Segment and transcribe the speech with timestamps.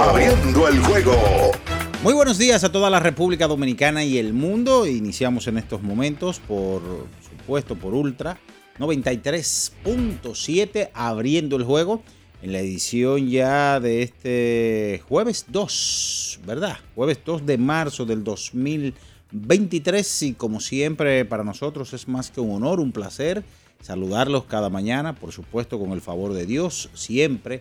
[0.00, 1.12] Abriendo el juego.
[2.02, 4.86] Muy buenos días a toda la República Dominicana y el mundo.
[4.86, 6.80] Iniciamos en estos momentos, por
[7.28, 8.38] supuesto, por Ultra
[8.78, 12.02] 93.7, abriendo el juego
[12.42, 16.78] en la edición ya de este jueves 2, ¿verdad?
[16.94, 22.56] Jueves 2 de marzo del 2023 y como siempre para nosotros es más que un
[22.56, 23.44] honor, un placer
[23.82, 27.60] saludarlos cada mañana, por supuesto con el favor de Dios, siempre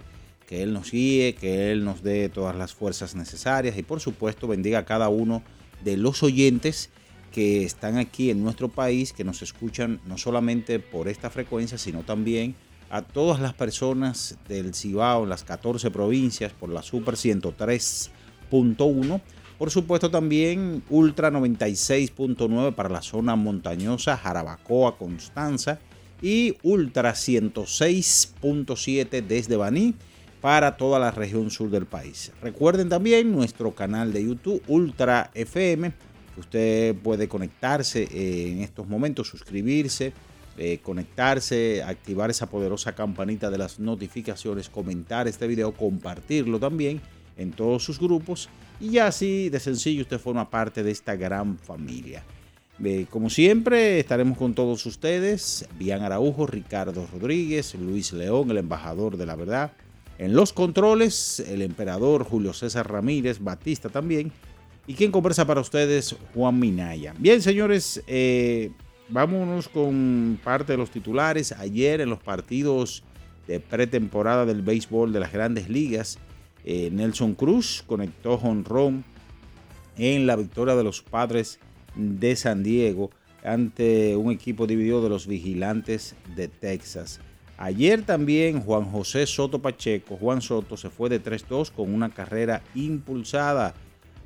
[0.52, 4.50] que Él nos guíe, que Él nos dé todas las fuerzas necesarias y por supuesto
[4.50, 5.44] bendiga a cada uno
[5.82, 6.90] de los oyentes
[7.32, 12.04] que están aquí en nuestro país, que nos escuchan no solamente por esta frecuencia, sino
[12.04, 12.54] también
[12.90, 19.22] a todas las personas del Cibao, en las 14 provincias, por la Super 103.1.
[19.58, 25.80] Por supuesto también Ultra 96.9 para la zona montañosa, Jarabacoa, Constanza.
[26.22, 29.96] Y Ultra 106.7 desde Baní
[30.42, 32.32] para toda la región sur del país.
[32.42, 35.94] Recuerden también nuestro canal de YouTube Ultra FM.
[36.36, 40.14] Usted puede conectarse eh, en estos momentos, suscribirse,
[40.58, 47.00] eh, conectarse, activar esa poderosa campanita de las notificaciones, comentar este video, compartirlo también
[47.38, 52.24] en todos sus grupos y así de sencillo usted forma parte de esta gran familia.
[52.84, 59.18] Eh, como siempre, estaremos con todos ustedes, Bian Araujo, Ricardo Rodríguez, Luis León, el embajador
[59.18, 59.72] de la verdad,
[60.22, 64.32] en los controles, el emperador Julio César Ramírez, Batista también.
[64.86, 67.16] Y quien conversa para ustedes, Juan Minaya.
[67.18, 68.70] Bien, señores, eh,
[69.10, 71.54] vámonos con parte de los titulares.
[71.54, 73.04] Ayer en los partidos
[73.48, 76.20] de pretemporada del béisbol de las grandes ligas,
[76.66, 79.04] eh, Nelson Cruz conectó honrón
[79.98, 81.58] en la victoria de los padres
[81.96, 83.10] de San Diego
[83.44, 87.22] ante un equipo dividido de los vigilantes de Texas.
[87.64, 92.64] Ayer también Juan José Soto Pacheco, Juan Soto, se fue de 3-2 con una carrera
[92.74, 93.76] impulsada.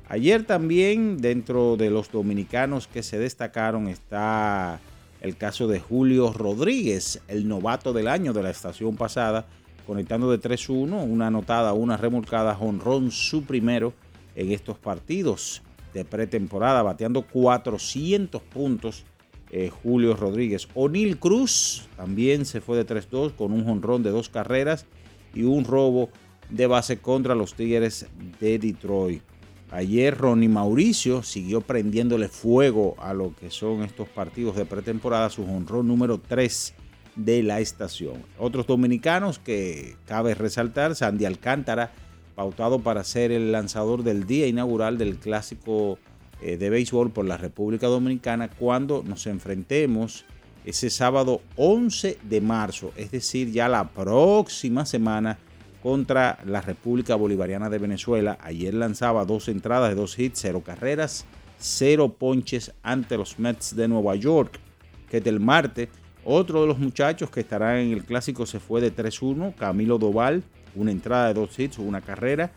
[0.08, 4.80] Ayer también dentro de los dominicanos que se destacaron está
[5.20, 9.44] el caso de Julio Rodríguez, el novato del año de la estación pasada,
[9.86, 13.92] conectando de 3-1, una anotada, una remolcada, jonrón su primero
[14.34, 15.60] en estos partidos
[15.92, 19.04] de pretemporada, bateando 400 puntos
[19.50, 20.68] eh, Julio Rodríguez.
[20.74, 24.86] O'Neill Cruz también se fue de 3-2 con un jonrón de dos carreras
[25.34, 26.10] y un robo
[26.50, 28.06] de base contra los Tigres
[28.40, 29.22] de Detroit.
[29.70, 35.44] Ayer Ronnie Mauricio siguió prendiéndole fuego a lo que son estos partidos de pretemporada, su
[35.44, 36.74] jonrón número 3
[37.16, 38.22] de la estación.
[38.38, 41.92] Otros dominicanos que cabe resaltar, Sandy Alcántara,
[42.36, 45.98] pautado para ser el lanzador del día inaugural del clásico
[46.40, 50.24] de béisbol por la República Dominicana cuando nos enfrentemos
[50.66, 55.38] ese sábado 11 de marzo, es decir, ya la próxima semana
[55.82, 58.36] contra la República Bolivariana de Venezuela.
[58.42, 61.24] Ayer lanzaba dos entradas de dos hits, cero carreras,
[61.58, 64.58] cero ponches ante los Mets de Nueva York,
[65.08, 65.88] que del martes
[66.24, 70.42] Otro de los muchachos que estará en el clásico se fue de 3-1, Camilo Doval,
[70.74, 72.50] una entrada de dos hits, una carrera,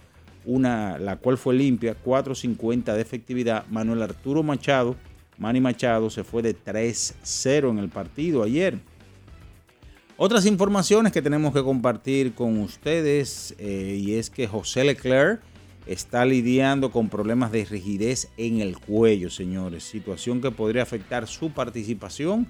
[0.49, 3.65] una, la cual fue limpia, 4.50 de efectividad.
[3.67, 4.95] Manuel Arturo Machado,
[5.37, 8.79] Manny Machado, se fue de 3-0 en el partido ayer.
[10.17, 15.39] Otras informaciones que tenemos que compartir con ustedes eh, y es que José Leclerc
[15.85, 21.51] está lidiando con problemas de rigidez en el cuello, señores, situación que podría afectar su
[21.51, 22.47] participación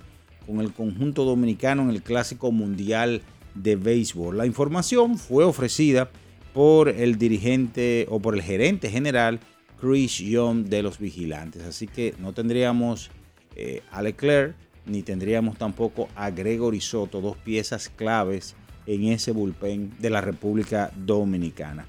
[0.47, 3.21] con el conjunto dominicano en el Clásico Mundial
[3.55, 4.37] de Béisbol.
[4.37, 6.09] La información fue ofrecida
[6.59, 9.39] por el dirigente o por el gerente general
[9.79, 13.11] Chris Young de los Vigilantes, así que no tendríamos
[13.55, 19.93] eh, a Leclerc ni tendríamos tampoco a Gregory Soto, dos piezas claves en ese bullpen
[19.99, 21.85] de la República Dominicana.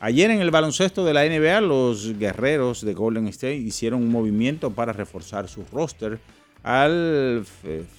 [0.00, 4.70] Ayer en el baloncesto de la NBA, los guerreros de Golden State hicieron un movimiento
[4.70, 6.20] para reforzar su roster
[6.62, 7.46] al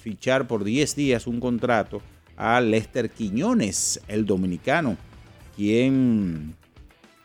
[0.04, 2.00] fichar por 10 días un contrato
[2.36, 4.96] a Lester Quiñones, el dominicano,
[5.56, 6.54] quien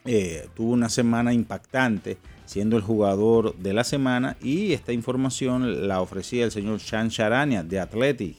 [0.05, 6.01] eh, tuvo una semana impactante siendo el jugador de la semana y esta información la
[6.01, 8.37] ofrecía el señor Chan Charania de Athletic.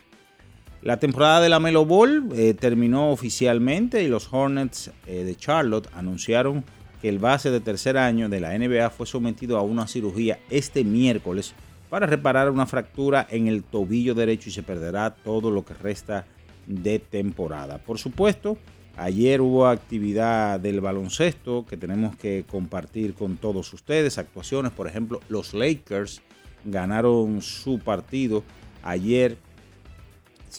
[0.83, 5.89] La temporada de la Melo Ball eh, terminó oficialmente y los Hornets eh, de Charlotte
[5.95, 6.65] anunciaron
[7.01, 10.83] que el base de tercer año de la NBA fue sometido a una cirugía este
[10.83, 11.55] miércoles
[11.89, 16.27] para reparar una fractura en el tobillo derecho y se perderá todo lo que resta
[16.67, 17.79] de temporada.
[17.79, 18.59] Por supuesto,
[19.03, 24.17] Ayer hubo actividad del baloncesto que tenemos que compartir con todos ustedes.
[24.17, 26.23] Actuaciones, por ejemplo, los Lakers
[26.65, 28.45] ganaron su partido
[28.85, 29.39] ayer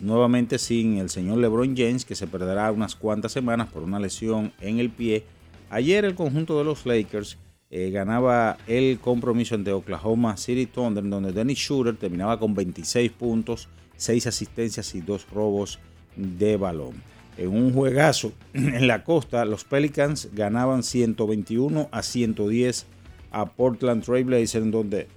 [0.01, 4.51] nuevamente sin el señor LeBron James que se perderá unas cuantas semanas por una lesión
[4.60, 5.24] en el pie.
[5.69, 7.38] Ayer el conjunto de los Lakers
[7.72, 13.69] eh, ganaba el compromiso ante Oklahoma City Thunder donde Dennis Shooter terminaba con 26 puntos,
[13.95, 15.80] 6 asistencias y 2 robos
[16.18, 22.85] de balón en un juegazo en la costa, los Pelicans ganaban 121 a 110
[23.31, 25.07] a Portland Trailblazers, en donde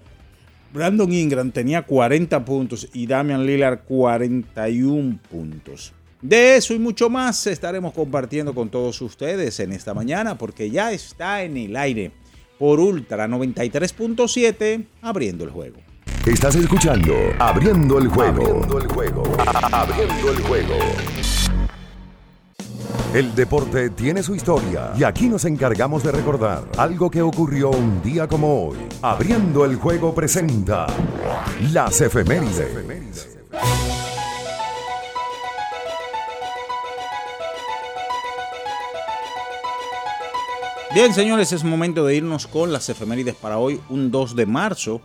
[0.72, 5.92] Brandon Ingram tenía 40 puntos y Damian Lillard 41 puntos.
[6.22, 10.92] De eso y mucho más estaremos compartiendo con todos ustedes en esta mañana porque ya
[10.92, 12.10] está en el aire
[12.58, 15.76] por Ultra 93.7 abriendo el juego.
[16.26, 18.42] Estás escuchando Abriendo el juego.
[18.42, 19.22] Abriendo el juego.
[19.70, 20.74] Abriendo el juego.
[23.16, 28.02] El deporte tiene su historia y aquí nos encargamos de recordar algo que ocurrió un
[28.02, 28.76] día como hoy.
[29.00, 30.86] Abriendo el juego presenta
[31.72, 33.38] las efemérides.
[40.92, 45.00] Bien, señores, es momento de irnos con las efemérides para hoy, un 2 de marzo.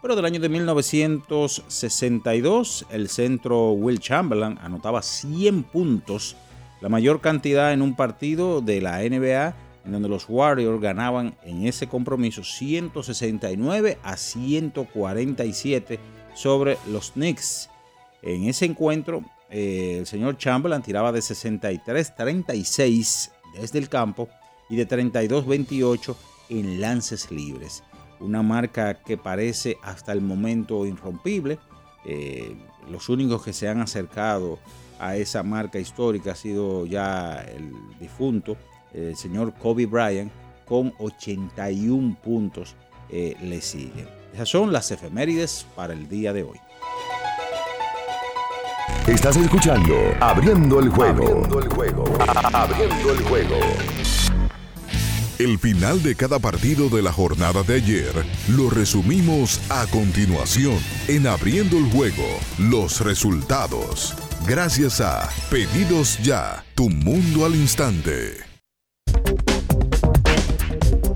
[0.00, 6.36] Pero del año de 1962, el centro Will Chamberlain anotaba 100 puntos
[6.80, 9.54] la mayor cantidad en un partido de la NBA
[9.86, 16.00] en donde los Warriors ganaban en ese compromiso 169 a 147
[16.34, 17.70] sobre los Knicks.
[18.22, 24.28] En ese encuentro, eh, el señor Chamberlain tiraba de 63-36 desde el campo
[24.68, 26.16] y de 32-28
[26.48, 27.84] en lances libres.
[28.18, 31.60] Una marca que parece hasta el momento irrompible.
[32.04, 32.56] Eh,
[32.90, 34.58] los únicos que se han acercado
[34.98, 38.56] a esa marca histórica ha sido ya el difunto,
[38.92, 40.32] el señor Kobe Bryant,
[40.66, 42.74] con 81 puntos
[43.10, 44.06] eh, le sigue.
[44.34, 46.58] Esas son las efemérides para el día de hoy.
[49.06, 51.22] Estás escuchando Abriendo el juego.
[51.22, 52.04] Abriendo el juego.
[52.52, 53.56] Abriendo el juego.
[55.38, 58.12] El final de cada partido de la jornada de ayer
[58.48, 60.78] lo resumimos a continuación
[61.08, 62.24] en Abriendo el juego.
[62.58, 64.16] Los resultados.
[64.44, 68.32] Gracias a Pedidos Ya, tu mundo al instante.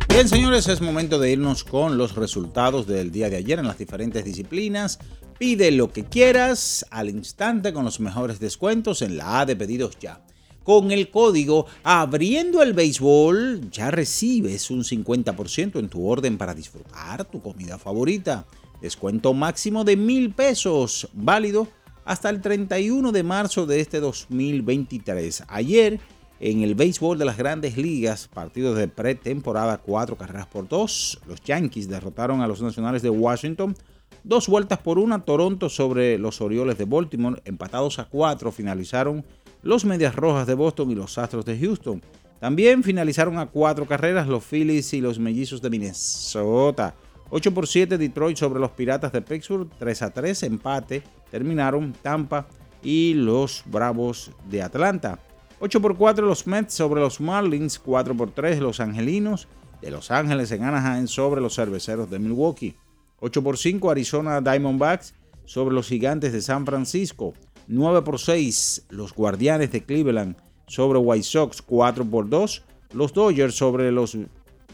[0.09, 3.79] Bien, señores, es momento de irnos con los resultados del día de ayer en las
[3.79, 4.99] diferentes disciplinas.
[5.39, 9.99] Pide lo que quieras al instante con los mejores descuentos en la A de Pedidos
[10.00, 10.25] Ya.
[10.65, 17.25] Con el código Abriendo el Béisbol ya recibes un 50% en tu orden para disfrutar
[17.25, 18.47] tu comida favorita.
[18.83, 21.69] Descuento máximo de mil pesos, válido
[22.04, 25.45] hasta el 31 de marzo de este 2023.
[25.49, 26.00] Ayer,
[26.40, 31.42] en el béisbol de las grandes ligas, partidos de pretemporada, cuatro carreras por dos, los
[31.42, 33.76] Yankees derrotaron a los Nacionales de Washington.
[34.25, 39.25] Dos vueltas por una, Toronto sobre los Orioles de Baltimore, empatados a cuatro, finalizaron
[39.62, 42.02] los Medias Rojas de Boston y los Astros de Houston.
[42.40, 46.95] También finalizaron a cuatro carreras los Phillies y los Mellizos de Minnesota.
[47.30, 52.46] 8 por 7 Detroit sobre los Piratas de Pittsburgh, 3 a 3 empate, terminaron Tampa
[52.82, 55.18] y los Bravos de Atlanta.
[55.60, 59.46] 8 por 4 los Mets sobre los Marlins, 4 por 3 los Angelinos
[59.80, 62.75] de Los Ángeles en Anaheim sobre los Cerveceros de Milwaukee.
[63.20, 67.34] 8 por 5 Arizona Diamondbacks sobre los Gigantes de San Francisco.
[67.68, 71.62] 9 por 6 los Guardianes de Cleveland sobre White Sox.
[71.62, 74.16] 4 por 2 los Dodgers sobre los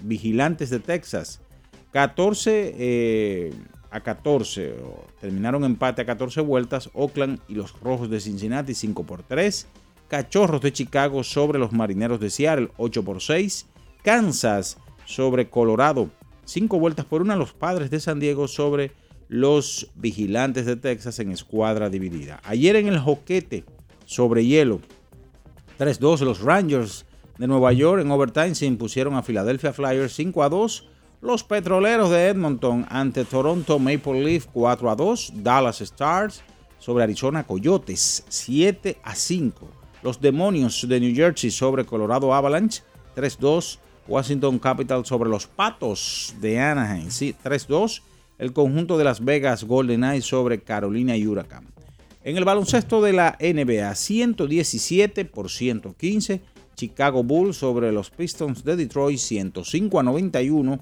[0.03, 1.41] Vigilantes de Texas.
[1.97, 3.55] 14 eh,
[3.91, 4.75] a 14.
[5.19, 6.91] Terminaron empate a 14 vueltas.
[6.93, 9.67] Oakland y los Rojos de Cincinnati 5 por 3.
[10.07, 13.65] Cachorros de Chicago sobre los Marineros de Seattle 8 por 6.
[14.03, 14.77] Kansas
[15.07, 16.11] sobre Colorado
[16.45, 17.35] 5 vueltas por una.
[17.35, 18.93] Los Padres de San Diego sobre
[19.29, 22.43] los Vigilantes de Texas en escuadra dividida.
[22.45, 23.65] Ayer en el Joquete
[24.05, 24.83] sobre hielo
[25.79, 27.07] 3-2 los Rangers
[27.39, 30.91] de Nueva York en overtime se impusieron a Philadelphia Flyers 5 a 2.
[31.23, 35.33] Los Petroleros de Edmonton ante Toronto Maple Leaf 4 a 2.
[35.37, 36.43] Dallas Stars
[36.79, 39.69] sobre Arizona Coyotes 7 a 5.
[40.03, 42.83] Los Demonios de New Jersey sobre Colorado Avalanche
[43.17, 43.79] 3-2.
[44.07, 48.03] Washington Capital sobre los Patos de Anaheim 3-2.
[48.39, 51.67] El conjunto de Las Vegas Golden Knights sobre Carolina y Huracán.
[52.23, 56.43] En el baloncesto de la NBA 117 por 115.
[56.77, 60.79] Chicago Bulls sobre los Pistons de Detroit 105 a 91.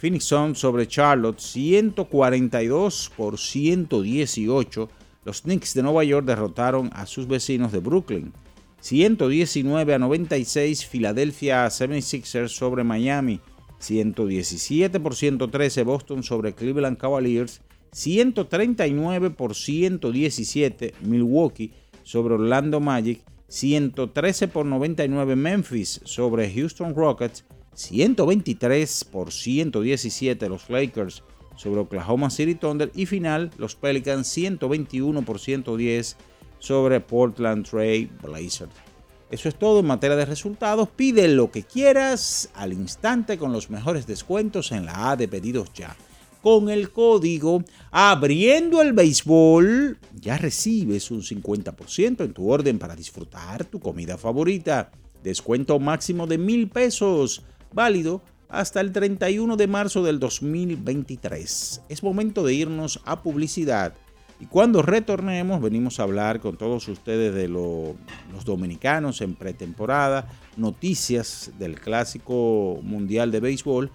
[0.00, 4.88] Phoenix Suns sobre Charlotte 142 por 118.
[5.26, 8.32] Los Knicks de Nueva York derrotaron a sus vecinos de Brooklyn
[8.80, 10.86] 119 a 96.
[10.86, 13.40] Philadelphia 76ers sobre Miami
[13.78, 15.82] 117 por 113.
[15.82, 17.60] Boston sobre Cleveland Cavaliers
[17.92, 20.94] 139 por 117.
[21.02, 21.72] Milwaukee
[22.04, 27.44] sobre Orlando Magic 113 por 99 Memphis sobre Houston Rockets,
[27.80, 31.22] 123 por 117 los Lakers
[31.56, 36.16] sobre Oklahoma City Thunder y final los Pelicans 121 por 110
[36.58, 38.72] sobre Portland Trail Blazers.
[39.30, 40.88] Eso es todo en materia de resultados.
[40.88, 45.72] Pide lo que quieras al instante con los mejores descuentos en la A de pedidos
[45.72, 45.96] ya
[46.42, 53.64] con el código Abriendo el Béisbol, ya recibes un 50% en tu orden para disfrutar
[53.64, 54.90] tu comida favorita.
[55.22, 61.82] Descuento máximo de mil pesos, válido hasta el 31 de marzo del 2023.
[61.88, 63.94] Es momento de irnos a publicidad.
[64.40, 67.94] Y cuando retornemos, venimos a hablar con todos ustedes de los
[68.44, 73.90] dominicanos en pretemporada, noticias del Clásico Mundial de Béisbol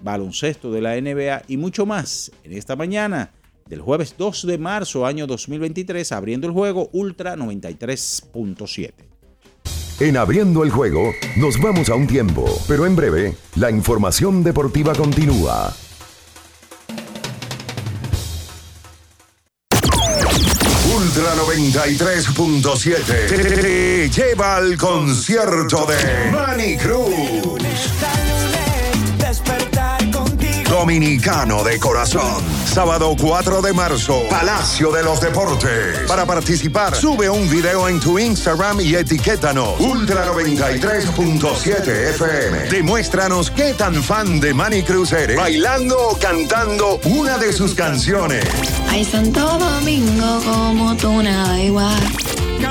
[0.00, 3.32] baloncesto de la NBA y mucho más en esta mañana
[3.66, 9.15] del jueves 2 de marzo año 2023 abriendo el juego Ultra 93.7.
[9.98, 14.94] En abriendo el juego nos vamos a un tiempo, pero en breve la información deportiva
[14.94, 15.74] continúa.
[20.94, 27.55] Ultra 93.7 lleva al concierto de Manny Cruz.
[30.78, 32.44] Dominicano de corazón.
[32.66, 36.00] Sábado 4 de marzo, Palacio de los Deportes.
[36.06, 39.80] Para participar, sube un video en tu Instagram y etiquétanos.
[39.80, 42.58] Ultra 93.7 FM.
[42.68, 48.44] Demuéstranos qué tan fan de Manny Cruz eres, bailando o cantando una de sus canciones.
[48.90, 52.02] Ay, Santo Domingo, como tú nada igual.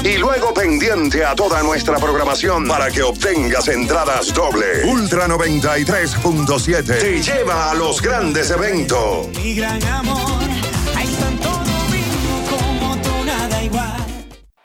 [0.04, 4.84] Y luego pendiente a toda nuestra programación para que obtengas entradas doble.
[4.86, 9.28] Ultra 93.7 te lleva a los grandes eventos.
[9.30, 10.44] Mi gran amor,
[10.96, 14.06] hay Santo Domingo como tú nada igual.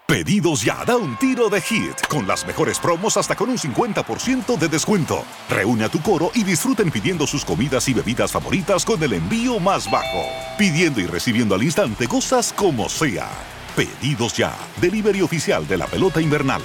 [0.07, 4.59] Pedidos ya, da un tiro de hit, con las mejores promos hasta con un 50%
[4.59, 5.25] de descuento.
[5.49, 9.61] Reúne a tu coro y disfruten pidiendo sus comidas y bebidas favoritas con el envío
[9.61, 10.25] más bajo.
[10.59, 13.29] Pidiendo y recibiendo al instante cosas como sea.
[13.77, 14.53] Pedidos ya.
[14.81, 16.63] Delivery oficial de la pelota invernal.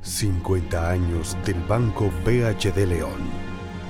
[0.00, 3.45] 50 años del Banco BHD León.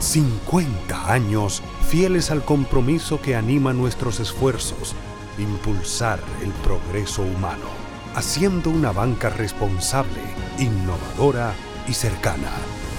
[0.00, 4.94] 50 años fieles al compromiso que anima nuestros esfuerzos,
[5.38, 7.66] impulsar el progreso humano,
[8.14, 10.20] haciendo una banca responsable,
[10.58, 11.52] innovadora
[11.86, 12.50] y cercana.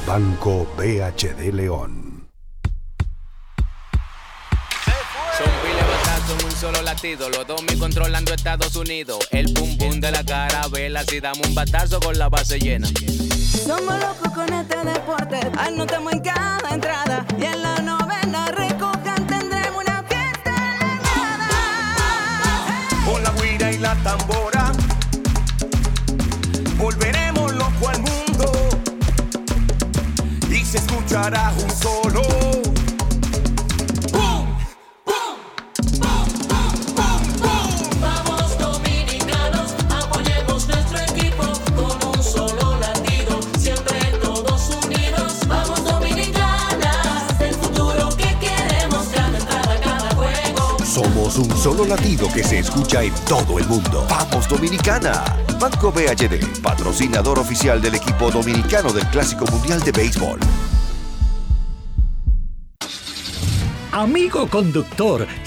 [0.05, 2.27] Banco BHD León.
[5.37, 9.27] Son pile batazos en un solo latido, los dos controlando Estados Unidos.
[9.31, 12.87] El pum pum de la carabela, si damos un batazo con la base llena.
[13.65, 19.83] Somos locos con este deporte, anotamos en cada entrada y en la novena recojan tendremos
[19.83, 21.95] una fiesta elevada.
[23.05, 24.71] Con la guira y la tambora
[26.77, 28.51] volveremos loco al mundo
[30.49, 32.60] y se escuchará un solo.
[51.61, 54.03] Solo latido que se escucha en todo el mundo.
[54.09, 55.23] ¡Vamos Dominicana!
[55.59, 60.39] Banco BHD, patrocinador oficial del equipo dominicano del Clásico Mundial de Béisbol.
[63.91, 65.27] Amigo conductor,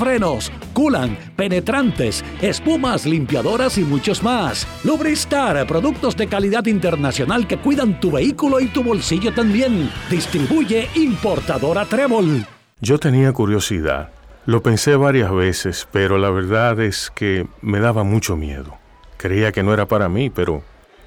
[0.00, 4.66] frenos, culan, penetrantes, espumas, limpiadoras y muchos más.
[4.82, 9.90] Lubristar, productos de calidad internacional que cuidan tu vehículo y tu bolsillo también.
[10.10, 12.46] Distribuye importadora Trébol.
[12.80, 14.08] Yo tenía curiosidad.
[14.46, 18.78] Lo pensé varias veces, pero la verdad es que me daba mucho miedo.
[19.18, 20.62] Creía que no era para mí, pero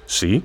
[0.06, 0.44] sí.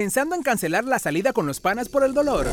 [0.00, 2.46] ¿Pensando en cancelar la salida con los panas por el dolor?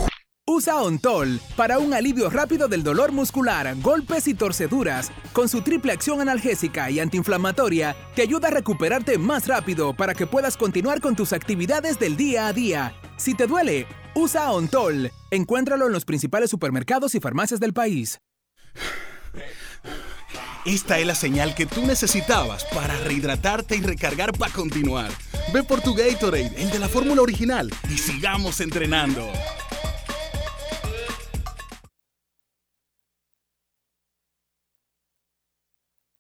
[0.46, 5.14] Usa Ontol para un alivio rápido del dolor muscular, golpes y torceduras.
[5.32, 10.28] Con su triple acción analgésica y antiinflamatoria, te ayuda a recuperarte más rápido para que
[10.28, 12.94] puedas continuar con tus actividades del día a día.
[13.16, 15.10] Si te duele, usa Ontol.
[15.32, 18.20] Encuéntralo en los principales supermercados y farmacias del país.
[20.66, 25.12] Esta es la señal que tú necesitabas para rehidratarte y recargar para continuar.
[25.54, 29.32] Ve por tu Gatorade, el de la fórmula original, y sigamos entrenando.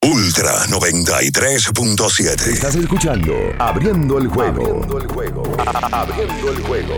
[0.02, 2.48] Ultra 93.7.
[2.48, 4.62] Estás escuchando Abriendo el juego.
[4.62, 5.44] Abriendo el juego.
[5.92, 6.98] Abriendo el juego.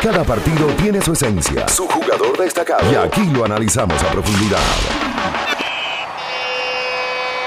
[0.00, 2.90] Cada partido tiene su esencia, su jugador destacado.
[2.90, 5.13] Y aquí lo analizamos a profundidad.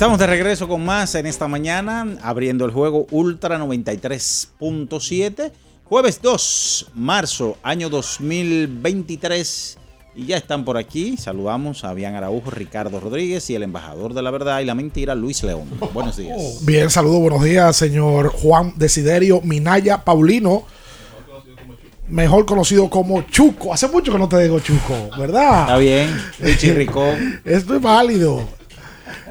[0.00, 5.52] Estamos de regreso con más en esta mañana, abriendo el juego Ultra 93.7,
[5.84, 9.76] jueves 2, marzo, año 2023.
[10.16, 11.18] Y ya están por aquí.
[11.18, 15.14] Saludamos a Bian Araujo, Ricardo Rodríguez y el embajador de la verdad y la mentira,
[15.14, 15.68] Luis León.
[15.92, 16.64] Buenos días.
[16.64, 20.64] Bien, saludos, buenos días, señor Juan Desiderio Minaya Paulino.
[22.08, 23.74] Mejor conocido como Chuco.
[23.74, 25.60] Hace mucho que no te digo Chuco, ¿verdad?
[25.60, 26.08] Está bien,
[26.56, 27.42] Chirricón.
[27.44, 28.59] Esto es válido.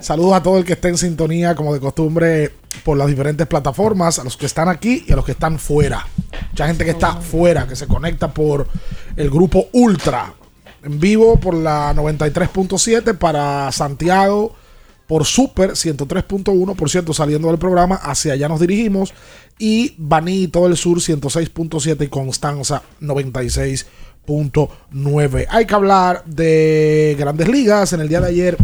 [0.01, 2.51] Saludos a todo el que esté en sintonía, como de costumbre,
[2.83, 6.07] por las diferentes plataformas, a los que están aquí y a los que están fuera.
[6.51, 8.67] Mucha gente que está fuera, que se conecta por
[9.15, 10.33] el grupo Ultra,
[10.83, 14.55] en vivo por la 93.7 para Santiago,
[15.07, 19.13] por Super 103.1, por cierto, saliendo del programa, hacia allá nos dirigimos,
[19.57, 25.47] y Baní y todo el sur 106.7 y Constanza 96.9.
[25.49, 27.91] Hay que hablar de grandes ligas.
[27.91, 28.55] En el día de ayer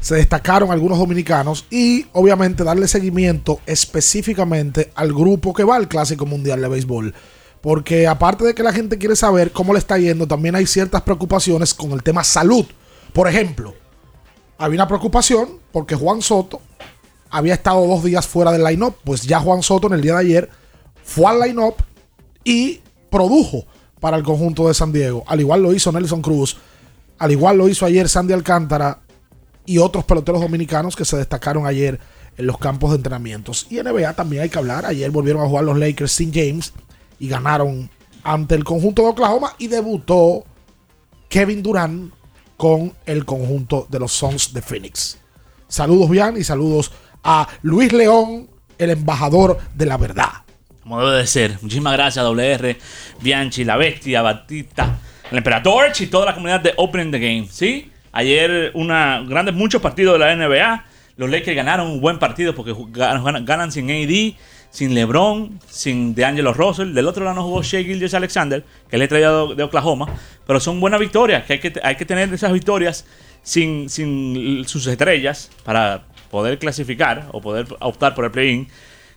[0.00, 6.26] se destacaron algunos dominicanos y obviamente darle seguimiento específicamente al grupo que va al Clásico
[6.26, 7.14] Mundial de Béisbol.
[7.60, 11.02] Porque aparte de que la gente quiere saber cómo le está yendo, también hay ciertas
[11.02, 12.64] preocupaciones con el tema salud.
[13.12, 13.74] Por ejemplo,
[14.58, 16.60] había una preocupación porque Juan Soto
[17.30, 18.94] había estado dos días fuera del line-up.
[19.04, 20.50] Pues ya Juan Soto en el día de ayer
[21.02, 21.74] fue al line-up
[22.44, 22.80] y
[23.10, 23.64] produjo
[24.00, 25.24] para el conjunto de San Diego.
[25.26, 26.58] Al igual lo hizo Nelson Cruz.
[27.18, 29.00] Al igual lo hizo ayer Sandy Alcántara
[29.66, 32.00] y otros peloteros dominicanos que se destacaron ayer
[32.36, 33.66] en los campos de entrenamientos.
[33.70, 34.86] Y NBA también hay que hablar.
[34.86, 36.72] Ayer volvieron a jugar los Lakers sin James
[37.18, 37.90] y ganaron
[38.22, 40.44] ante el conjunto de Oklahoma y debutó
[41.28, 42.12] Kevin Durant
[42.56, 45.18] con el conjunto de los Suns de Phoenix.
[45.68, 48.48] Saludos, Bian, y saludos a Luis León,
[48.78, 50.30] el embajador de la verdad.
[50.82, 51.58] Como debe de ser.
[51.62, 52.76] Muchísimas gracias, WR,
[53.20, 54.98] Bianchi, La Bestia, Batista,
[55.30, 57.48] el Emperador y toda la comunidad de Opening the Game.
[57.50, 57.90] ¿Sí?
[58.16, 60.84] Ayer una grandes, muchos partidos de la NBA.
[61.18, 64.38] Los Lakers ganaron un buen partido porque ganan, sin AD,
[64.70, 66.94] sin LeBron, sin DeAngelo Russell.
[66.94, 70.06] Del otro lado no jugó Shea Gilgeous Alexander, que le traído de Oklahoma.
[70.46, 73.04] Pero son buenas victorias, que hay que, hay que tener esas victorias
[73.42, 78.66] sin, sin sus estrellas para poder clasificar o poder optar por el play-in.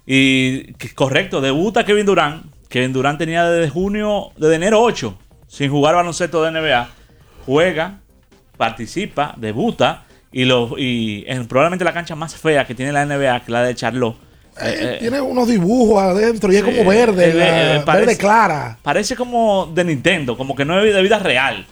[0.06, 2.54] Y correcto, debuta Kevin Durant.
[2.68, 6.90] Kevin Durant tenía desde junio, desde enero 8, sin jugar baloncesto de NBA.
[7.46, 8.02] Juega,
[8.60, 13.39] participa, debuta y, lo, y en probablemente la cancha más fea que tiene la NBA,
[13.39, 14.17] que es la de Charlotte.
[14.62, 18.06] eh, eh, Tiene unos dibujos adentro y es Sí, como verde, eh, la- eh, parece-
[18.08, 18.78] verde clara.
[18.84, 21.65] Parece como de Nintendo, como que no es de vida real.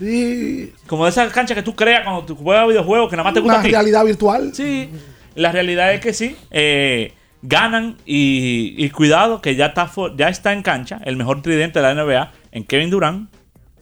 [0.88, 3.42] Como de esa cancha que tú creas cuando tú juegas videojuegos que nada más te
[3.42, 3.72] gusta Una a ti.
[3.72, 4.52] realidad virtual.
[4.54, 4.90] Sí,
[5.36, 6.38] la realidad es que sí.
[6.50, 11.80] eh, ganan y, y cuidado que ya está, ya está en cancha el mejor tridente
[11.80, 13.30] de la NBA en Kevin Durant,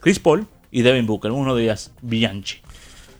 [0.00, 1.30] Chris Paul y Devin Booker.
[1.30, 2.58] Uno de ellas, Bianchi.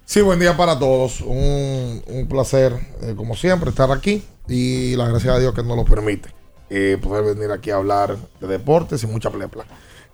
[0.06, 1.20] Sí, buen día para todos.
[1.20, 4.24] Un, placer, eh, como siempre, estar aquí.
[4.48, 6.30] Y la gracia a Dios que nos lo permite.
[6.70, 9.64] eh, poder venir aquí a hablar de deportes y mucha plepla.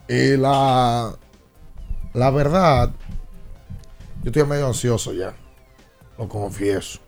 [0.08, 1.14] Eh, la,
[2.14, 2.90] la verdad,
[4.22, 5.34] yo estoy medio ansioso ya.
[6.18, 7.00] Lo confieso.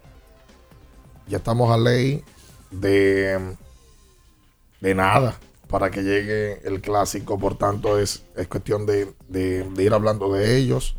[1.29, 2.23] Ya estamos a ley
[2.70, 3.57] de,
[4.83, 7.38] de nada para que llegue el clásico.
[7.38, 10.97] Por tanto, es, es cuestión de, de- de ir hablando de ellos,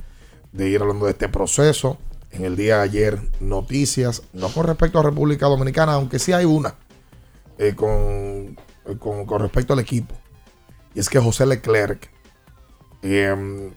[0.55, 1.97] de ir hablando de este proceso.
[2.31, 6.45] En el día de ayer, noticias, no con respecto a República Dominicana, aunque sí hay
[6.45, 6.75] una,
[7.57, 7.89] eh, con,
[8.85, 10.15] eh, con- con respecto al equipo.
[10.93, 12.09] Y es que José Leclerc
[13.03, 13.71] eh,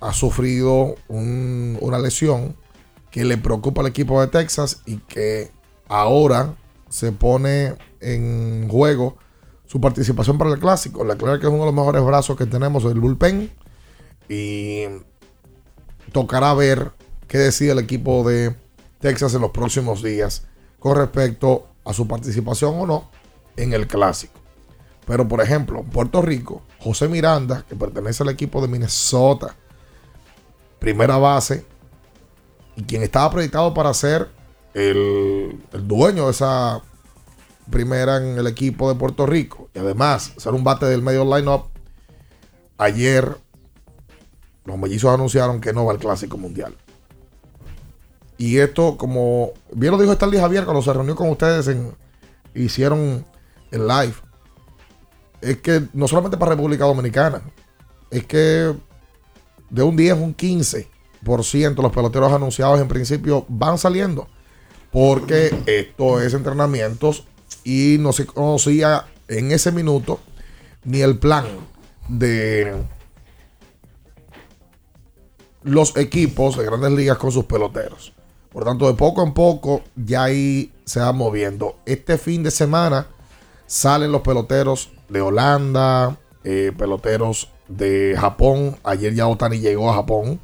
[0.00, 2.54] ha sufrido un- una lesión
[3.10, 5.50] que le preocupa al equipo de Texas y que
[5.88, 6.54] ahora
[6.88, 9.16] se pone en juego
[9.66, 11.04] su participación para el clásico.
[11.04, 13.50] Leclerc es uno de los mejores brazos que tenemos del bullpen
[14.28, 14.82] y
[16.12, 16.92] tocará ver
[17.28, 18.54] qué decide el equipo de
[19.00, 20.46] Texas en los próximos días
[20.78, 23.10] con respecto a su participación o no
[23.56, 24.40] en el clásico.
[25.06, 29.56] Pero por ejemplo, Puerto Rico, José Miranda, que pertenece al equipo de Minnesota,
[30.78, 31.64] primera base,
[32.76, 34.28] y quien estaba proyectado para ser
[34.74, 36.82] el, el dueño de esa
[37.70, 41.64] primera en el equipo de Puerto Rico, y además ser un bate del medio line-up,
[42.78, 43.36] ayer
[44.70, 46.74] los mellizos anunciaron que no va al Clásico Mundial.
[48.38, 51.94] Y esto, como bien lo dijo Stanley Javier cuando se reunió con ustedes en
[52.54, 53.26] hicieron
[53.70, 54.14] el live,
[55.40, 57.42] es que no solamente para República Dominicana,
[58.10, 58.74] es que
[59.68, 64.26] de un 10 a un 15% los peloteros anunciados en principio van saliendo.
[64.90, 67.26] Porque esto es entrenamientos
[67.62, 70.18] y no se conocía en ese minuto
[70.84, 71.44] ni el plan
[72.08, 72.74] de
[75.62, 78.12] los equipos de grandes ligas con sus peloteros.
[78.50, 81.76] Por tanto, de poco en poco ya ahí se va moviendo.
[81.86, 83.06] Este fin de semana
[83.66, 88.76] salen los peloteros de Holanda, eh, peloteros de Japón.
[88.82, 90.40] Ayer ya Otani llegó a Japón.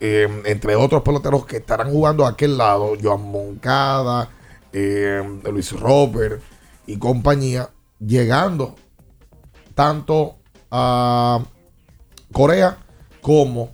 [0.00, 4.28] Eh, entre otros peloteros que estarán jugando a aquel lado, Joan Moncada,
[4.72, 6.42] eh, Luis Robert
[6.86, 8.74] y compañía, llegando
[9.74, 10.36] tanto
[10.70, 11.42] a
[12.32, 12.76] Corea
[13.22, 13.70] como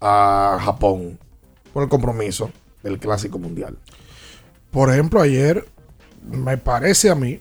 [0.00, 1.18] a Japón
[1.72, 2.50] por el compromiso
[2.82, 3.78] del Clásico Mundial.
[4.70, 5.66] Por ejemplo, ayer
[6.22, 7.40] me parece a mí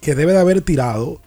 [0.00, 1.20] que debe de haber tirado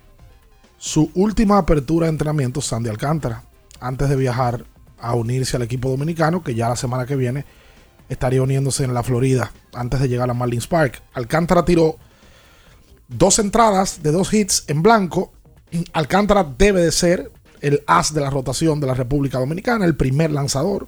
[0.77, 3.43] su última apertura de entrenamiento Sandy Alcántara
[3.79, 4.65] antes de viajar
[4.99, 7.45] a unirse al equipo dominicano que ya la semana que viene
[8.09, 11.01] estaría uniéndose en la Florida antes de llegar a Marlins Park.
[11.13, 11.97] Alcántara tiró
[13.07, 15.33] dos entradas de dos hits en blanco.
[15.93, 20.31] Alcántara debe de ser el as de la rotación de la República Dominicana, el primer
[20.31, 20.87] lanzador.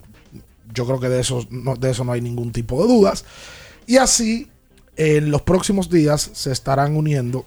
[0.74, 3.26] Yo creo que de eso no, de eso no hay ningún tipo de dudas.
[3.88, 4.50] Y así,
[4.96, 7.46] en los próximos días se estarán uniendo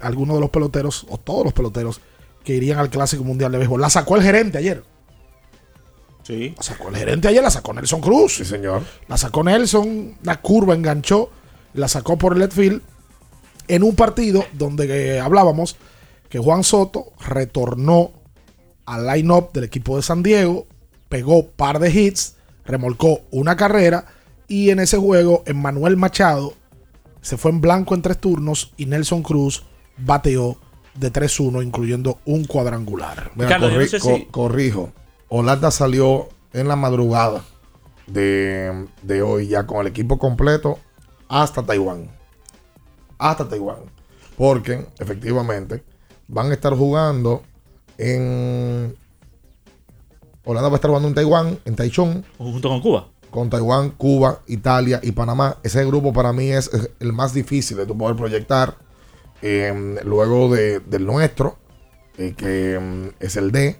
[0.00, 2.00] algunos de los peloteros, o todos los peloteros,
[2.44, 3.80] que irían al Clásico Mundial de Béisbol.
[3.80, 4.82] La sacó el gerente ayer.
[6.22, 6.54] Sí.
[6.56, 8.36] La sacó el gerente ayer, la sacó Nelson Cruz.
[8.36, 8.82] Sí, señor.
[9.08, 11.30] La sacó Nelson, la curva enganchó,
[11.74, 12.82] la sacó por el field
[13.68, 15.76] en un partido donde eh, hablábamos
[16.28, 18.10] que Juan Soto retornó
[18.86, 20.66] al line-up del equipo de San Diego,
[21.08, 24.06] pegó par de hits, remolcó una carrera
[24.48, 26.54] y en ese juego Emmanuel Machado
[27.20, 29.64] se fue en blanco en tres turnos y Nelson Cruz
[29.98, 30.56] bateó
[30.94, 33.30] de 3-1 incluyendo un cuadrangular.
[33.34, 34.92] Mira, corri- co- corrijo.
[35.28, 37.44] Holanda salió en la madrugada
[38.06, 40.78] de, de hoy ya con el equipo completo
[41.28, 42.10] hasta Taiwán.
[43.18, 43.78] Hasta Taiwán.
[44.36, 45.84] Porque efectivamente
[46.26, 47.42] van a estar jugando
[48.00, 48.96] en...
[50.44, 52.22] Holanda va a estar jugando en Taiwán, en Taichung.
[52.38, 53.08] Junto con Cuba.
[53.30, 55.58] Con Taiwán, Cuba, Italia y Panamá.
[55.62, 58.76] Ese grupo para mí es el más difícil de tu poder proyectar.
[59.42, 61.56] eh, luego de- del nuestro,
[62.18, 63.78] eh, que mm, es el D.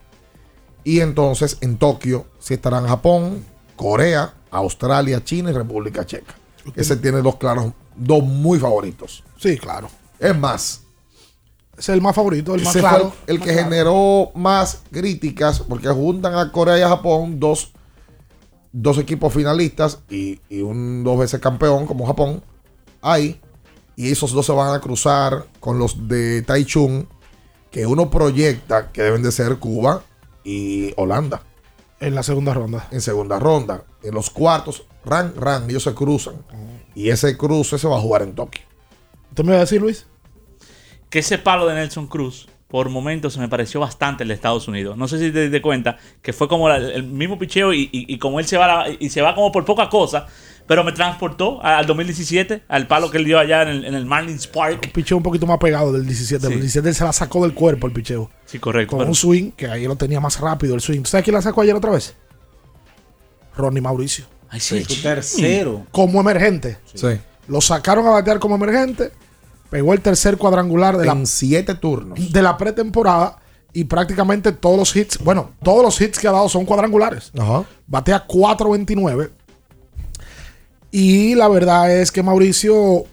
[0.84, 3.44] Y entonces en Tokio sí estarán Japón,
[3.76, 6.34] Corea, Australia, China y República Checa.
[6.74, 9.22] Ese tiene dos claros, dos muy favoritos.
[9.38, 9.90] Sí, claro.
[10.18, 10.80] Es más,
[11.80, 13.12] Es el más favorito, el más ese fue claro.
[13.26, 13.70] el, el más que claro.
[13.70, 17.72] generó más críticas porque juntan a Corea y a Japón dos,
[18.70, 22.42] dos equipos finalistas y, y un dos veces campeón como Japón
[23.00, 23.40] ahí.
[23.96, 27.06] Y esos dos se van a cruzar con los de Taichung,
[27.70, 30.02] que uno proyecta que deben de ser Cuba
[30.44, 31.42] y Holanda.
[31.98, 32.88] En la segunda ronda.
[32.90, 33.84] En segunda ronda.
[34.02, 36.34] En los cuartos, ran, ran, ellos se cruzan.
[36.94, 38.64] Y ese cruce se va a jugar en Tokio.
[39.30, 40.06] ¿Usted me va a decir, Luis?
[41.10, 44.68] Que ese palo de Nelson Cruz por momentos se me pareció bastante el de Estados
[44.68, 44.96] Unidos.
[44.96, 48.14] No sé si te diste cuenta que fue como la- el mismo picheo y, y-
[48.14, 50.26] y como él se va la- y se va como por poca cosa,
[50.68, 54.06] pero me transportó al 2017, al palo que él dio allá en el, en el
[54.06, 54.92] Marlins Park.
[54.92, 56.46] Picheo un poquito más pegado del 17.
[56.46, 56.52] Sí.
[56.52, 58.30] El 17 él se la sacó del cuerpo el picheo.
[58.44, 58.90] Sí, correcto.
[58.90, 61.02] Con pero- un swing que ahí lo tenía más rápido el swing.
[61.06, 62.14] ¿Sabes quién la sacó ayer otra vez?
[63.56, 64.26] Ronnie Mauricio.
[64.48, 64.84] Ay, sí.
[64.84, 65.86] Su tercero.
[65.90, 66.78] Como emergente.
[66.94, 67.06] Sí.
[67.48, 69.10] Lo sacaron a batear como emergente.
[69.70, 72.32] Pegó el tercer cuadrangular de la, En siete turnos.
[72.32, 73.38] de la pretemporada.
[73.72, 77.30] Y prácticamente todos los hits, bueno, todos los hits que ha dado son cuadrangulares.
[77.38, 77.64] Ajá.
[77.86, 79.30] Batea 4.29.
[80.90, 83.04] Y la verdad es que Mauricio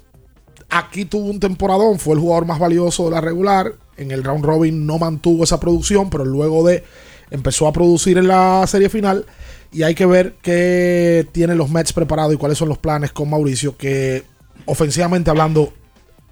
[0.70, 2.00] aquí tuvo un temporadón.
[2.00, 3.74] Fue el jugador más valioso de la regular.
[3.98, 6.84] En el round robin no mantuvo esa producción, pero luego de
[7.30, 9.26] empezó a producir en la serie final.
[9.72, 13.30] Y hay que ver qué tienen los Mets preparados y cuáles son los planes con
[13.30, 14.24] Mauricio, que
[14.66, 15.72] ofensivamente hablando,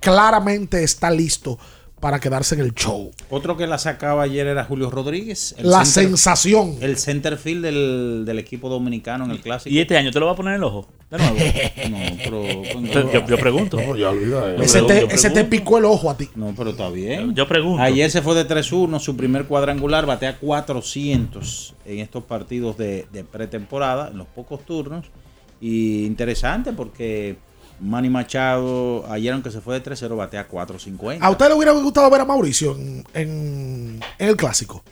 [0.05, 1.57] claramente está listo
[1.99, 3.09] para quedarse en el show.
[3.31, 5.55] Otro que la sacaba ayer era Julio Rodríguez.
[5.57, 6.75] La sensación.
[6.79, 9.73] El center field del, del equipo dominicano en el clásico.
[9.73, 10.87] ¿Y este año te lo va a poner en el ojo?
[11.09, 11.35] De nuevo.
[11.89, 12.43] No, pero.
[12.93, 13.77] Pero yo, yo pregunto.
[13.77, 14.63] No, ya olvida eso.
[14.63, 15.49] Ese, pregunto, te, yo ese te pregunto.
[15.49, 16.29] picó el ojo a ti.
[16.35, 17.33] No, pero está bien.
[17.33, 17.81] Yo pregunto.
[17.81, 23.23] Ayer se fue de 3-1, su primer cuadrangular, batea 400 en estos partidos de, de
[23.23, 25.07] pretemporada, en los pocos turnos.
[25.59, 27.37] Y interesante porque
[27.79, 31.17] Manny Machado, ayer aunque se fue de 3-0, batea 4.50.
[31.21, 34.83] ¿A usted le hubiera gustado ver a Mauricio en, en- en el clásico?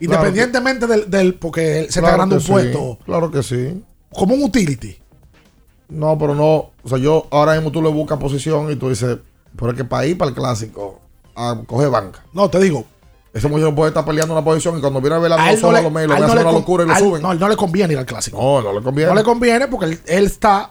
[0.00, 3.42] Independientemente del, del- porque él se está Claro ganando que un sí, puesto Claro que
[3.42, 3.84] sí.
[4.12, 4.96] como un utility.
[5.88, 6.70] No, pero no.
[6.82, 9.18] O sea, yo ahora mismo tú le buscas posición y tú dices,
[9.56, 11.00] pero es que para ir para el clásico,
[11.34, 12.24] a coger banca.
[12.32, 12.84] No, te digo.
[13.32, 15.70] Ese muchacho puede estar peleando una posición y cuando viene a ver A dos no
[15.72, 17.22] le, a lo él ven no hacer le una locura y lo a suben.
[17.22, 18.36] no, él no le conviene ir al clásico.
[18.40, 19.10] No, no le conviene.
[19.10, 20.70] No le conviene porque él, él está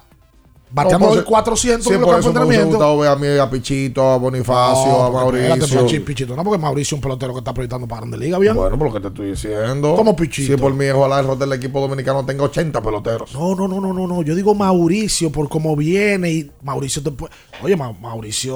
[0.75, 2.67] el eso- 400 Sí, en los campos de me entrenamiento.
[2.77, 6.05] gustado ver a mí, a Pichito, a Bonifacio, No, a espérate, Mauricio.
[6.05, 8.53] Pichito, no, porque Mauricio es un pelotero que está proyectando para Grande Liga, bien.
[8.55, 9.95] Bueno, por lo que te estoy diciendo.
[9.95, 10.53] ¿Cómo Pichito?
[10.55, 13.33] Si por mí, ojalá el rol del equipo dominicano tenga 80 peloteros.
[13.33, 14.21] No, no, no, no, no, no.
[14.21, 17.33] Yo digo Mauricio por cómo viene y Mauricio te puede.
[17.63, 18.55] Oye, Ma- Mauricio.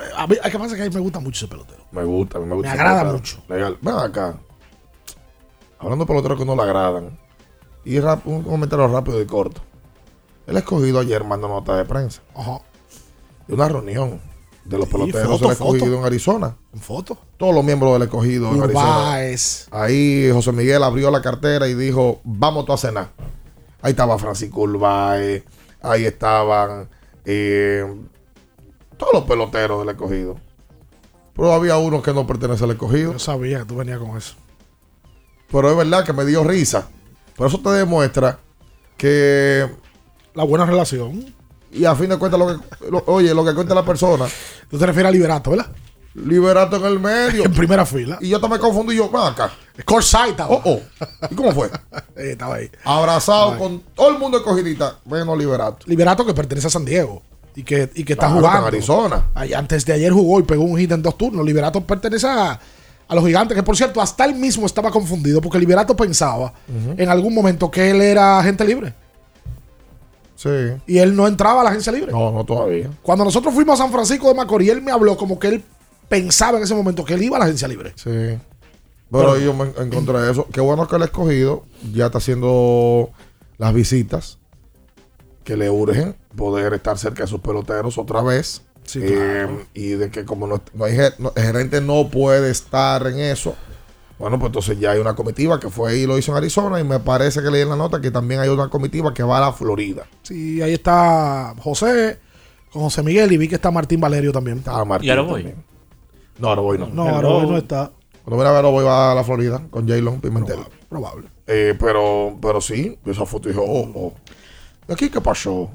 [0.00, 0.74] eh, A mí, ¿qué pasa?
[0.74, 1.84] Que a mí me gusta mucho ese pelotero.
[1.92, 2.68] Me gusta, me gusta.
[2.68, 3.18] Me agrada pelotero.
[3.18, 3.54] mucho.
[3.54, 3.78] Legal.
[3.80, 4.38] Ven acá.
[5.78, 7.18] Hablando de peloteros que no le agradan.
[7.84, 9.60] Y un comentario rápido y corto.
[10.46, 12.22] El escogido ayer mandó nota de prensa.
[12.34, 12.60] Ajá.
[13.48, 14.20] De una reunión
[14.64, 15.98] de los Sí, peloteros foto, del escogido foto.
[15.98, 16.56] en Arizona.
[16.72, 17.18] En foto.
[17.36, 19.14] Todos los miembros del escogido en Arizona.
[19.70, 23.10] Ahí José Miguel abrió la cartera y dijo, vamos tú a cenar.
[23.82, 25.44] Ahí estaba Francisco Urbáez,
[25.82, 26.88] ahí estaban
[27.24, 27.84] eh,
[28.96, 30.36] todos los peloteros del escogido.
[31.34, 33.12] Pero había uno que no pertenece al escogido.
[33.12, 34.34] Yo sabía que tú venías con eso.
[35.52, 36.88] Pero es verdad que me dio risa.
[37.36, 38.38] Pero eso te demuestra
[38.96, 39.68] que.
[40.36, 41.34] La buena relación.
[41.72, 44.26] Y a fin de cuentas, lo que, lo- oye, lo que cuenta la persona.
[44.70, 45.66] Tú te refieres a Liberato, ¿verdad?
[46.14, 47.44] Liberato en el medio.
[47.44, 48.16] En primera fila.
[48.22, 49.50] Y yo también confundí yo, ven acá.
[49.84, 50.54] Corside estaba.
[50.54, 50.80] Oh, oh.
[51.30, 51.68] ¿Y cómo fue?
[52.16, 52.70] Eh, estaba ahí.
[52.84, 54.96] Abrazado con todo el mundo escogidita.
[55.04, 55.84] Menos Liberato.
[55.86, 57.22] Liberato que pertenece a San Diego.
[57.54, 58.68] Y que, y que está Claro, jugando.
[58.68, 59.24] en Arizona.
[59.34, 61.44] Ay, antes de ayer jugó y pegó un hit en dos turnos.
[61.44, 62.58] Liberato pertenece a,
[63.08, 63.54] a los gigantes.
[63.54, 65.42] Que por cierto, hasta él mismo estaba confundido.
[65.42, 66.54] Porque Liberato pensaba
[66.96, 68.94] en algún momento que él era agente libre.
[70.36, 70.48] Sí.
[70.86, 72.12] Y él no entraba a la agencia libre.
[72.12, 72.90] No, no todavía.
[73.02, 75.64] Cuando nosotros fuimos a San Francisco de Macorís, él me habló como que él
[76.08, 77.92] pensaba en ese momento que él iba a la agencia libre.
[77.96, 78.38] Sí.
[79.10, 80.46] Pero yo me encontré eso.
[80.52, 83.10] Qué bueno que el escogido ya está haciendo
[83.58, 84.38] las visitas
[85.44, 88.62] que le urgen poder estar cerca de sus peloteros otra vez.
[88.84, 89.62] Sí, Eh, claro.
[89.74, 93.54] y de que como no, no hay no- el gerente no puede estar en eso.
[94.18, 96.84] Bueno, pues entonces ya hay una comitiva que fue y lo hizo en Arizona y
[96.84, 99.40] me parece que leí en la nota que también hay una comitiva que va a
[99.40, 100.06] la Florida.
[100.22, 102.18] Sí, ahí está José
[102.72, 104.58] con José Miguel y vi que está Martín Valerio también.
[104.58, 105.42] Está Martín ¿Y ahora voy?
[105.42, 105.64] también.
[106.38, 106.86] No, ahora voy no.
[106.88, 107.92] No, ahora no está.
[108.24, 110.60] Cuando viene a verlo voy a la Florida con Jalen Pimentel.
[110.88, 111.28] Probable.
[111.46, 114.12] Eh, pero, pero sí, esa foto dijo, oh, oh.
[114.88, 115.70] ¿De aquí qué pasó?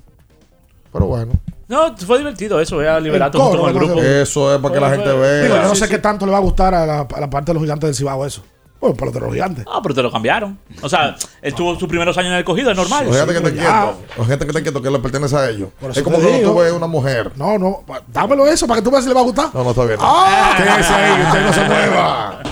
[0.92, 1.34] Pero bueno.
[1.68, 4.02] No, fue divertido eso, ver a Liberato El junto coro, con el grupo.
[4.04, 5.42] Eso es para que la gente vea.
[5.44, 5.92] Digo, yo no Sí, sé sí.
[5.92, 7.96] qué tanto le va a gustar a la, a la parte de los gigantes del
[7.96, 8.44] Cibao eso.
[8.82, 9.66] Bueno, para los de los gigantes.
[9.72, 10.58] Ah, pero te lo cambiaron.
[10.82, 13.08] O sea, estuvo sus primeros años en el cogido, es normal.
[13.08, 13.96] O gente que te quieto.
[14.18, 15.70] O gente que te quieto que le pertenece a ellos.
[15.80, 17.32] Por Es como cuando tú ves una mujer.
[17.36, 19.50] No, no, dámelo eso para que tú veas si le va a gustar.
[19.54, 19.98] No, no está bien.
[20.02, 20.56] Ah.
[20.58, 22.42] Quédese ahí, que usted no se mueva.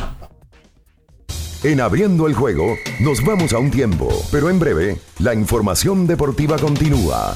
[1.62, 6.58] En abriendo el juego, nos vamos a un tiempo, pero en breve, la información deportiva
[6.58, 7.36] continúa.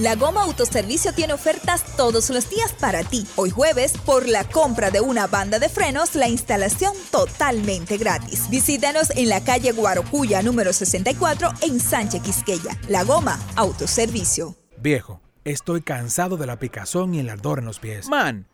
[0.00, 3.26] La Goma Autoservicio tiene ofertas todos los días para ti.
[3.36, 8.48] Hoy jueves, por la compra de una banda de frenos, la instalación totalmente gratis.
[8.48, 12.80] Visítanos en la calle Guarocuya número 64 en Sánchez Quisqueya.
[12.88, 14.56] La Goma Autoservicio.
[14.78, 18.08] Viejo, estoy cansado de la picazón y el ardor en los pies.
[18.08, 18.46] Man,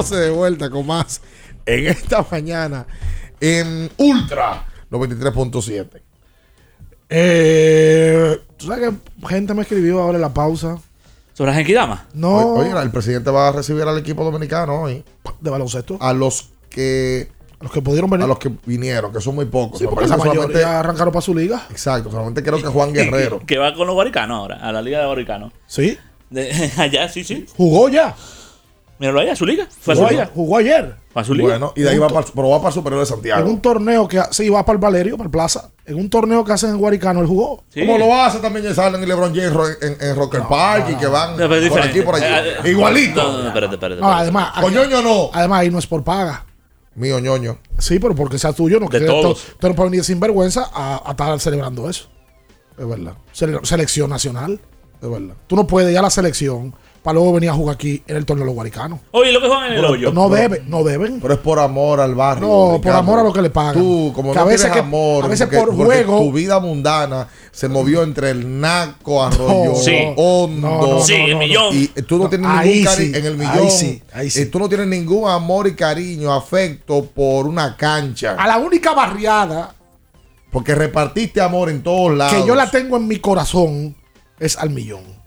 [0.00, 1.20] 12 de vuelta con más
[1.66, 2.86] en esta mañana
[3.38, 6.00] en Ultra 93.7.
[7.10, 10.78] Eh, ¿Tú sabes que gente me escribió ahora en la pausa?
[11.34, 12.06] ¿Sobre Genki Dama?
[12.14, 12.62] No.
[12.62, 15.04] El presidente va a recibir al equipo dominicano hoy.
[15.38, 15.98] ¿De baloncesto?
[16.00, 17.28] A los que.
[17.60, 18.24] Los que pudieron venir.
[18.24, 19.82] A los que vinieron, que son muy pocos.
[19.82, 20.64] Porque solamente...
[20.64, 21.66] arrancaron para su liga.
[21.68, 23.40] Exacto, solamente creo que Juan Guerrero.
[23.46, 25.52] que va con los baricanos ahora, a la liga de baricanos.
[25.66, 25.98] Sí.
[26.78, 27.44] Allá, sí, sí.
[27.54, 28.16] Jugó ya.
[29.00, 29.66] Míralo ahí, a su liga.
[29.80, 30.22] Fue a su Jugó, liga.
[30.22, 30.96] ayer, jugó ayer.
[31.12, 31.48] Fue a su liga.
[31.48, 33.40] Bueno, y de ahí va para, pero va para el Superior de Santiago.
[33.42, 35.70] En un torneo que sí va para el Valerio, para el Plaza.
[35.86, 37.64] En un torneo que hacen en Guaricano, él jugó.
[37.74, 41.06] Como lo hace también James Harden y LeBron James en, en Rocker Park y que
[41.06, 41.88] van pero por diferente.
[41.98, 42.24] aquí por allí.
[42.26, 43.22] Eh, eh, Igualito.
[43.42, 44.00] No, espérate, espérate.
[44.04, 44.52] Además.
[44.60, 45.30] Con ñoño no.
[45.32, 46.44] Además, ahí no es por paga.
[46.94, 47.56] Mío ñoño.
[47.78, 49.46] Sí, pero porque sea tuyo, no De todos.
[49.62, 52.08] No puedes venir sin vergüenza a, a estar celebrando eso.
[52.76, 53.14] Es verdad.
[53.32, 54.60] Sele- selección nacional.
[55.00, 55.34] Es verdad.
[55.46, 58.26] Tú no puedes ir a la selección para luego venir a jugar aquí en el
[58.26, 58.98] torneo de los guaricanos.
[59.12, 60.12] Oye, lo que juegan en el hoyo.
[60.12, 61.18] No deben, no deben.
[61.20, 62.46] Pero es por amor al barrio.
[62.46, 63.74] No, por amor a lo que le pagan.
[63.74, 66.60] Tú, como Que no a veces tienes amor, a veces porque- por juego- tu vida
[66.60, 69.96] mundana se movió entre el naco, arroyo, Sí.
[70.16, 70.68] hondo.
[70.68, 71.74] No, no, Sí, el millón.
[71.74, 73.70] Y tú no tienes Ahí ningún cariño sí, en el ahí millón.
[73.70, 74.42] sí, ahí sí.
[74.42, 78.36] Y tú no tienes ningún amor y cariño, afecto por una cancha.
[78.38, 79.74] A la única barriada
[80.52, 82.34] Porque repartiste amor en todos lados.
[82.34, 83.96] que yo la tengo en mi corazón
[84.38, 85.19] es al millón.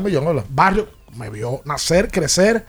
[0.00, 0.44] Millón, hola.
[0.50, 2.64] barrio me vio nacer, crecer,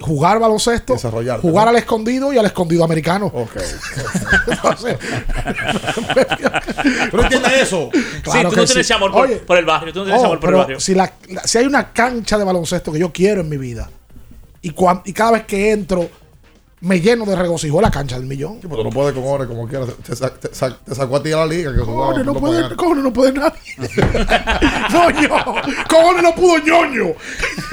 [0.00, 0.96] jugar baloncesto,
[1.40, 1.70] jugar ¿no?
[1.70, 3.26] al escondido y al escondido americano.
[3.26, 3.56] Ok.
[4.48, 4.98] Entonces,
[7.10, 7.90] ¿Pero entiendes eso?
[7.92, 8.92] sí, claro tú que no tienes sí.
[8.92, 9.92] amor por, Oye, por el barrio.
[9.92, 10.80] Tú no tienes oh, amor por el barrio.
[10.80, 13.90] si, la- la- si hay una cancha de baloncesto que yo quiero en mi vida
[14.60, 16.08] y, cuan- y cada vez que entro
[16.82, 18.58] me lleno de regocijo la cancha del millón.
[18.60, 19.88] Sí, pero no puedes con Ore como quieras.
[20.04, 21.70] Te, te sa- te sacó a ti a la liga.
[21.72, 21.84] Que no
[22.24, 22.76] no puede, pagaron.
[22.76, 23.58] cojones, no puede nadie.
[24.92, 25.28] no, yo.
[25.88, 27.14] Cojones no pudo ñoño.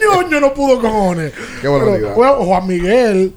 [0.00, 1.32] ñoño no pudo cojones.
[1.60, 2.14] Qué barbaridad.
[2.14, 3.34] Bueno, Juan Miguel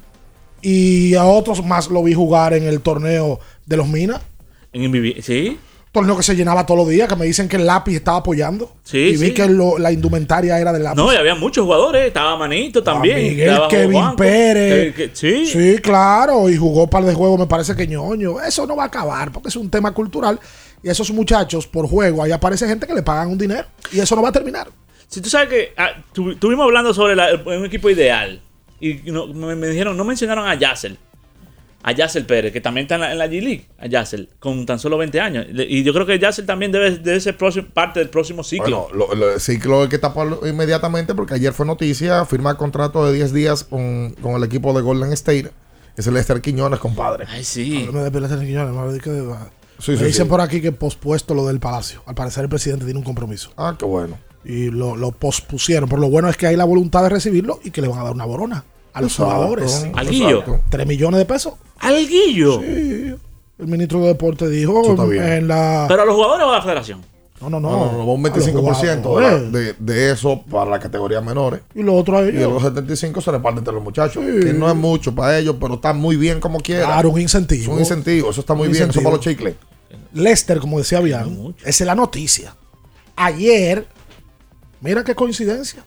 [0.61, 4.21] y a otros más lo vi jugar en el torneo de los Minas.
[4.73, 5.59] En Invivi- Sí.
[5.97, 8.71] Torneo que se llenaba todos los días, que me dicen que el lápiz estaba apoyando.
[8.83, 9.33] Sí, y vi sí.
[9.33, 10.97] que lo- la indumentaria era del lápiz.
[11.01, 12.07] No, y había muchos jugadores.
[12.07, 13.17] Estaba Manito también.
[13.17, 14.95] Miguel, estaba Kevin Juanco, Pérez.
[14.95, 15.45] que- que- sí.
[15.45, 18.41] Sí, claro, y jugó par de juegos, me parece que ñoño.
[18.41, 20.39] Eso no va a acabar porque es un tema cultural.
[20.83, 23.65] Y esos muchachos, por juego, ahí aparece gente que le pagan un dinero.
[23.91, 24.67] Y eso no va a terminar.
[25.07, 28.41] Si tú sabes que ah, tu- estuvimos hablando sobre la- un equipo ideal.
[28.79, 30.97] Y no- me, me dijeron, no mencionaron a Yassel.
[31.87, 33.65] A Yassel Pérez, que también está en la, en la G-League.
[33.79, 35.45] A Yassel, con tan solo 20 años.
[35.69, 38.87] Y yo creo que Yassel también debe, debe ser próximo- parte del próximo ciclo.
[38.91, 43.05] Bueno, lo- lo- el ciclo hay que taparlo inmediatamente porque ayer fue noticia, firma contrato
[43.05, 45.49] de 10 días con, con el equipo de Golden State.
[45.95, 47.25] Es el Lester Quiñones, compadre.
[47.29, 47.87] Ay, sí.
[47.91, 49.33] No me Quiñones, de que de-
[49.79, 50.29] Sí, Me sí, dicen sí.
[50.29, 52.03] por aquí que pospuesto lo del Palacio.
[52.05, 53.51] Al parecer el presidente tiene un compromiso.
[53.55, 54.17] Ah, qué bueno.
[54.43, 55.87] Y lo, lo pospusieron.
[55.87, 58.03] Pero lo bueno es que hay la voluntad de recibirlo y que le van a
[58.03, 58.65] dar una borona
[58.97, 59.87] a los Exacto, jugadores.
[59.95, 60.29] Al Guillo.
[60.39, 60.59] exacto.
[60.69, 61.53] 3 millones de pesos.
[61.79, 62.59] Al Guillo.
[62.61, 63.15] Sí.
[63.59, 64.83] El ministro de Deporte dijo
[65.13, 65.85] en la.
[65.87, 67.01] Pero a los jugadores o a la federación.
[67.41, 67.69] no, no, no.
[67.71, 71.61] No, no, no, va un A los 25% de, de, eso para las categorías menores.
[71.73, 74.23] Y lo otro a Y los 75 se reparten entre los muchachos.
[74.23, 74.39] Sí.
[74.45, 76.85] Que no es mucho para ellos, pero está muy bien como quiera.
[76.85, 77.73] Claro, un Es incentivo.
[77.73, 78.29] un incentivo.
[78.29, 78.89] Eso está muy Un bien.
[78.89, 79.55] Eso para los chicles.
[80.13, 82.55] Lester, como decía Bian, esa es la noticia.
[83.15, 83.87] Ayer,
[84.81, 85.83] mira qué coincidencia.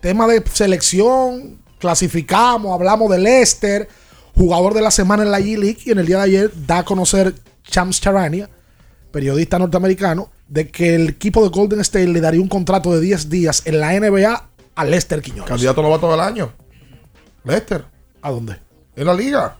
[0.00, 3.88] Tema de selección, clasificamos, hablamos de Lester,
[4.34, 6.84] jugador de la semana en la G-League, y en el día de ayer da a
[6.84, 8.48] conocer Chams Charania,
[9.10, 13.28] periodista norteamericano, de que el equipo de Golden State le daría un contrato de 10
[13.28, 15.48] días en la NBA a Lester Quiñones.
[15.48, 16.52] Candidato novato del año.
[17.44, 17.84] Lester.
[18.22, 18.56] ¿A dónde?
[18.96, 19.56] En la liga.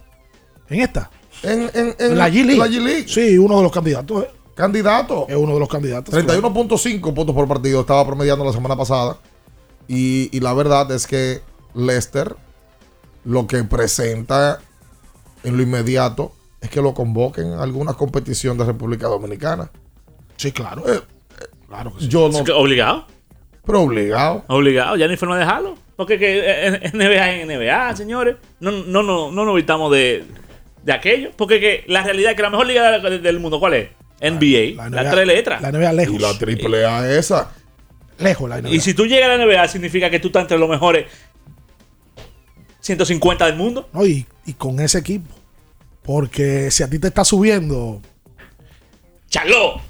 [0.68, 1.10] ¿En esta?
[1.42, 2.56] En, en, en, la G-League.
[2.56, 3.06] la G-League.
[3.08, 4.24] Sí, uno de los candidatos.
[4.24, 4.28] eh.
[4.54, 5.26] Candidato.
[5.28, 6.12] Es uno de los candidatos.
[6.12, 6.42] claro.
[6.52, 9.18] 31.5 puntos por partido estaba promediando la semana pasada.
[9.86, 11.40] Y, y la verdad es que
[11.74, 12.34] Lester
[13.24, 14.58] lo que presenta
[15.44, 19.70] en lo inmediato es que lo convoquen a alguna competición de República Dominicana.
[20.36, 20.82] Sí, claro.
[20.92, 21.00] Eh,
[21.68, 22.08] claro que sí.
[22.08, 22.38] Yo no.
[22.56, 23.06] ¿Obligado?
[23.64, 24.44] Pero obligado.
[24.48, 25.74] Obligado, ya no hay forma de dejarlo.
[25.96, 28.36] Porque que eh, eh, NBA es NBA, señores.
[28.60, 30.24] No, no, no, no nos evitamos de,
[30.84, 31.30] de aquello.
[31.36, 33.88] Porque que la realidad es que la mejor liga de- del mundo, ¿cuál es?
[34.20, 35.60] NBA, la, NBA tres letras.
[35.62, 36.14] La NBA lejos.
[36.14, 37.52] Y la triple A esa.
[38.18, 38.70] Lejos la NBA.
[38.70, 41.06] Y si tú llegas a la NBA, significa que tú estás entre los mejores
[42.88, 43.88] 150 del mundo.
[43.92, 45.34] No, y, y con ese equipo.
[46.02, 48.00] Porque si a ti te está subiendo
[49.28, 49.80] ¡Chaló!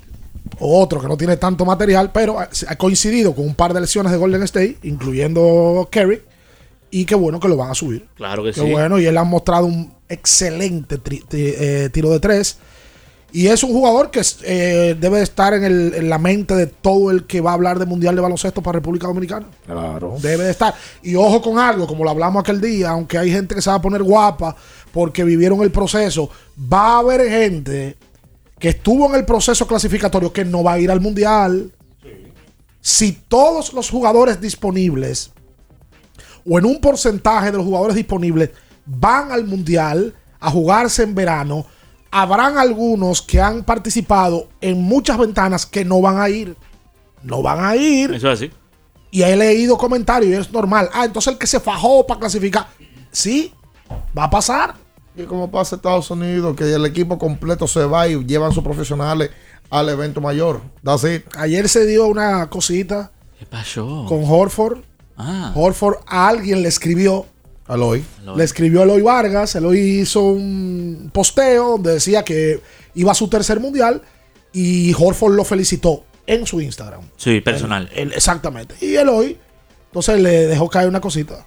[0.58, 4.18] otro que no tiene tanto material, pero ha, coincidido con un par de lesiones de
[4.18, 6.22] Golden State, incluyendo Kerry,
[6.90, 8.08] y qué bueno que lo van a subir.
[8.16, 8.70] Claro que Qué sí.
[8.70, 10.98] bueno, y él ha mostrado un excelente
[11.32, 12.58] eh, tiro de tres.
[13.30, 16.66] Y es un jugador que eh, debe de estar en, el- en la mente de
[16.66, 19.46] todo el que va a hablar de Mundial de Baloncesto para República Dominicana.
[19.66, 20.16] Claro.
[20.22, 20.74] Debe de estar.
[21.02, 23.76] Y ojo con algo, como lo hablamos aquel día, aunque hay gente que se va
[23.76, 24.56] a poner guapa
[24.92, 26.30] porque vivieron el proceso,
[26.72, 27.96] va a haber gente
[28.58, 31.70] que estuvo en el proceso clasificatorio que no va a ir al Mundial.
[32.80, 35.32] Si todos los jugadores disponibles
[36.48, 38.50] o en un porcentaje de los jugadores disponibles
[38.86, 41.66] van al Mundial a jugarse en verano,
[42.10, 46.56] habrán algunos que han participado en muchas ventanas que no van a ir.
[47.22, 48.12] No van a ir.
[48.14, 48.50] Eso es así.
[49.10, 50.88] Y he leído comentarios y es normal.
[50.92, 52.68] Ah, entonces el que se fajó para clasificar.
[53.10, 53.52] Sí,
[54.16, 54.74] va a pasar.
[55.16, 58.62] Y como pasa en Estados Unidos, que el equipo completo se va y llevan sus
[58.62, 59.30] profesionales
[59.70, 60.60] al evento mayor.
[60.82, 61.24] It.
[61.36, 64.04] Ayer se dio una cosita ¿Qué pasó?
[64.08, 64.78] con Horford.
[65.16, 65.52] Ah.
[65.54, 67.26] Horford a alguien le escribió.
[67.68, 68.02] Aloy.
[68.36, 69.54] Le escribió a Eloy Vargas.
[69.54, 72.60] Eloy hizo un posteo donde decía que
[72.94, 74.02] iba a su tercer mundial.
[74.52, 77.02] Y Horford lo felicitó en su Instagram.
[77.16, 77.88] Sí, personal.
[77.94, 78.74] Él- exactamente.
[78.80, 79.36] Y Eloy,
[79.86, 81.44] entonces le dejó caer una cosita.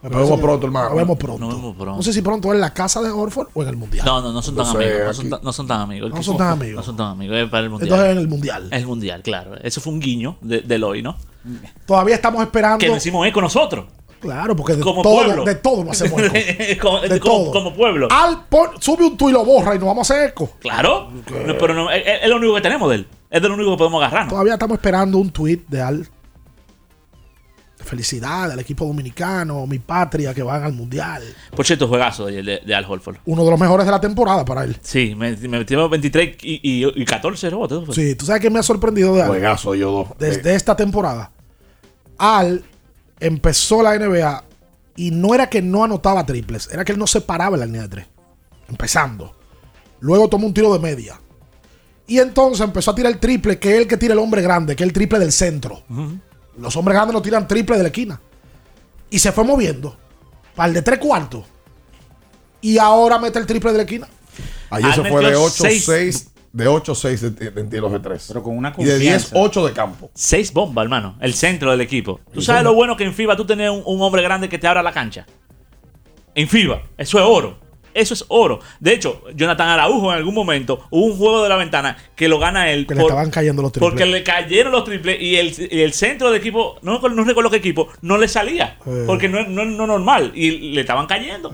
[0.00, 0.88] Me Nos vemos pronto, hermano.
[0.90, 1.44] Nos vemos pronto.
[1.44, 1.96] Nos vemos pronto.
[1.96, 4.06] No sé si pronto en la casa de Horford o en el mundial.
[4.06, 5.06] No, no, no son tan No sé, amigos.
[5.06, 6.10] No son, tan- no son tan amigos.
[6.10, 6.76] No son tan amigos.
[6.76, 7.36] No son tan amigos.
[7.36, 7.90] Es para el mundial.
[7.90, 8.68] Entonces en el mundial.
[8.70, 9.56] El mundial, claro.
[9.56, 11.16] Eso fue un guiño de, hoy, ¿no?
[11.84, 12.78] Todavía estamos esperando.
[12.78, 13.86] Que nos hicimos eco nosotros.
[14.20, 15.44] Claro, porque de Como todo, pueblo.
[15.44, 16.88] de todo nos hacemos eco.
[16.88, 17.52] como, De como- todo.
[17.52, 18.08] como pueblo.
[18.10, 20.50] Al pon- sube un tuit y lo borra y nos vamos a hacer eco.
[20.60, 21.10] Claro.
[21.46, 23.06] No, pero no, es, es lo único que tenemos de él.
[23.30, 24.30] Es de lo único que podemos agarrarnos.
[24.32, 26.08] Todavía estamos esperando un tuit de Al.
[27.78, 31.22] Felicidad al equipo dominicano, mi patria, que van al mundial.
[31.54, 33.18] Por cierto, juegazo de, de- de Al Holford.
[33.24, 34.76] Uno de los mejores de la temporada para él.
[34.82, 37.94] Sí, me, me metió 23 y, y, y 14 rebotes.
[37.94, 39.28] Sí, tú sabes que me ha sorprendido de Al.
[39.28, 40.08] Juegazo, yo dos.
[40.18, 41.30] Desde esta temporada.
[42.18, 42.64] Al
[43.20, 44.44] empezó la NBA
[44.96, 47.66] y no era que no anotaba triples, era que él no se paraba en la
[47.66, 48.06] línea de tres.
[48.68, 49.34] Empezando.
[50.00, 51.20] Luego tomó un tiro de media.
[52.06, 54.74] Y entonces empezó a tirar el triple, que es el que tira el hombre grande,
[54.74, 55.82] que es el triple del centro.
[56.56, 58.20] Los hombres grandes no tiran triple de la esquina.
[59.10, 59.96] Y se fue moviendo.
[60.54, 61.44] Para el de tres cuartos.
[62.60, 64.08] Y ahora mete el triple de la esquina.
[64.70, 66.28] Ayer se fue de metió 8-6.
[66.52, 68.24] De 8-6 de, de tiros de 3.
[68.28, 69.36] Pero con una Y de confianza.
[69.36, 70.10] 10-8 de campo.
[70.14, 71.16] Seis bombas, hermano.
[71.20, 72.20] El centro del equipo.
[72.32, 74.66] ¿Tú sabes lo bueno que en FIBA tú tenés un, un hombre grande que te
[74.66, 75.26] abra la cancha?
[76.34, 76.82] En FIBA.
[76.96, 77.58] Eso es oro.
[77.98, 78.60] Eso es oro.
[78.80, 82.38] De hecho, Jonathan Araujo en algún momento hubo un juego de la ventana que lo
[82.38, 82.86] gana él.
[82.86, 83.90] Que le estaban cayendo los triples.
[83.90, 87.50] Porque le cayeron los triples y el, y el centro del equipo, no, no recuerdo
[87.50, 88.76] qué equipo, no le salía.
[88.86, 89.04] Eh.
[89.06, 90.32] Porque no es no, no normal.
[90.34, 91.52] Y le estaban cayendo.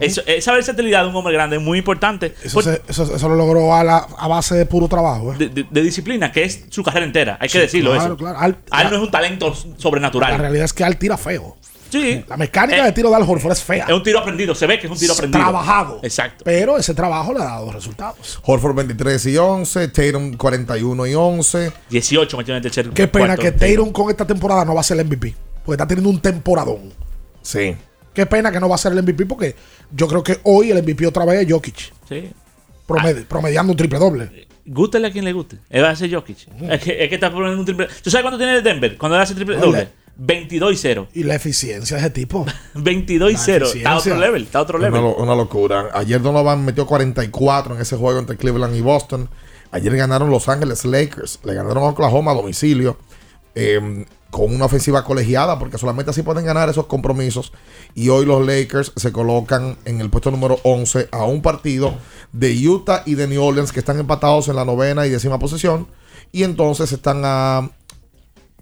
[0.00, 2.34] Eso- esa versatilidad de un hombre grande es muy importante.
[2.42, 5.32] Eso, Por- se- eso- eso lo logró a, la- a base de puro trabajo.
[5.32, 5.36] ¿eh?
[5.38, 7.38] de, de- de disciplina, que es su carrera entera.
[7.40, 8.16] Hay que decirlo claro, eso.
[8.16, 8.38] claro.
[8.38, 10.38] Al- Al no es un talento La sobrenatural.
[10.38, 11.56] realidad es que Al tira feo.
[12.00, 12.24] Sí.
[12.28, 13.84] La mecánica Eh, de tiro de Al Horford es fea.
[13.86, 15.42] Es un tiro aprendido, se ve que es un tiro aprendido.
[15.42, 16.00] Trabajado.
[16.02, 16.44] Exacto.
[16.44, 18.40] Pero ese trabajo le ha dado resultados.
[18.44, 21.72] Horford 23 y 11, Tatum 41 y 11.
[21.90, 24.84] 18 metió en el tercer Qué pena que Tatum con esta temporada no va a
[24.84, 25.34] ser el MVP.
[25.64, 26.92] Porque está teniendo un temporadón.
[27.42, 27.74] Sí.
[28.12, 29.54] Qué pena que no va a ser el MVP porque
[29.90, 31.92] yo creo que hoy el MVP otra vez es Jokic.
[32.08, 32.30] Sí.
[32.86, 34.46] Promed- Promediando un triple doble.
[34.66, 35.58] Gústele a quien le guste.
[35.68, 36.38] Él va a ser Jokic.
[36.70, 37.88] es, que, es que está poniendo un triple.
[38.02, 39.88] ¿Tú sabes cuánto tiene el Denver cuando él hace triple doble?
[40.16, 41.08] 22 y 0.
[41.14, 42.46] Y la eficiencia de ese tipo.
[42.74, 43.66] 22 y La 0.
[43.74, 44.42] Está a otro level.
[44.42, 45.00] Está a otro level.
[45.18, 45.88] una locura.
[45.94, 49.28] Ayer Donovan metió 44 en ese juego entre Cleveland y Boston.
[49.70, 51.40] Ayer ganaron Los Ángeles Lakers.
[51.44, 52.96] Le ganaron a Oklahoma a domicilio.
[53.56, 57.52] eh, con una ofensiva colegiada, porque solamente así pueden ganar esos compromisos.
[57.94, 61.94] Y hoy los Lakers se colocan en el puesto número 11 a un partido
[62.32, 65.86] de Utah y de New Orleans, que están empatados en la novena y décima posición.
[66.32, 67.70] Y entonces están a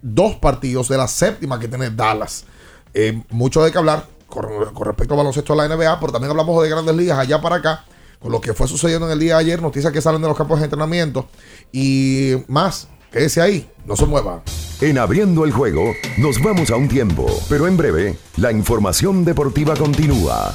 [0.03, 2.45] dos partidos de la séptima que tiene Dallas.
[2.93, 4.45] Eh, mucho de qué hablar con,
[4.75, 7.57] con respecto al baloncesto de la NBA, pero también hablamos de grandes ligas allá para
[7.57, 7.85] acá,
[8.19, 10.37] con lo que fue sucediendo en el día de ayer, noticias que salen de los
[10.37, 11.29] campos de entrenamiento
[11.73, 12.89] y más.
[13.11, 14.43] Quédese ahí, no se mueva.
[14.81, 19.77] En abriendo el juego, nos vamos a un tiempo, pero en breve, la información deportiva
[19.77, 20.55] continúa.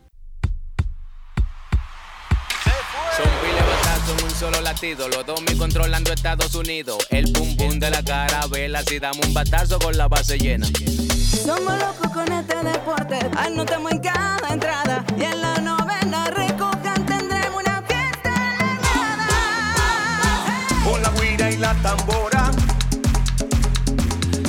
[4.38, 6.96] Solo latido, los dos mil controlando Estados Unidos.
[7.10, 10.66] El pum pum de la carabela, si damos un batazo con la base llena.
[11.44, 15.04] Somos locos con este deporte, anotamos en cada entrada.
[15.16, 18.32] Y en la novena recojan tendremos una fiesta
[20.84, 22.50] Con la guira y la tambora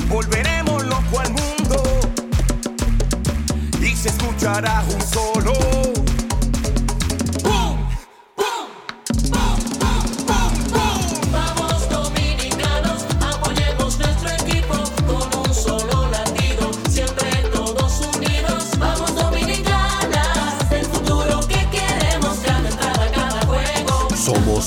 [0.08, 1.82] Volveremos loco al mundo.
[3.80, 5.81] Y se escuchará un solo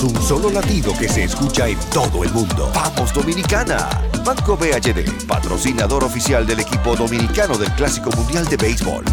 [0.02, 2.70] Un solo latido que se escucha en todo el mundo.
[2.74, 3.88] ¡Vamos Dominicana!
[4.24, 9.04] Banco BHD, patrocinador oficial del equipo dominicano del Clásico Mundial de Béisbol.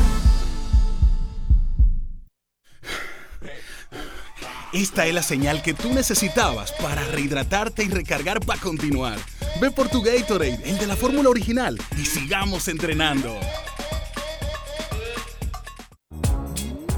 [4.74, 9.18] Esta es la señal que tú necesitabas para rehidratarte y recargar para continuar.
[9.62, 13.40] Ve por tu Gatorade, el de la fórmula original, y sigamos entrenando.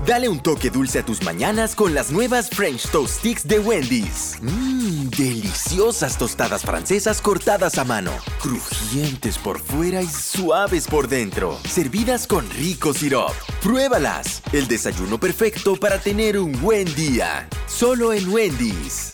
[0.05, 4.37] Dale un toque dulce a tus mañanas con las nuevas French Toast Sticks de Wendy's.
[4.39, 12.27] Mmm, deliciosas tostadas francesas cortadas a mano, crujientes por fuera y suaves por dentro, servidas
[12.27, 13.31] con rico sirop.
[13.63, 17.49] Pruébalas, el desayuno perfecto para tener un buen día.
[17.65, 19.11] Solo en Wendy's.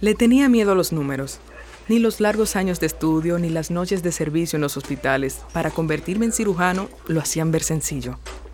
[0.00, 1.40] Le tenía miedo a los números.
[1.88, 5.72] Ni los largos años de estudio ni las noches de servicio en los hospitales para
[5.72, 8.20] convertirme en cirujano lo hacían ver sencillo.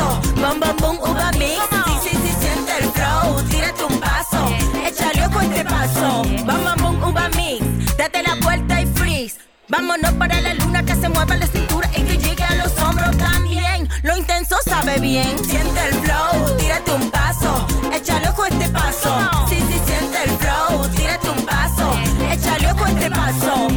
[0.00, 1.60] paso, bum, bum, bum, uva mix.
[2.02, 4.46] Sí, sí, sí, siente el flow, tírate un paso,
[4.86, 7.96] échale ojo a este paso, bum, bum, bum, uva mix.
[7.96, 9.38] Date la vuelta y freeze,
[9.68, 13.16] vámonos para la luna que se mueva la cintura y que llegue a los hombros
[13.16, 13.88] también.
[14.02, 19.46] Lo intenso sabe bien, siente el flow, tírate un paso, échale ojo este paso.
[19.48, 21.92] Sí, sí, siente el flow, tírate un paso,
[22.30, 23.68] échale ojo este paso.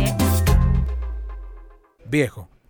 [2.06, 2.48] Viejo,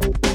[0.00, 0.29] Thank you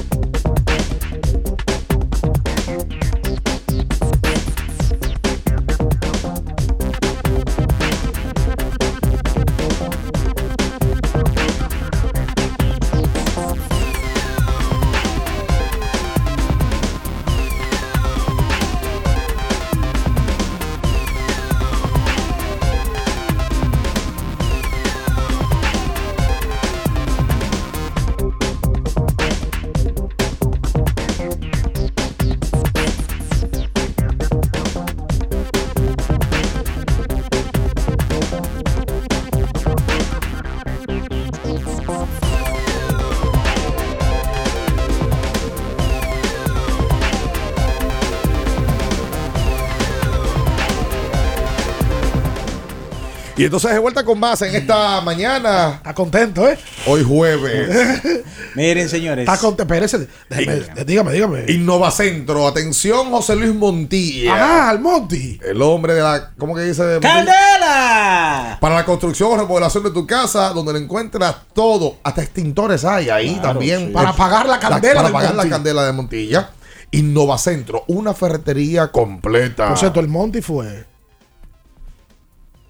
[53.46, 55.74] entonces de vuelta con más en esta mañana.
[55.76, 56.58] Está contento, ¿eh?
[56.86, 58.02] Hoy jueves.
[58.54, 59.26] Miren, señores.
[59.28, 59.62] Está contento.
[59.74, 60.08] Espérese.
[60.30, 61.44] déjeme- Dígame, dígame.
[61.48, 62.46] Innovacentro.
[62.46, 64.34] Atención, José Luis Montilla.
[64.34, 65.40] Ah, al Monty.
[65.44, 66.30] El hombre de la.
[66.38, 66.82] ¿Cómo que dice?
[66.82, 67.24] Montilla?
[67.24, 68.58] ¡Candela!
[68.60, 73.08] Para la construcción o remodelación de tu casa, donde le encuentras todo, hasta extintores hay
[73.10, 73.86] ahí Claro, también.
[73.88, 73.92] sí.
[73.92, 76.50] Para apagar la candela Para del apagar la candela de Montilla.
[76.92, 79.68] Innovacentro, una ferretería completa.
[79.68, 80.86] Por cierto, el Monty fue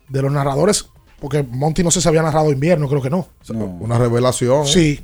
[0.09, 0.87] de los narradores,
[1.21, 3.29] porque Monty no sé si había narrado invierno, creo que no.
[3.81, 4.67] Una revelación.
[4.67, 5.01] Sí.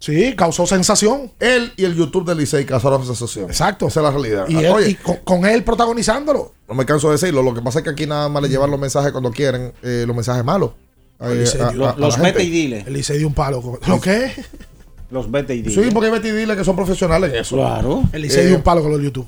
[0.00, 1.32] Sí, causó sensación.
[1.40, 3.46] Él y el YouTube de Licey causaron sensación.
[3.46, 3.88] Exacto.
[3.88, 4.44] Esa es la realidad.
[4.48, 6.52] Y, él- Oye, y con, con él protagonizándolo.
[6.68, 7.42] no me canso de decirlo.
[7.42, 10.04] Lo que pasa es que aquí nada más le llevan los mensajes cuando quieren, eh,
[10.06, 10.70] los mensajes malos.
[11.20, 12.84] Eh, Licey a- a- Los vete y dile.
[12.86, 13.80] El Licey dio un palo.
[13.88, 14.30] ¿Lo qué?
[15.10, 15.82] Los vete y dile.
[15.84, 17.56] Sí, porque Betty dile que son profesionales en eso.
[17.56, 18.04] Claro.
[18.12, 19.26] El Licey Eh, dio un palo con los YouTube.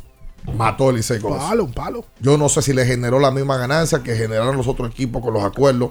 [0.56, 1.46] Mató el Licey Un con eso.
[1.48, 2.04] palo, un palo.
[2.20, 5.32] Yo no sé si le generó la misma ganancia que generaron los otros equipos con
[5.34, 5.90] los acuerdos.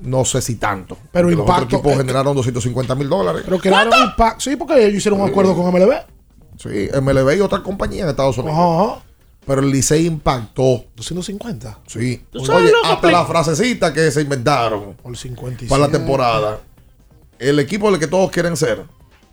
[0.00, 0.96] No sé si tanto.
[1.12, 3.42] Pero Porque los otros impacto, equipos eh, generaron 250 mil dólares.
[3.44, 4.40] Pero crearon impacto.
[4.40, 5.92] Sí, porque ellos hicieron un acuerdo con MLB.
[6.58, 8.56] Sí, MLB y otra compañía en Estados Unidos.
[8.58, 9.02] Ajá.
[9.46, 10.84] Pero el Licey impactó.
[10.96, 11.78] 250.
[11.86, 12.24] Sí.
[12.30, 15.68] ¿Tú sabes Oye, hasta la frasecita que se inventaron Por 57.
[15.68, 16.60] para la temporada.
[17.38, 18.84] El equipo del que todos quieren ser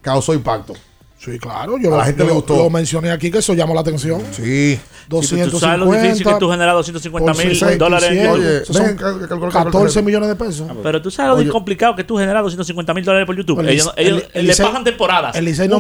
[0.01, 0.73] causó impacto.
[1.19, 1.77] Sí, claro.
[1.77, 2.55] Yo, A la gente yo le lo- gustó.
[2.55, 4.21] lo mencioné aquí que eso llamó la atención.
[4.31, 4.79] Sí.
[5.09, 5.51] 250.
[5.51, 7.77] tú sabes lo difícil que tú generar 250 por mil 67.
[7.77, 8.33] dólares en YouTube.
[8.39, 10.67] Oye, Eso son ven, cal- calcula- 14 millones de pesos.
[10.81, 13.59] Pero tú sabes lo complicado que tú generar 250 mil dólares por YouTube.
[13.59, 15.35] El ellos Lice- ellos el- el le pagan temporadas.
[15.35, 15.79] El Licey no,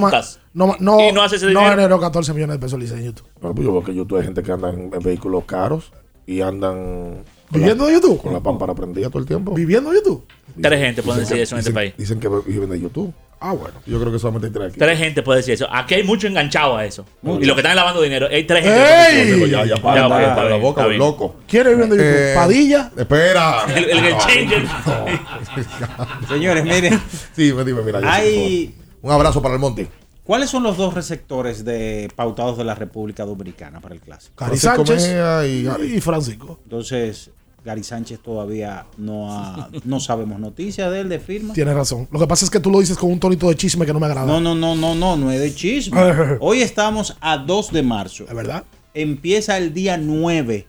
[0.53, 3.05] no, no, Y no hace ese no generó 14 millones de pesos el Licey en
[3.05, 3.27] YouTube.
[3.39, 5.91] Bueno, pues yo veo que YouTube hay gente que anda en, en vehículos caros
[6.25, 7.23] y andan.
[7.51, 8.21] ¿Viviendo de YouTube?
[8.21, 9.53] Con la pámpara prendida todo el tiempo.
[9.53, 10.25] ¿Viviendo de YouTube?
[10.61, 11.93] Tres gente pueden decir eso en este país.
[11.97, 13.13] Dicen que viven de YouTube.
[13.41, 13.79] Ah, bueno.
[13.85, 14.79] Yo creo que solamente hay tres aquí.
[14.79, 15.67] Tres gente puede decir eso.
[15.71, 17.05] Aquí hay mucho enganchado a eso.
[17.23, 18.27] Y los que están lavando dinero.
[18.29, 18.79] Hay tres gente.
[18.79, 18.85] ¡Ey!
[18.85, 19.47] que pueden decir eso.
[19.47, 20.99] Ya, ya, Ya, para, ok, para, está para la boca, está los bien.
[20.99, 21.31] locos.
[21.47, 22.05] ¿Quiere vivir de YouTube?
[22.13, 22.91] Eh, ¿Padilla?
[22.97, 23.63] Espera.
[23.75, 24.63] El, el game changer.
[26.27, 27.01] Señores, miren.
[27.35, 27.99] Sí, dime, dime, mira.
[28.03, 28.75] Hay-.
[29.01, 29.87] Un abrazo para el Monte.
[30.23, 34.33] ¿Cuáles son los dos receptores de pautados de la República Dominicana para el clásico?
[34.37, 36.59] Francisco Sánchez y y Francisco.
[36.65, 37.31] Entonces,
[37.63, 41.53] Gary Sánchez todavía no ha, no sabemos noticias de él, de firma.
[41.53, 42.07] Tienes razón.
[42.11, 43.99] Lo que pasa es que tú lo dices con un tonito de chisme que no
[43.99, 44.25] me agrada.
[44.25, 45.99] No, no, no, no, no, no es de chisme.
[46.39, 48.23] Hoy estamos a 2 de marzo.
[48.27, 48.63] ¿Es verdad?
[48.93, 50.67] Empieza el día 9,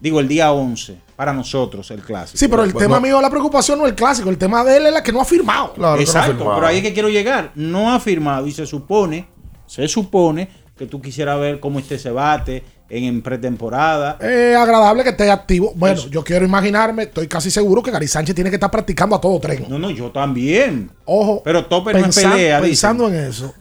[0.00, 2.38] digo el día 11, para nosotros el clásico.
[2.38, 3.02] Sí, pero el Pues tema no.
[3.02, 4.30] mío, la preocupación no es el clásico.
[4.30, 5.74] El tema de él es la que no ha firmado.
[5.74, 7.50] Claro que no Exacto, pero ahí es que quiero llegar.
[7.56, 9.28] No ha firmado y se supone,
[9.66, 14.18] se supone que tú quisieras ver cómo esté ese bate en, pretemporada.
[14.20, 15.72] Es agradable que esté activo.
[15.74, 19.20] Bueno, yo quiero imaginarme, estoy casi seguro que Gary Sánchez tiene que estar practicando a
[19.20, 19.66] todo tren.
[19.68, 20.90] No, no, yo también.
[21.04, 21.42] Ojo.
[21.44, 23.54] Pero Tope no es pelea, Pensando en eso.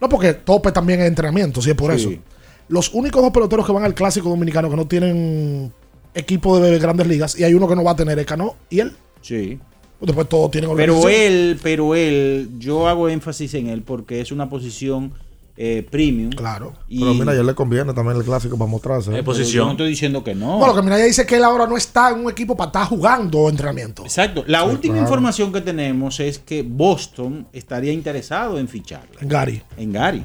[0.00, 2.00] No, porque tope también es entrenamiento, si es por Sí.
[2.00, 2.22] eso.
[2.68, 5.72] Los únicos dos peloteros que van al clásico dominicano que no tienen
[6.14, 8.80] equipo de grandes ligas y hay uno que no va a tener es Cano y
[8.80, 8.92] él.
[9.22, 9.58] Sí.
[10.00, 14.50] Después todos tienen Pero él, pero él, yo hago énfasis en él porque es una
[14.50, 15.12] posición
[15.56, 16.30] eh, premium.
[16.30, 16.74] Claro.
[16.88, 19.10] Y Pero mira, a él le conviene también el clásico para mostrarse.
[19.18, 19.24] ¿eh?
[19.50, 20.58] Yo no estoy diciendo que no.
[20.60, 22.68] No, lo que Minaya dice es que él ahora no está en un equipo para
[22.68, 24.02] estar jugando entrenamiento.
[24.02, 24.44] Exacto.
[24.46, 25.06] La Sí, última claro.
[25.06, 29.18] información que tenemos es que Boston estaría interesado en ficharlo.
[29.20, 29.62] En Gary.
[29.76, 30.24] En Gary.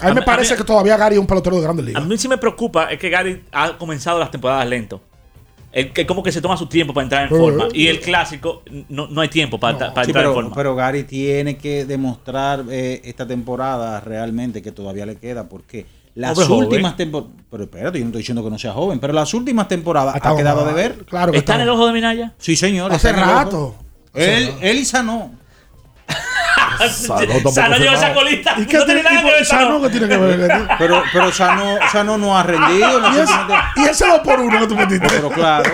[0.00, 1.84] A mí me A parece a mí- que todavía Gary es un pelotero de grandes
[1.84, 2.06] A ligas.
[2.06, 5.00] mí sí me preocupa es que Gary ha comenzado las temporadas lento.
[5.72, 7.68] El que como que se toma su tiempo para entrar en forma.
[7.72, 10.54] Y el clásico, no, no hay tiempo para, para Sí, entrar en forma.
[10.54, 16.36] pero Gary tiene que demostrar eh, esta temporada realmente que todavía le queda, porque las
[16.36, 17.32] Hombre, últimas temporadas.
[17.48, 20.18] Pero espérate, yo no estoy diciendo que no sea joven, pero las últimas temporadas ha
[20.18, 20.74] Estamos quedado mal.
[20.74, 21.04] de ver.
[21.04, 22.34] Claro que ¿Está en el ojo de Minaya?
[22.38, 22.92] Sí, señor.
[22.92, 23.76] Hace está rato.
[24.12, 25.30] Él, él y Sanó.
[27.52, 28.54] Sano lleva esa colita.
[28.58, 29.80] ¿Y qué no tiene tiene- nada y que ver Sano Sano.
[29.82, 30.68] qué tiene que ver?
[30.78, 33.00] Pero, pero Sano, Sano no ha rendido.
[33.12, 33.32] Y ese-
[33.76, 35.06] y ese 2 por 1 que tú metiste.
[35.08, 35.70] Pero claro,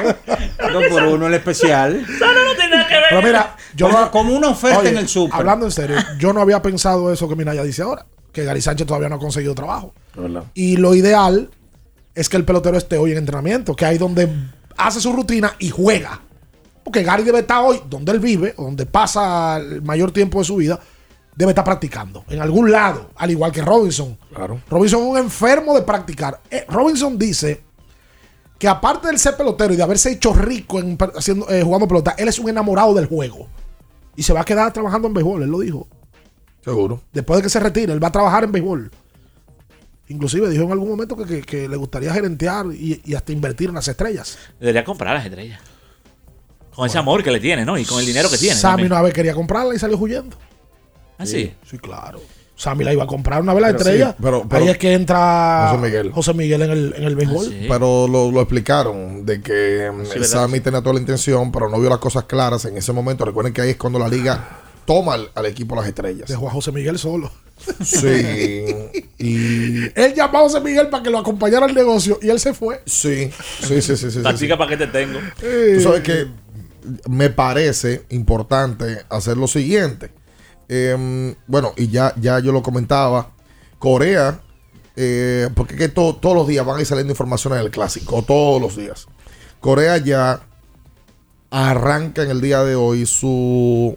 [0.73, 2.05] dos por uno el especial.
[2.19, 3.05] Sano no tiene nada que ver.
[3.11, 5.39] Pero mira, yo como, no- como una oferta Oye, en el súper.
[5.39, 8.87] Hablando en serio, yo no había pensado eso que Minaya dice ahora, que Gary Sánchez
[8.87, 9.95] todavía no ha conseguido trabajo.
[10.55, 11.51] Y lo ideal
[12.15, 14.29] es que el pelotero esté hoy en entrenamiento, que ahí donde
[14.77, 16.21] hace su rutina y juega.
[16.87, 20.45] Porque Gary debe estar hoy donde él vive, o donde pasa el mayor tiempo de
[20.45, 20.79] su vida,
[21.35, 22.25] debe estar practicando.
[22.29, 24.17] En algún lado, al igual que Robinson.
[24.33, 24.61] Claro.
[24.71, 26.41] Robinson es un enfermo de practicar.
[26.49, 27.61] Eh, Robinson dice
[28.57, 32.15] que aparte de ser pelotero y de haberse hecho rico en, haciendo, eh, jugando pelota,
[32.17, 33.49] él es un enamorado del juego.
[34.15, 35.89] Y se va a quedar trabajando en béisbol, él lo dijo.
[36.65, 37.03] Seguro.
[37.13, 38.91] Después de que se retire, él va a trabajar en béisbol.
[40.09, 43.71] Inclusive dijo en algún momento que, que- que le gustaría gerentear y, y hasta invertir
[43.71, 44.39] en las estrellas.
[44.61, 45.61] Debería comprar las estrellas.
[46.77, 47.77] Con ese amor que le tiene, ¿no?
[47.79, 48.55] Y con el dinero que tiene.
[48.55, 48.93] Sammy también.
[48.93, 50.37] una vez quería comprarla y salió huyendo.
[51.19, 51.53] ¿Ah, sí?
[51.69, 52.21] Sí, claro.
[52.55, 54.11] Sammy la iba a comprar una vez la estrella.
[54.11, 56.11] sí, pero- pero- Ahí es que entra José Miguel.
[56.13, 57.55] José Miguel en el, en el béisbol.
[57.69, 60.25] Pero lo, lo explicaron de que mm, Sí.
[60.25, 63.25] Sammy tenía toda la intención, pero no vio las cosas claras en ese momento.
[63.25, 66.29] Recuerden que ahí es cuando la liga toma al, al equipo las estrellas.
[66.29, 67.31] Dejó a José Miguel solo.
[67.85, 68.75] Sí.
[69.19, 72.53] y Él llamó a José Miguel para que lo acompañara al negocio y él se
[72.55, 72.81] fue.
[72.87, 73.97] sí, sí, sí, sí.
[73.97, 74.59] sí, sí, Practica sí.
[74.59, 75.19] para que te tengo.
[75.41, 76.27] Tú sabes que
[77.09, 80.11] me parece importante hacer lo siguiente.
[80.69, 83.31] Em, bueno, y ya, ya yo lo comentaba.
[83.79, 84.41] Corea,
[84.97, 88.61] eh, porque que to- todos los días van a ir saliendo informaciones del clásico, todos
[88.61, 89.07] los días.
[89.61, 90.41] Corea ya
[91.51, 93.97] arranca en el día de hoy su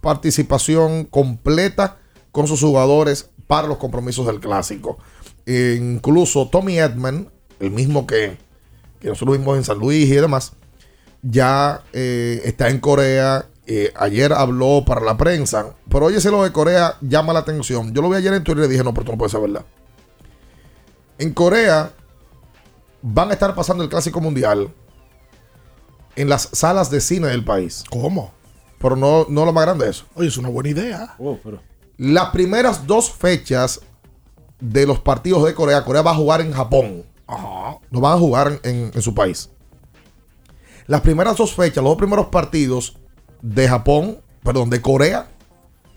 [0.00, 1.98] participación completa
[2.32, 4.98] con sus jugadores para los compromisos del clásico.
[5.46, 8.38] E incluso Tommy Edman, el mismo que,
[9.00, 10.52] que nosotros vimos en San Luis y demás,
[11.22, 13.46] ya eh, está en Corea.
[13.66, 17.92] Eh, ayer habló para la prensa, pero oye, lo de Corea llama la atención.
[17.94, 19.64] Yo lo vi ayer en Twitter y dije, no, pero tú no puedes ser verdad.
[21.18, 21.92] En Corea
[23.02, 24.72] van a estar pasando el Clásico Mundial
[26.16, 27.84] en las salas de cine del país.
[27.90, 28.32] ¿Cómo?
[28.78, 30.06] Pero no, no lo más grande de eso.
[30.14, 31.14] Oye, es una buena idea.
[31.98, 33.80] Las primeras dos fechas
[34.58, 37.04] de los partidos de Corea, Corea va a jugar en Japón.
[37.90, 39.50] No van a jugar en, en- en su país.
[40.90, 42.96] Las primeras dos fechas, los dos primeros partidos
[43.42, 45.28] de Japón, perdón, de Corea,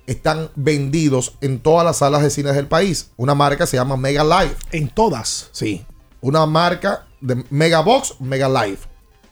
[0.06, 3.10] están vendidos en todas las salas de cine del país.
[3.18, 4.56] Una marca se llama Mega Live.
[4.72, 5.50] En todas.
[5.52, 5.84] Sí.
[6.22, 8.78] Una marca de Mega Box, Mega Live.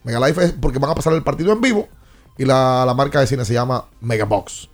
[0.04, 1.88] Mega Live es porque van a pasar el partido en vivo.
[2.40, 4.68] Y la, la marca de cine se llama Mega Box.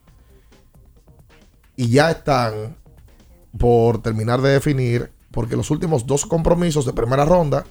[1.76, 2.78] Y ya están
[3.60, 7.66] por terminar de definir, porque los últimos dos compromisos de primera ronda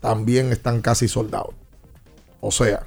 [0.00, 1.54] también están casi soldados.
[2.44, 2.86] O sea,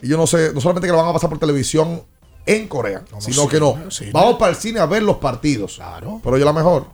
[0.00, 2.04] y yo no sé, no solamente que lo van a pasar por televisión
[2.46, 3.90] en Corea, sino sí, que no.
[3.90, 4.10] sí.
[4.12, 5.74] Vamos para el cine a ver los partidos.
[5.74, 6.20] Claro.
[6.22, 6.86] Pero yo la mejor.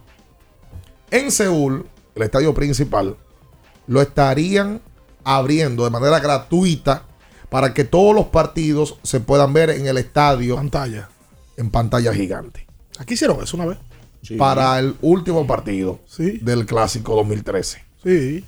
[1.11, 3.19] En Seúl, el estadio principal,
[3.87, 4.81] lo estarían
[5.25, 7.05] abriendo de manera gratuita
[7.51, 10.57] para que todos los partidos se puedan ver en el estadio.
[10.57, 11.11] Pantalla.
[11.59, 12.67] En pantalla gigante.
[12.99, 13.79] Aquí hicieron eso una vez.
[14.39, 17.85] Para el último partido del clásico 2013.
[18.03, 18.45] Sí.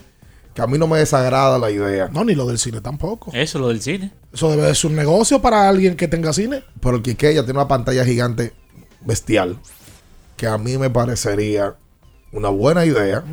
[0.55, 2.09] Que a mí no me desagrada la idea.
[2.13, 3.31] No, ni lo del cine tampoco.
[3.35, 4.13] Eso, lo del cine.
[4.33, 6.63] Eso debe de ser un negocio para alguien que tenga cine.
[6.81, 8.53] Pero el Quiqueya tiene una pantalla gigante
[9.01, 9.59] bestial.
[10.37, 11.75] Que a mí me parecería
[12.33, 13.25] una buena idea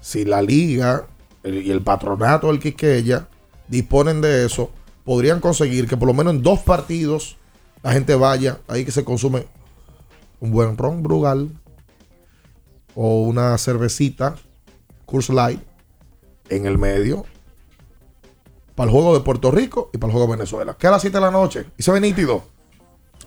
[0.00, 1.06] si la liga
[1.42, 3.26] el- y el patronato del Quiqueya
[3.66, 4.70] disponen de eso.
[5.04, 7.36] Podrían conseguir que por lo menos en dos partidos
[7.82, 9.46] la gente vaya ahí que se consume
[10.38, 11.48] un buen ron Brugal
[12.94, 14.36] o una cervecita
[15.06, 15.60] Coors Light
[16.50, 17.24] en el medio
[18.74, 20.76] para el juego de Puerto Rico y para el juego de Venezuela.
[20.78, 22.44] Que a las 7 de la noche y se ve nítido.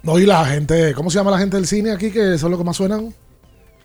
[0.02, 2.12] No, y la gente, ¿cómo se llama la gente del cine aquí?
[2.12, 3.14] Que son los que más suenan.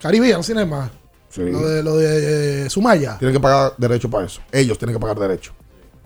[0.01, 0.91] Caribbean Cinema.
[1.29, 1.43] Sí.
[1.43, 3.19] Lo de, lo de eh, Sumaya.
[3.19, 4.41] Tienen que pagar derecho para eso.
[4.51, 5.53] Ellos tienen que pagar derecho.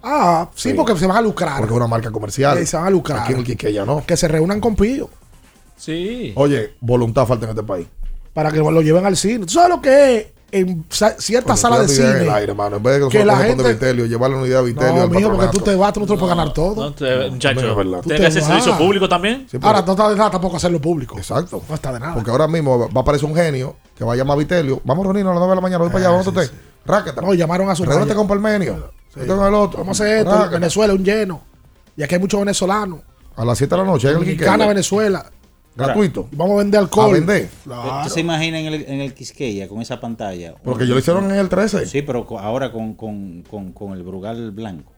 [0.02, 0.74] Ah, sí, Sí.
[0.74, 1.58] porque se van a lucrar.
[1.58, 2.58] Porque es una marca comercial.
[2.58, 3.20] Sí, se van a lucrar.
[3.20, 4.04] Aquí en el Quiqueya no.
[4.04, 5.08] Que se reúnan con Pillo.
[5.76, 6.32] Sí.
[6.36, 7.86] Oye, voluntad falta en este país.
[8.34, 9.46] Para que lo lleven al cine.
[9.46, 10.84] ¿Tú sabes lo que es en
[11.18, 12.20] cierta sala de cine?
[12.22, 12.76] el aire, mano.
[12.76, 15.30] En vez de que, que la gente- Vitelio, llevarle una idea a Vitelio No, mijo,
[15.32, 16.74] porque tú te vas, tú no te lo puedes ganar todo.
[16.84, 18.00] No te- muchacho, También es verdad.
[18.02, 19.46] tiene que hacer te servicio público también.
[19.50, 21.16] Sí, Ahora no está de nada tampoco hacerlo público.
[21.18, 21.62] Exacto.
[21.68, 22.14] No está de nada.
[22.14, 24.80] Porque ahora mismo va a aparecer un genio que va a llamar a Vitelio.
[24.84, 26.30] Vamos a reunirnos a las 9 de la mañana, voy para allá, Ah, vamos a
[26.30, 26.50] usted.
[26.84, 27.20] Ráquete.
[27.22, 28.90] No, llamaron a su Reúnete con Palmenio.
[29.16, 29.78] Yo tengo el otro.
[29.80, 30.50] Vamos a hacer esto.
[30.50, 31.40] Venezuela, un lleno.
[31.96, 33.00] Y aquí hay muchos venezolanos.
[33.36, 34.08] A las 7 de la noche.
[34.08, 34.68] hay alguien que Dominicana.
[34.68, 35.26] Venezuela.
[35.74, 36.28] Gratuito.
[36.32, 37.10] Vamos a vender alcohol.
[37.10, 37.48] A vender.
[37.66, 40.54] ¿Usted se imagina en el, en el Quisqueya con esa pantalla?
[40.62, 41.86] Porque yo lo hicieron en el 13.
[41.86, 44.92] Sí, pero ahora con, con, con, con el Brugal blanco.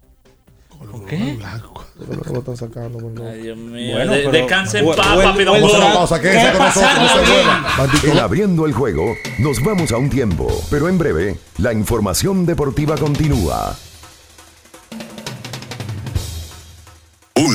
[0.91, 1.39] ¿Con qué?
[2.33, 2.99] lo están sacando?
[3.31, 3.95] Ay, Dios mío.
[3.95, 5.45] Bueno, De- descanse paz, papi.
[5.45, 5.57] don.
[8.11, 12.97] En abriendo el juego, nos vamos a un tiempo, pero en breve, la información deportiva
[12.97, 13.77] continúa.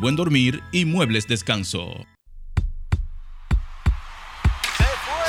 [0.00, 2.06] buen dormir y muebles descanso.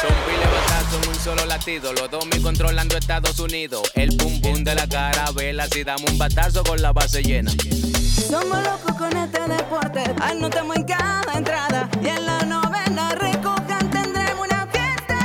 [0.01, 1.93] Son en un solo latido.
[1.93, 3.91] Los dos me controlando Estados Unidos.
[3.95, 5.67] El pum pum de la carabela.
[5.67, 7.51] Si damos un batazo con la base llena.
[7.51, 14.47] Somos locos con este deporte, anotamos en cada entrada y en la novena recojan tendremos
[14.47, 15.17] una fiesta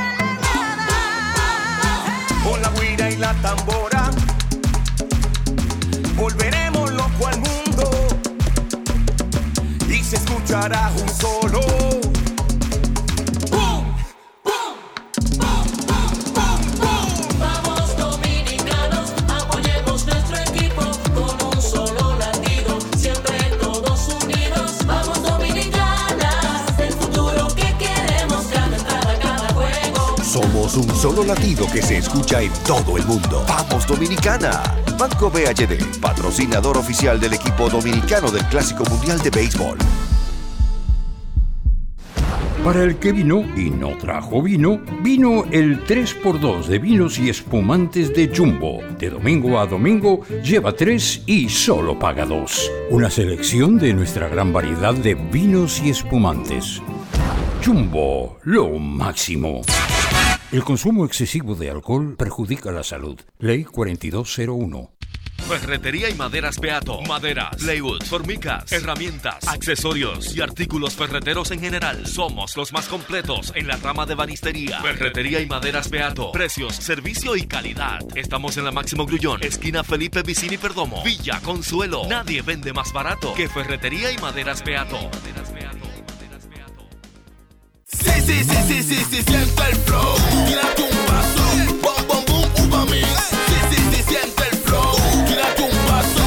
[2.42, 3.95] Con la guira y la tambora
[10.07, 11.95] se escuchará un solo.
[30.67, 33.45] Somos un solo latido que se escucha en todo el mundo.
[33.47, 34.62] ¡Vamos Dominicana!
[34.99, 39.79] Banco BHD, patrocinador oficial del equipo dominicano del Clásico Mundial de Béisbol.
[42.64, 48.12] Para el que vino y no trajo vino, vino el 3x2 de vinos y espumantes
[48.12, 48.81] de Jumbo.
[48.99, 52.73] De domingo a domingo, lleva 3 y solo paga 2.
[52.91, 56.83] Una selección de nuestra gran variedad de vinos y espumantes.
[57.64, 59.62] Jumbo, lo máximo.
[60.57, 63.21] El consumo excesivo de alcohol perjudica la salud.
[63.41, 64.91] Ley 4201.
[65.47, 67.03] Ferretería y maderas Beato.
[67.03, 72.07] Maderas, plywood, formicas, herramientas, accesorios y artículos ferreteros en general.
[72.07, 74.81] Somos los más completos en la rama de banistería.
[74.81, 76.33] Ferretería y maderas Beato.
[76.33, 78.01] Precios, servicio y calidad.
[78.15, 82.05] Estamos en la Máximo Grullón, esquina Felipe Vicini Perdomo, Villa Consuelo.
[82.09, 85.11] Nadie vende más barato que Ferretería y maderas Beato.
[88.27, 90.14] Sí, sí, sí, sí, sí, siente el flow.
[90.47, 91.43] Tírate un paso.
[91.81, 93.07] Bom, bom, boom, uva mix.
[93.49, 94.97] Sí, sí, sí, siente el flow.
[95.27, 96.24] Tírate un paso.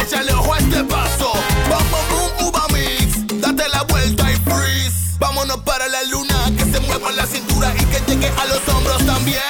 [0.00, 1.32] Échale ojo a este paso.
[1.68, 3.40] Bom, bom, boom, uva mix.
[3.40, 5.16] Date la vuelta y freeze.
[5.18, 6.52] Vámonos para la luna.
[6.56, 9.40] Que se mueva la cintura y que llegue a los hombros también.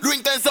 [0.00, 0.50] Lo intenso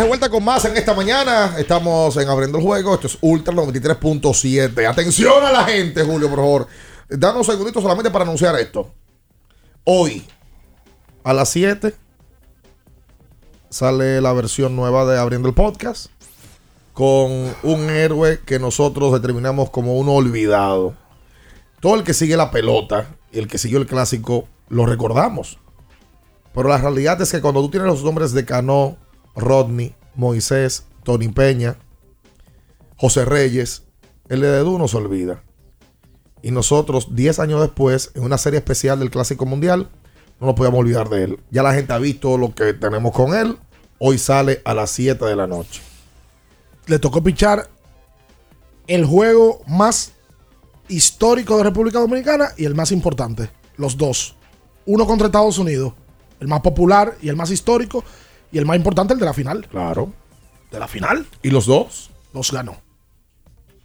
[0.00, 1.54] De vuelta con más en esta mañana.
[1.58, 2.94] Estamos en Abriendo el Juego.
[2.94, 4.86] Esto es Ultra 93.7.
[4.88, 6.66] Atención a la gente, Julio, por favor.
[7.10, 8.90] Danos un segundito solamente para anunciar esto.
[9.84, 10.26] Hoy,
[11.24, 11.94] a las 7,
[13.68, 16.06] sale la versión nueva de Abriendo el Podcast.
[16.94, 20.94] Con un héroe que nosotros determinamos como uno olvidado.
[21.80, 25.58] Todo el que sigue la pelota y el que siguió el clásico lo recordamos.
[26.54, 28.96] Pero la realidad es que cuando tú tienes los nombres de Cano,
[29.34, 31.76] Rodney, Moisés, Tony Peña,
[32.96, 33.84] José Reyes,
[34.28, 35.42] el de Dedú no se olvida.
[36.42, 39.90] Y nosotros, 10 años después, en una serie especial del Clásico Mundial,
[40.40, 41.40] no nos podíamos olvidar de él.
[41.50, 43.56] Ya la gente ha visto lo que tenemos con él.
[43.98, 45.80] Hoy sale a las 7 de la noche.
[46.86, 47.70] Le tocó pichar
[48.88, 50.12] el juego más
[50.88, 53.50] histórico de República Dominicana y el más importante.
[53.76, 54.34] Los dos.
[54.84, 55.94] Uno contra Estados Unidos.
[56.40, 58.04] El más popular y el más histórico.
[58.52, 59.66] Y el más importante, el de la final.
[59.68, 60.12] Claro.
[60.70, 61.26] De la final.
[61.42, 62.10] ¿Y los dos?
[62.32, 62.76] Los ganó.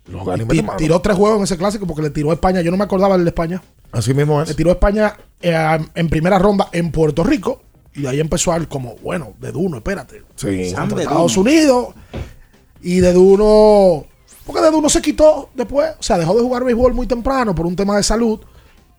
[0.06, 0.46] Los ganó
[0.78, 2.62] tiró tres juegos en ese clásico porque le tiró a España.
[2.62, 3.62] Yo no me acordaba del de España.
[3.92, 4.50] Así mismo es.
[4.50, 7.62] Le tiró a España eh, en primera ronda en Puerto Rico.
[7.94, 10.24] Y de ahí empezó a ir como, bueno, de Duno, espérate.
[10.36, 10.72] Sí.
[10.76, 11.96] Contra Estados Unidos.
[12.82, 14.06] Y de Duno.
[14.46, 15.92] Porque de Duno se quitó después.
[16.00, 18.40] O sea, dejó de jugar béisbol muy temprano por un tema de salud.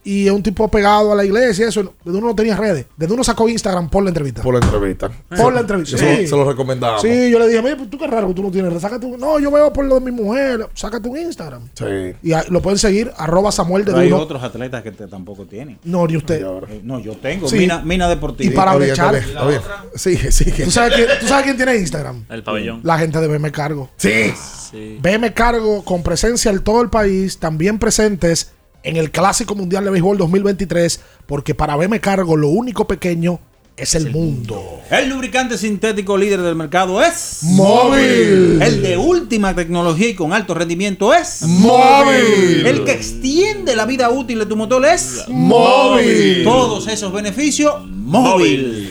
[0.04, 1.82] Y es un tipo pegado a la iglesia y eso.
[1.82, 2.86] De Duno no tenía redes.
[2.96, 4.42] De Duno sacó Instagram por la entrevista.
[4.42, 5.10] Por la entrevista.
[5.36, 5.98] Por la entrevista.
[5.98, 6.26] Sí.
[6.26, 7.02] se lo recomendamos.
[7.02, 8.82] Sí, yo le dije, mira, pues tú qué raro que tú no tienes redes.
[8.82, 10.66] Sácate un- No, yo veo por lo de mi mujer.
[10.72, 11.68] Sácate un Instagram.
[11.74, 11.84] Sí.
[12.22, 15.78] Y lo pueden seguir, arroba Samuel de Pero hay otros atletas que te- tampoco tienen.
[15.84, 16.42] No, ni usted.
[16.68, 17.48] Eh, no, yo tengo.
[17.48, 17.58] Sí.
[17.58, 18.50] Mina, Mina Deportiva.
[18.50, 19.14] Y para brechar.
[19.92, 22.24] ¿Tú sabes, quién, tú sabes quién tiene Instagram?
[22.30, 22.80] El pabellón.
[22.82, 23.90] La gente de BM Cargo.
[23.96, 24.32] Sí.
[24.70, 24.98] Sí.
[25.02, 28.52] BM Cargo con presencia en todo el país, también presentes
[28.88, 33.38] en el Clásico Mundial de Béisbol 2023, porque para BM Cargo lo único pequeño
[33.76, 34.80] es el mundo.
[34.90, 38.60] El lubricante sintético líder del mercado es Móvil.
[38.62, 42.66] El de última tecnología y con alto rendimiento es Móvil.
[42.66, 46.42] El que extiende la vida útil de tu motor es Móvil.
[46.44, 48.90] Todos esos beneficios, móvil.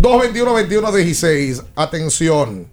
[0.00, 1.62] 221-21-16.
[1.76, 2.66] Atención.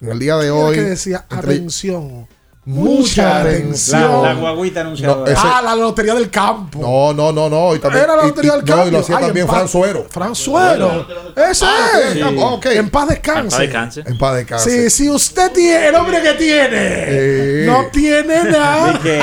[0.00, 0.76] En el día de hoy.
[0.76, 2.26] que decía, entre- atención.
[2.68, 4.22] Mucha atención.
[4.22, 5.20] La, la guaguita anunciadora.
[5.20, 6.78] No, ese- Ah, la lotería del campo.
[6.80, 7.74] No, no, no, no.
[7.74, 8.88] Y también, Era la lotería y- del no, campo.
[8.88, 10.06] y lo hacía Ay, también en Fran Suero.
[10.10, 11.06] Fran Suero.
[11.50, 12.22] Ese Ah, es.
[12.22, 12.66] ok, ah, ok.
[12.66, 14.02] En paz descanse.
[14.04, 14.70] En paz descanse.
[14.70, 17.64] Sí, si usted tiene el hombre que tiene, Eh.
[17.66, 18.98] no tiene nada.
[19.02, 19.22] Que, eh,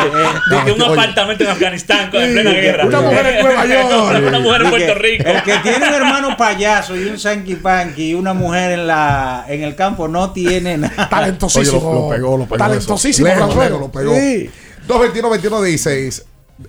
[0.50, 0.92] De que un Oye.
[0.94, 2.86] apartamento en Afganistán con en Sí, plena guerra.
[2.88, 4.24] una mujer en Nueva York.
[4.28, 5.24] una mujer en Puerto Rico.
[5.30, 9.46] El que tiene un hermano payaso y un sanky panky y una mujer en la
[9.48, 10.94] en el campo no tiene nada.
[10.98, 11.94] Oye, Talentosísimo.
[11.94, 12.58] lo, lo pegó, lo pegó.
[12.58, 13.80] Talentosísimo, lejos, Suero.
[13.80, 14.14] lo pegó.
[14.16, 14.50] Sí.
[14.88, 16.24] 221-21-16.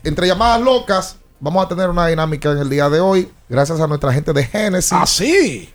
[0.05, 3.31] Entre llamadas locas, vamos a tener una dinámica en el día de hoy.
[3.49, 4.93] Gracias a nuestra gente de Genesis.
[4.93, 5.73] Ah, sí.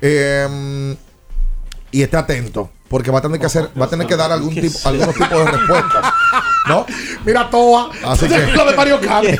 [0.00, 0.96] Eh,
[1.90, 2.70] y esté atento.
[2.88, 5.30] Porque va a tener que hacer, va a tener que dar algún tipo, algunos tipos
[5.44, 6.12] de respuestas.
[6.68, 6.86] ¿No?
[7.24, 7.90] Mira, Toa.
[8.04, 9.26] Así que- Lo de Mario Kart.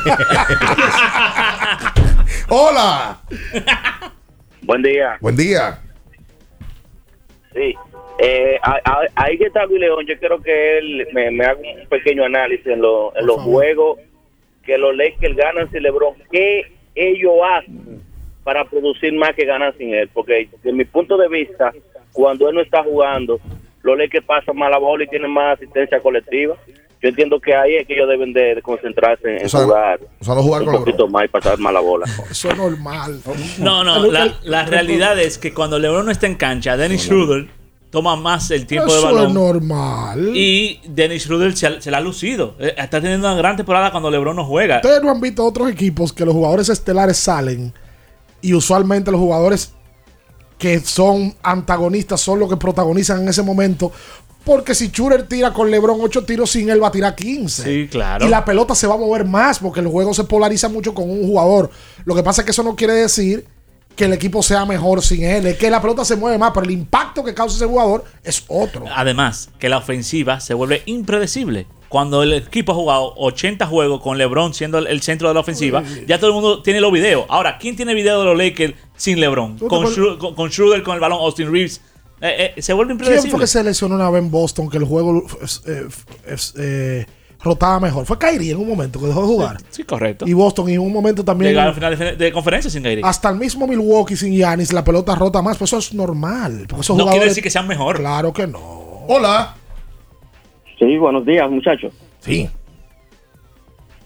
[2.49, 3.21] ¡Hola!
[4.63, 5.17] Buen día.
[5.21, 5.81] Buen día.
[7.55, 7.75] Sí.
[8.19, 11.61] Eh, a- a- ahí que está Luis León, yo quiero que él me, me haga
[11.61, 13.99] un pequeño análisis en, lo- en los juegos
[14.65, 16.15] que los Lakers ganan sin LeBron.
[16.31, 16.63] ¿Qué
[16.95, 18.01] ellos hacen
[18.43, 20.09] para producir más que ganan sin él?
[20.13, 21.73] Porque desde mi punto de vista,
[22.13, 23.39] cuando él no está jugando,
[23.83, 26.57] los Lakers pasan más la bola y tienen más asistencia colectiva.
[27.03, 29.61] Yo entiendo que ahí es que ellos deben de, de concentrarse en, en O sea,
[29.61, 32.07] jugar o sea, no jugar un con poquito más y pasar más la bola.
[32.31, 33.21] Eso es normal.
[33.59, 37.47] No, no, la, la realidad es que cuando LeBron no está en cancha, Dennis Schroeder
[37.91, 39.35] toma más el tiempo de Eso es balón.
[39.35, 40.37] normal.
[40.37, 42.55] Y Dennis Schroeder se, se la ha lucido.
[42.59, 44.77] Eh, Está teniendo una gran temporada cuando LeBron no juega.
[44.77, 47.73] Ustedes no han visto otros equipos que los jugadores estelares salen
[48.43, 49.73] y usualmente los jugadores
[50.59, 53.93] que son antagonistas son los que protagonizan en ese momento.
[54.45, 57.63] Porque si Schurer tira con LeBron 8 tiros sin él va a tirar 15.
[57.65, 58.25] Sí, claro.
[58.25, 61.11] Y la pelota se va a mover más porque el juego se polariza mucho con
[61.11, 61.71] un jugador.
[62.05, 63.45] Lo que pasa es que eso no quiere decir
[63.97, 65.47] que el equipo sea mejor sin él.
[65.47, 68.45] Es que la pelota se mueve más, pero el impacto que causa ese jugador es
[68.49, 68.85] otro.
[68.95, 71.67] Además, que la ofensiva se vuelve impredecible.
[71.89, 75.83] Cuando el equipo ha jugado 80 juegos con LeBron siendo el, centro de la ofensiva,
[76.07, 77.25] ya todo el mundo tiene los videos.
[77.29, 79.59] Ahora, ¿quién tiene video de los Lakers sin LeBron?
[79.59, 81.81] Con, Schroeder, con, con Schroeder con el balón, Austin Reeves.
[82.21, 83.41] Eh, eh, se vuelve ¿Quién fue impredecible.
[83.41, 85.27] que se lesionó una vez en Boston que el juego
[85.67, 85.89] eh,
[86.59, 87.07] eh,
[87.43, 88.07] rotaba mejor?
[88.07, 89.57] Fue Kyrie en un momento que dejó de jugar.
[89.71, 90.27] Sí, correcto.
[90.27, 91.53] Y Boston y en un momento también.
[91.53, 93.03] Llegar al final de, de conferencia sin Kyrie.
[93.05, 96.67] Hasta el mismo Milwaukee sin Giannis, la pelota rota más, pero eso es normal.
[96.69, 97.97] Porque esos No quiere decir que sean mejor.
[97.97, 99.05] Claro que no.
[99.09, 99.55] Hola.
[100.79, 101.93] Sí, buenos días, muchachos.
[102.21, 102.49] Sí.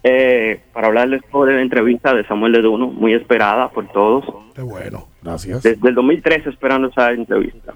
[0.02, 4.24] Eh, para hablarles sobre la entrevista de Samuel de Duno, muy esperada por todos.
[4.54, 5.08] Qué bueno.
[5.22, 5.62] Gracias.
[5.62, 7.74] Desde el 2013 esperando esa entrevista.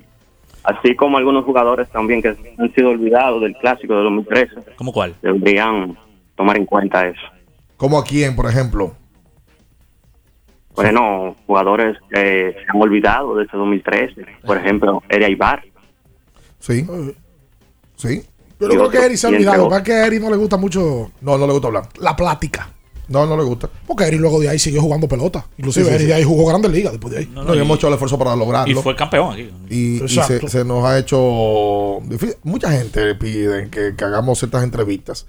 [0.65, 4.55] Así como algunos jugadores también que han sido olvidados del clásico de 2013.
[4.77, 5.15] ¿Cómo cuál?
[5.21, 5.97] Deberían
[6.37, 7.21] tomar en cuenta eso.
[7.77, 8.95] ¿Cómo a quién, por ejemplo?
[10.75, 14.27] Bueno, jugadores que se han olvidado de ese 2013.
[14.45, 15.63] Por ejemplo, Eddie Ibar.
[16.59, 16.85] Sí.
[17.97, 18.23] Sí.
[18.59, 19.69] Yo no creo que Eri se ha olvidado.
[19.69, 21.85] Para que a Eri no le gusta mucho No, no le gusta hablar.
[21.99, 22.71] la plática.
[23.09, 23.69] No, no le gusta.
[23.87, 25.47] Porque Eri luego de ahí siguió jugando pelota.
[25.59, 26.09] Inclusive Sí, sí, Eri sí.
[26.09, 27.31] de ahí jugó Grandes Ligas después de ahí.
[27.33, 28.73] No, y hemos hecho el esfuerzo para lograrlo.
[28.79, 29.51] Y fue campeón aquí.
[29.71, 30.49] Y, y Exacto.
[30.49, 32.37] se, se nos ha hecho difícil.
[32.43, 35.27] Mucha gente pide que, que hagamos ciertas entrevistas.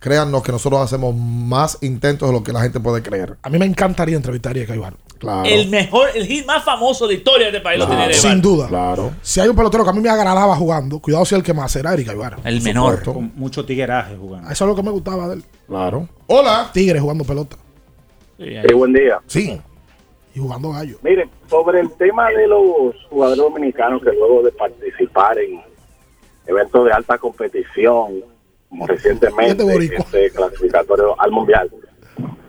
[0.00, 3.36] Créannos que nosotros hacemos más intentos de lo que la gente puede creer.
[3.42, 4.94] A mí me encantaría entrevistar a Erika Ibar.
[5.18, 5.44] Claro.
[5.44, 8.66] El mejor, el hit más famoso de historia de este país lo tiene Sin duda.
[8.68, 9.12] Claro.
[9.20, 11.76] Si hay un pelotero que a mí me agradaba jugando, cuidado si el que más
[11.76, 12.38] era Erika Ibar.
[12.44, 13.02] El menor.
[13.02, 14.50] Con mucho tigueraje jugando.
[14.50, 15.44] Eso es lo que me gustaba de él.
[15.66, 16.08] Claro.
[16.28, 16.70] Hola.
[16.72, 17.56] Tigre jugando pelota.
[18.38, 19.20] Sí, buen día.
[19.26, 19.60] Sí.
[20.34, 20.96] Y jugando gallo.
[21.02, 25.60] Miren, sobre el tema de los jugadores dominicanos que luego de participar en
[26.46, 28.24] eventos de alta competición,
[28.86, 29.64] recientemente
[29.96, 31.70] este clasificatorio al mundial,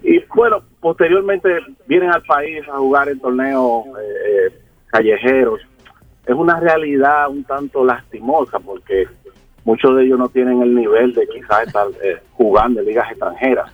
[0.04, 1.50] y bueno, posteriormente
[1.88, 4.54] vienen al país a jugar en torneos eh,
[4.88, 5.62] callejeros,
[6.26, 9.08] es una realidad un tanto lastimosa porque
[9.64, 13.72] muchos de ellos no tienen el nivel de quizás estar eh, jugando en ligas extranjeras.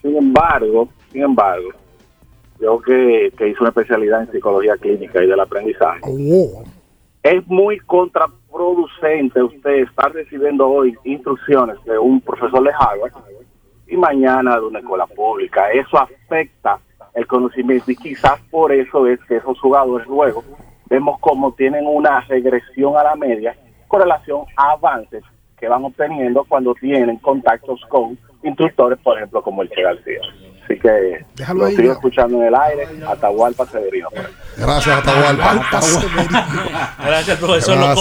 [0.00, 1.70] Sin embargo, sin embargo,
[2.60, 6.00] yo que, que hice una especialidad en psicología clínica y del aprendizaje,
[7.22, 7.78] es muy
[8.52, 13.12] contraproducente usted estar recibiendo hoy instrucciones de un profesor de Harvard
[13.86, 15.70] y mañana de una escuela pública.
[15.70, 16.78] Eso afecta
[17.14, 20.44] el conocimiento y quizás por eso es que esos jugadores luego
[20.88, 23.56] vemos como tienen una regresión a la media
[23.88, 25.24] con relación a avances
[25.58, 30.20] que van obteniendo cuando tienen contactos con instructores, por ejemplo, como el Che García.
[30.64, 31.92] Así que Déjalo lo ahí, sigo ya.
[31.94, 34.08] escuchando en el aire, Atahualpa Severino.
[34.56, 35.66] Gracias, Atahualpa.
[37.04, 37.96] Gracias, profesor Gracias.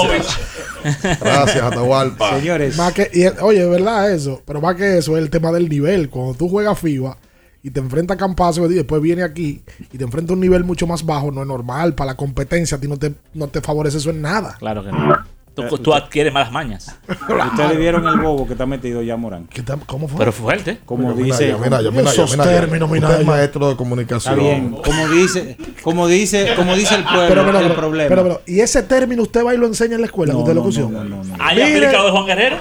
[0.84, 1.20] Lokovic.
[1.20, 2.40] Gracias, Atahualpa.
[2.40, 2.78] Señores.
[2.78, 4.42] Más que, y, oye, es verdad eso.
[4.46, 6.10] Pero más que eso es el tema del nivel.
[6.10, 7.18] Cuando tú juegas FIBA
[7.64, 10.64] y te enfrentas a Campazo y después viene aquí y te enfrentas a un nivel
[10.64, 11.94] mucho más bajo, no es normal.
[11.96, 14.56] Para la competencia a ti no te, no te favorece eso en nada.
[14.60, 15.18] Claro que no.
[15.54, 16.96] Tú, tú adquieres malas mañas.
[17.52, 19.50] Ustedes vieron el bobo que está metido ya Morán.
[19.86, 20.18] ¿Cómo fue?
[20.20, 20.80] Pero fuerte.
[20.86, 21.56] Como Mira, dice.
[21.62, 22.60] mira, mira, mira, Esos mira, mira.
[22.62, 24.40] términos, Usted mira, es maestro de comunicación.
[24.40, 24.72] Está bien.
[24.72, 28.10] Como dice, como dice, como dice el pueblo, Pero, pero, el pero, problema.
[28.10, 30.54] pero, pero, y ese término usted va y lo enseña en la escuela, que usted
[30.54, 30.90] lo conoció.
[31.40, 31.78] ¿Hay Mire.
[31.86, 32.56] aplicado de Juan Guerrero?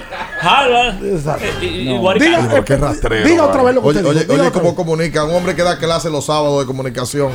[1.04, 1.44] Exacto.
[1.62, 2.12] eh, No.
[2.14, 3.28] Diga, rastrero.
[3.28, 5.24] Diga otra vez lo que oye, usted oye, oye cómo comunica.
[5.24, 7.30] Un hombre que da clase los sábados de comunicación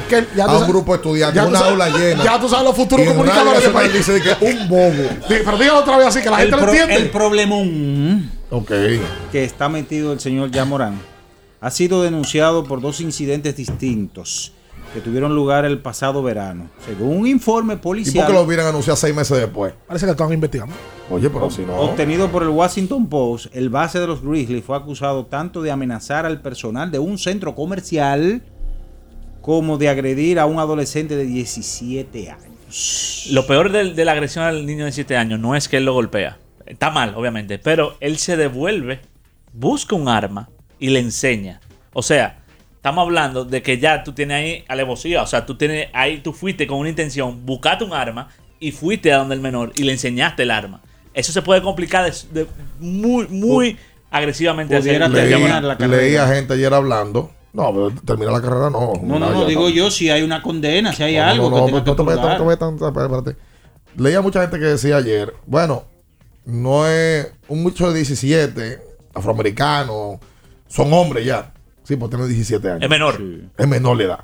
[0.46, 2.24] a un grupo de estudiantes, ya tú una aula llena.
[2.24, 3.64] Ya tú sabes los futuros comunicadores
[4.42, 5.10] un bobo.
[5.46, 6.96] Pero dígalo otra vez así que la el, gente lo entiende.
[6.96, 8.32] el problemón
[9.32, 11.00] que está metido el señor Yamorán
[11.62, 14.54] ha sido denunciado por dos incidentes distintos
[14.94, 16.70] que tuvieron lugar el pasado verano.
[16.86, 19.74] Según un informe ¿Y por policial qué lo hubieran anunciado seis meses después?
[19.88, 20.74] Parece que estaban investigando.
[21.12, 21.76] Oye, pero si no.
[21.76, 26.26] obtenido por el Washington Post, el base de los Grizzlies fue acusado tanto de amenazar
[26.26, 28.42] al personal de un centro comercial
[29.42, 32.55] como de agredir a un adolescente de 17 años.
[33.32, 35.86] Lo peor de, de la agresión al niño de 7 años no es que él
[35.86, 36.38] lo golpea.
[36.66, 37.60] Está mal, obviamente.
[37.60, 39.00] Pero él se devuelve,
[39.54, 40.50] busca un arma
[40.80, 41.62] y le enseña.
[41.94, 42.40] O sea,
[42.76, 45.22] estamos hablando de que ya tú tienes ahí alevosía.
[45.22, 48.30] O sea, tú tienes ahí, tú fuiste con una intención, buscaste un arma
[48.60, 50.82] y fuiste a donde el menor y le enseñaste el arma.
[51.14, 52.48] Eso se puede complicar de, de
[52.80, 53.78] muy, muy
[54.12, 54.76] agresivamente.
[54.76, 56.02] hacia pudiera el- terminar Leí, la carrera.
[56.02, 57.32] leía gente ayer hablando.
[57.56, 58.94] No, pero terminar la carrera no.
[59.02, 61.66] No, no, no, digo yo si hay una condena, si hay No, algo no, no,
[61.66, 63.36] que tenga no que no espérate, espérate.
[63.96, 65.86] Leía mucha gente que decía ayer, bueno,
[66.44, 68.82] no es un muchacho de 17,
[69.14, 70.20] afroamericano,
[70.68, 71.54] son hombres ya.
[71.84, 72.84] Sí, pues tiene 17 años.
[72.84, 73.22] Es menor.
[73.58, 74.20] Es menor la edad.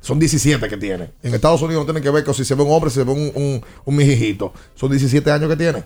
[0.00, 1.12] Son 17 que tiene.
[1.22, 3.04] En Estados Unidos no tienen que ver con si se ve un hombre, si se
[3.04, 4.52] ve un, un, un mijijito.
[4.74, 5.84] Son 17 años que tiene.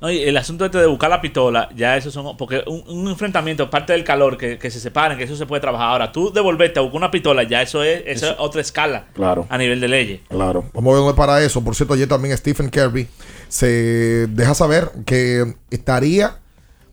[0.00, 2.36] No, y el asunto este de buscar la pistola, ya eso son.
[2.36, 5.60] Porque un, un enfrentamiento, parte del calor, que, que se separen, que eso se puede
[5.62, 5.88] trabajar.
[5.88, 9.46] Ahora, tú devolverte a buscar una pistola, ya eso es, eso es otra escala Claro.
[9.48, 10.20] a nivel de leyes.
[10.28, 10.64] Claro.
[10.74, 11.64] Vamos a ver dónde para eso.
[11.64, 13.08] Por cierto, ayer también Stephen Kirby
[13.48, 16.36] se deja saber que estaría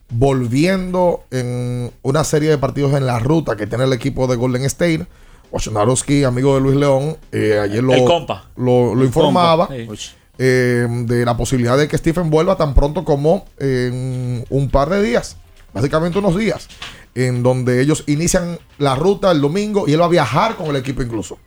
[0.09, 4.63] volviendo en una serie de partidos en la ruta que tiene el equipo de Golden
[4.65, 5.05] State.
[5.51, 8.45] Wojnarowski, amigo de Luis León, eh, ayer lo, El compa.
[8.55, 10.11] lo, lo El informaba compa, sí.
[10.38, 15.03] Eh, de la posibilidad de que Stephen vuelva tan pronto como en un par de
[15.03, 15.38] días,
[15.73, 16.68] básicamente unos días,
[17.14, 20.77] en donde ellos inician la ruta el domingo y él va a viajar con el
[20.77, 21.38] equipo incluso,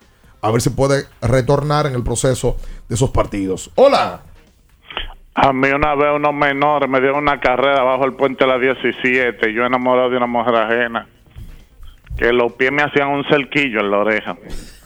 [0.41, 2.57] a ver si puede retornar en el proceso
[2.89, 3.71] de esos partidos.
[3.75, 4.23] Hola.
[5.35, 8.59] A mí una vez unos menores me dieron una carrera bajo el puente de la
[8.59, 11.07] 17 yo enamorado de una mujer ajena.
[12.17, 14.37] Que los pies me hacían un cerquillo en la oreja.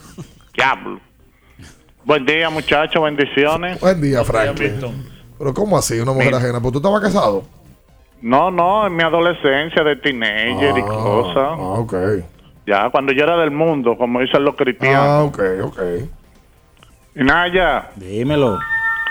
[0.53, 0.99] Diablo.
[2.03, 3.79] Buen día, muchachos, bendiciones.
[3.79, 4.79] Buen día, Franklin.
[5.37, 5.99] Pero ¿cómo así?
[5.99, 6.37] Una mujer Mira.
[6.37, 6.59] ajena.
[6.59, 7.43] ¿Pues tú estabas casado?
[8.21, 11.57] No, no, en mi adolescencia de teenager y cosas.
[11.57, 11.93] Ah, ok.
[12.65, 14.99] Ya, cuando yo era del mundo, como dicen los cristianos.
[15.07, 15.79] Ah, ok, ok.
[17.15, 17.89] Y Naya.
[17.95, 18.59] Dímelo.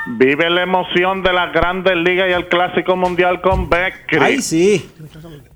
[0.07, 4.25] Vive la emoción de las grandes ligas y el clásico mundial con Beckery.
[4.25, 4.91] Ay, sí.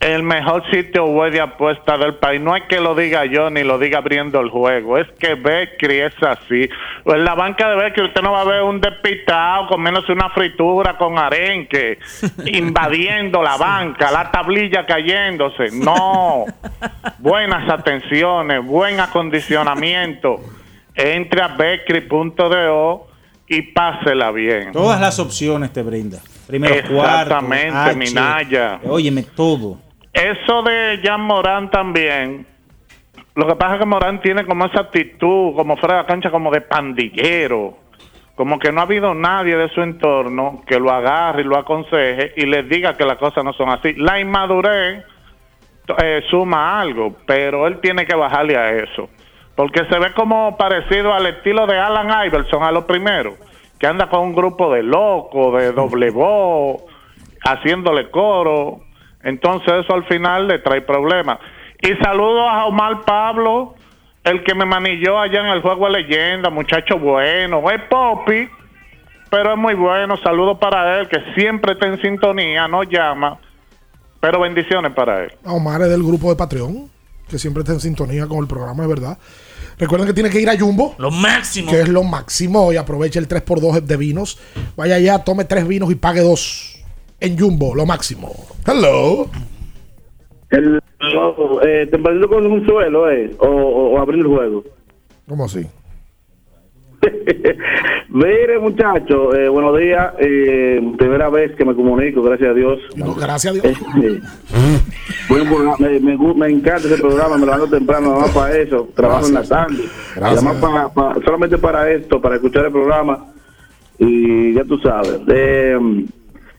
[0.00, 2.42] El mejor sitio web de apuesta del país.
[2.42, 4.98] No es que lo diga yo ni lo diga abriendo el juego.
[4.98, 6.68] Es que Beckery es así.
[7.06, 10.98] En la banca de Beckery usted no va a ver un despistado comiéndose una fritura
[10.98, 11.98] con arenque,
[12.46, 15.70] invadiendo la banca, la tablilla cayéndose.
[15.72, 16.44] No.
[17.18, 20.40] Buenas atenciones, buen acondicionamiento.
[20.94, 23.14] Entre a beckery.do
[23.48, 24.72] y pásela bien.
[24.72, 26.18] Todas las opciones te brinda.
[26.46, 27.34] Primero cuarto.
[27.34, 28.80] Exactamente, H, Minaya.
[28.84, 29.78] Óyeme, todo.
[30.12, 32.46] Eso de Jan Morán también.
[33.34, 36.30] Lo que pasa es que Morán tiene como esa actitud, como fuera de la cancha,
[36.30, 37.78] como de pandillero.
[38.36, 42.32] Como que no ha habido nadie de su entorno que lo agarre y lo aconseje
[42.36, 43.94] y les diga que las cosas no son así.
[43.94, 45.04] La inmadurez
[46.02, 49.08] eh, suma algo, pero él tiene que bajarle a eso.
[49.56, 53.36] Porque se ve como parecido al estilo de Alan Iverson a lo primero,
[53.78, 56.82] que anda con un grupo de locos, de doble voz,
[57.44, 58.81] haciéndole coro.
[59.22, 61.39] Entonces eso al final le trae problemas.
[61.81, 63.74] Y saludo a Omar Pablo,
[64.24, 68.48] el que me manilló allá en el juego de leyenda, muchacho bueno, es Poppy,
[69.31, 70.16] pero es muy bueno.
[70.22, 73.39] Saludos para él, que siempre está en sintonía, no llama.
[74.20, 75.32] Pero bendiciones para él.
[75.44, 76.90] Omar es del grupo de Patreon,
[77.28, 79.18] que siempre está en sintonía con el programa, es verdad.
[79.78, 80.94] Recuerden que tiene que ir a Jumbo.
[80.98, 81.70] Lo máximo.
[81.70, 82.72] Que es lo máximo.
[82.72, 84.38] Y aproveche el 3x2 de vinos.
[84.76, 86.82] Vaya allá, tome tres vinos y pague dos.
[87.20, 88.32] En Jumbo, lo máximo.
[88.66, 89.28] Hello.
[90.51, 90.80] El,
[91.66, 93.34] eh, tempranito con un suelo, ¿eh?
[93.38, 94.64] O, o, o abrir el juego.
[95.28, 95.66] ¿Cómo así?
[98.16, 100.12] Mire, muchachos, eh, buenos días.
[100.20, 102.78] Eh, primera vez que me comunico, gracias a Dios.
[103.19, 103.65] gracias a Dios.
[104.05, 104.20] Eh,
[105.28, 108.57] buen programa, me, me, gu- me encanta ese programa, me levanto temprano, nada más para
[108.57, 108.89] eso.
[108.95, 109.82] Trabajo en la tarde.
[110.15, 110.45] Gracias.
[110.45, 113.27] Además, para, para- solamente para esto, para escuchar el programa.
[113.99, 115.20] Y ya tú sabes.
[115.27, 115.77] Eh,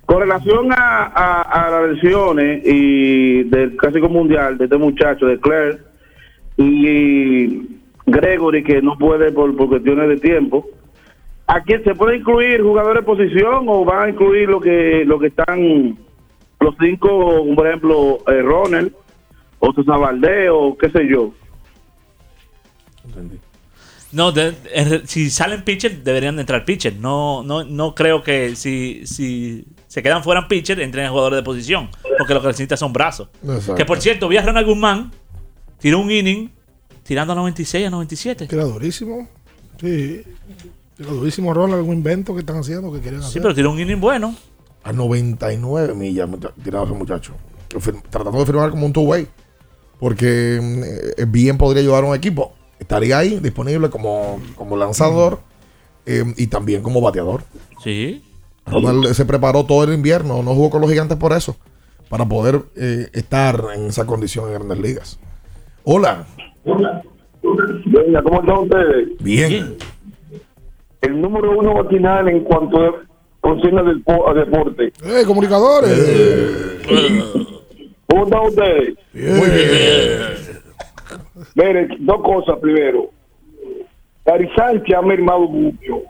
[0.05, 5.39] con relación a, a, a las lesiones y del clásico mundial de este muchacho, de
[5.39, 5.77] Claire
[6.57, 7.61] y
[8.07, 10.67] Gregory, que no puede por, por cuestiones de tiempo,
[11.47, 15.19] ¿a quién se puede incluir jugadores de posición o van a incluir lo que lo
[15.19, 15.97] que están
[16.59, 18.91] los cinco, por ejemplo, eh, Ronald
[19.59, 21.31] o César Valdés o qué sé yo?
[24.11, 24.53] No, de-
[25.05, 26.97] si salen pitchers, deberían de entrar pitchers.
[26.97, 31.89] No, no, no creo que si, si se quedan fuera pitchers, entren jugadores de posición.
[32.17, 33.27] Porque lo que necesita son brazos.
[33.43, 33.75] Exacto.
[33.75, 35.11] Que por cierto, vi a Ronald Guzmán,
[35.79, 36.49] tiró un inning,
[37.03, 38.47] tirando a 96 a 97.
[38.47, 39.27] Tira durísimo.
[39.81, 40.23] Sí.
[40.97, 43.41] Tira durísimo, Ronald, algún invento que están haciendo, que quieren Sí, hacer.
[43.41, 44.33] pero tiró un inning bueno.
[44.83, 46.29] A 99 millas
[46.63, 47.33] tirado ese muchacho.
[48.09, 49.27] Tratando de firmar como un two-way.
[49.99, 52.53] Porque mm, eh, bien podría ayudar a un equipo.
[52.79, 55.39] Estaría ahí disponible como, como lanzador
[56.05, 57.43] eh, y también como bateador.
[57.83, 58.23] Sí.
[58.65, 61.55] Ronald se preparó todo el invierno, no jugó con los gigantes por eso.
[62.09, 65.19] Para poder eh, estar en esa condición en grandes ligas.
[65.83, 66.25] Hola.
[66.63, 69.09] Venga, ¿cómo están ustedes?
[69.19, 69.75] Bien.
[71.05, 72.95] El número uno matinal en cuanto a
[73.39, 74.91] consigna del deporte.
[75.05, 76.81] ¡Eh, comunicadores!
[78.07, 78.95] ¿Cómo están ustedes?
[79.13, 80.65] Muy bien.
[81.53, 83.09] Miren, dos cosas primero.
[84.25, 86.01] Gary Sánchez ha mermado mucho.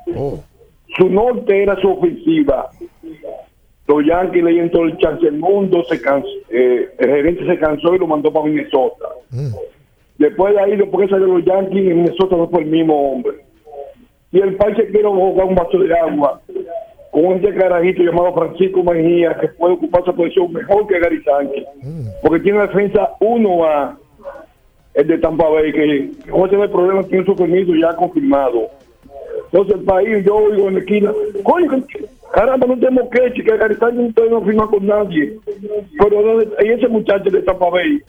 [0.97, 2.69] Su norte era su ofensiva.
[3.87, 5.83] Los Yankees le dieron todo el chance del mundo.
[5.89, 9.09] Se cansó, eh, el gerente se cansó y lo mandó para Minnesota.
[10.17, 13.45] Después de ahí, después salió los Yankees, en Minnesota no fue el mismo hombre.
[14.31, 16.41] Y el país se quiere jugar un vaso de agua
[17.11, 21.63] con ese carajito llamado Francisco Mejía, que puede ocupar esa posición mejor que Gary Sánchez.
[22.21, 23.97] Porque tiene la defensa uno a
[24.95, 28.69] el de Tampa Bay, que que no hay problema, tiene su permiso ya confirmado.
[29.45, 31.69] Entonces el país, yo oigo en la esquina, coño,
[32.33, 35.37] caramba, no tenemos que que Gary Sánchez no firma con nadie.
[35.99, 37.99] Pero ¿dónde- y ese muchacho de Tampa Bay,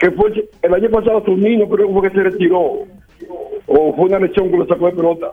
[0.00, 0.32] que fue
[0.62, 2.60] el año pasado su niño, creo que fue que se retiró,
[3.66, 5.32] o fue una lesión que lo sacó de pelota.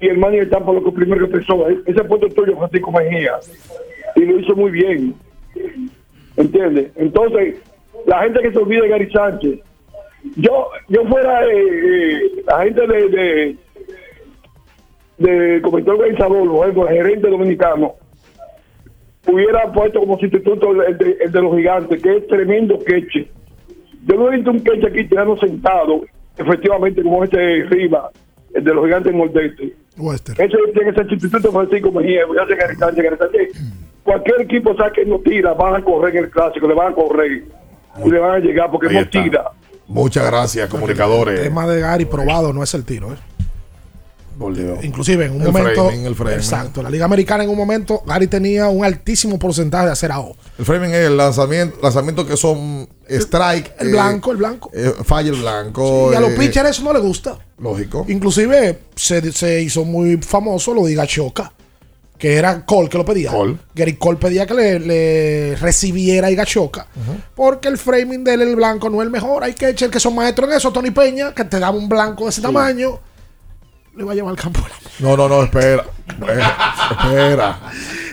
[0.00, 2.92] Y el manager Tampa lo que primero que pensó, "Eh, ese puesto es tuyo, Francisco
[2.92, 3.32] Mejía.
[4.14, 5.14] Y lo hizo muy bien.
[6.36, 6.90] ¿Entiendes?
[6.96, 7.56] Entonces,
[8.06, 9.60] la gente que se olvida de Gary Sánchez,
[10.36, 13.56] yo yo fuera eh, eh, la gente de, de,
[15.18, 17.94] de comité organizador, el gerente dominicano,
[19.26, 23.28] hubiera puesto como sustituto el de, el de los gigantes, que es tremendo queche.
[24.06, 26.02] Yo no he visto un queche aquí tirando sentado,
[26.36, 28.10] efectivamente, como este Riva,
[28.54, 29.12] el de los gigantes
[29.96, 30.38] mordetes.
[30.38, 33.48] Ese tiene ese sustituto Francisco Mejía, ya se.
[34.02, 36.94] Cualquier equipo sabe que no tira, van a correr en el clásico, le van a
[36.94, 37.42] correr
[38.04, 39.22] y le van a llegar porque Ahí no está.
[39.22, 39.50] tira.
[39.88, 41.38] Muchas gracias, comunicadores.
[41.40, 43.16] El tema de Gary probado no es el tiro, ¿eh?
[44.82, 45.86] Inclusive en un El momento.
[45.86, 46.36] framing, el framing.
[46.38, 46.82] Exacto.
[46.82, 50.36] La Liga Americana en un momento, Gary tenía un altísimo porcentaje de hacer AO.
[50.58, 53.74] El framing es el lanzamiento, lanzamiento que son strike.
[53.78, 54.70] El eh, blanco, el blanco.
[54.72, 56.10] eh, falla el blanco.
[56.12, 57.36] y a los eh, pitchers eso no le gusta.
[57.58, 58.04] Lógico.
[58.08, 61.52] Inclusive se, se hizo muy famoso lo de Igachoca,
[62.18, 63.32] que era Cole que lo pedía.
[63.74, 66.86] Gary Cole pedía que le, le recibiera Igachoca,
[67.34, 69.44] porque el framing de él, el blanco, no es el mejor.
[69.44, 70.72] Hay que echar que son maestros en eso.
[70.72, 72.98] Tony Peña, que te daba un blanco de ese tamaño,
[73.94, 74.60] le va a llevar al campo.
[75.00, 75.84] No, no, no, espera.
[76.28, 76.40] Eh,
[77.04, 77.60] espera.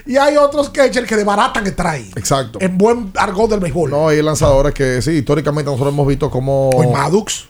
[0.06, 2.10] Y hay otros catchers que desbaratan el trae.
[2.16, 2.60] Exacto.
[2.62, 3.90] En buen argot del béisbol.
[3.90, 6.70] No, hay lanzadores que sí, históricamente nosotros hemos visto como.
[6.72, 7.48] Hoy Madux.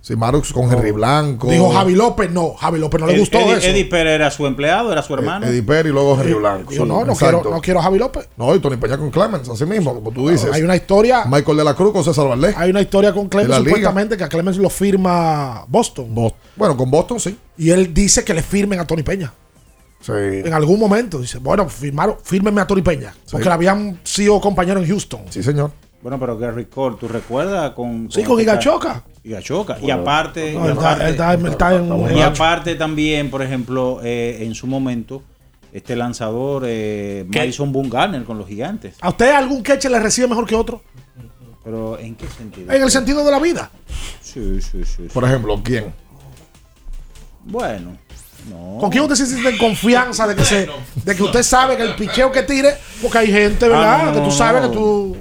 [0.00, 1.46] Sí, Madux con Henry Blanco.
[1.48, 3.68] Dijo Javi López, no, Javi López no le Ed- gustó Eddie, eso.
[3.68, 5.46] Eddie Pérez era su empleado, era su hermano.
[5.46, 6.72] Eddie Perry y luego Henry Blanco.
[6.72, 8.28] Dijo, Sí, no, no quiero, no quiero a Javi López.
[8.36, 10.50] No, y Tony Peña con Clemens, así mismo, como tú dices.
[10.52, 11.24] Hay una historia.
[11.26, 12.56] Michael de la Cruz con César Valdés.
[12.56, 16.12] Hay una historia con Clemens supuestamente que a Clemens lo firma Boston.
[16.56, 17.38] Bueno, con Boston sí.
[17.56, 19.32] Y él dice que le firmen a Tony Peña.
[20.02, 20.12] Sí.
[20.12, 23.14] En algún momento dice, bueno, firmaron, fírmenme a Tony Peña.
[23.30, 25.22] Porque le habían sido compañeros en Houston.
[25.30, 25.70] Sí, señor.
[26.02, 28.10] Bueno, pero Gary Cole, ¿tú recuerdas con.
[28.10, 29.04] Sí, con Igachoca.
[29.22, 29.78] Igachoca.
[29.80, 30.52] Y aparte.
[30.52, 34.00] no, y él está- aparte- él está- él está en- y aparte también, por ejemplo,
[34.02, 35.22] eh, en su momento,
[35.72, 38.96] este lanzador, eh, Madison Bumgarner con los gigantes.
[39.00, 40.82] ¿A usted algún catcher le recibe mejor que otro?
[41.62, 42.72] Pero, ¿en qué sentido?
[42.72, 43.70] En el sentido de la vida.
[44.20, 45.04] Sí, sí, sí.
[45.14, 45.94] Por ejemplo, ¿quién?
[47.44, 47.96] Bueno,
[48.48, 48.78] no.
[48.78, 50.68] ¿Con quién usted se siente en confianza de que, se,
[51.04, 52.74] de que usted sabe que el picheo que tire?
[53.00, 54.00] Porque hay gente, ¿verdad?
[54.00, 54.70] Ah, no, que tú sabes no.
[54.70, 55.16] que tú.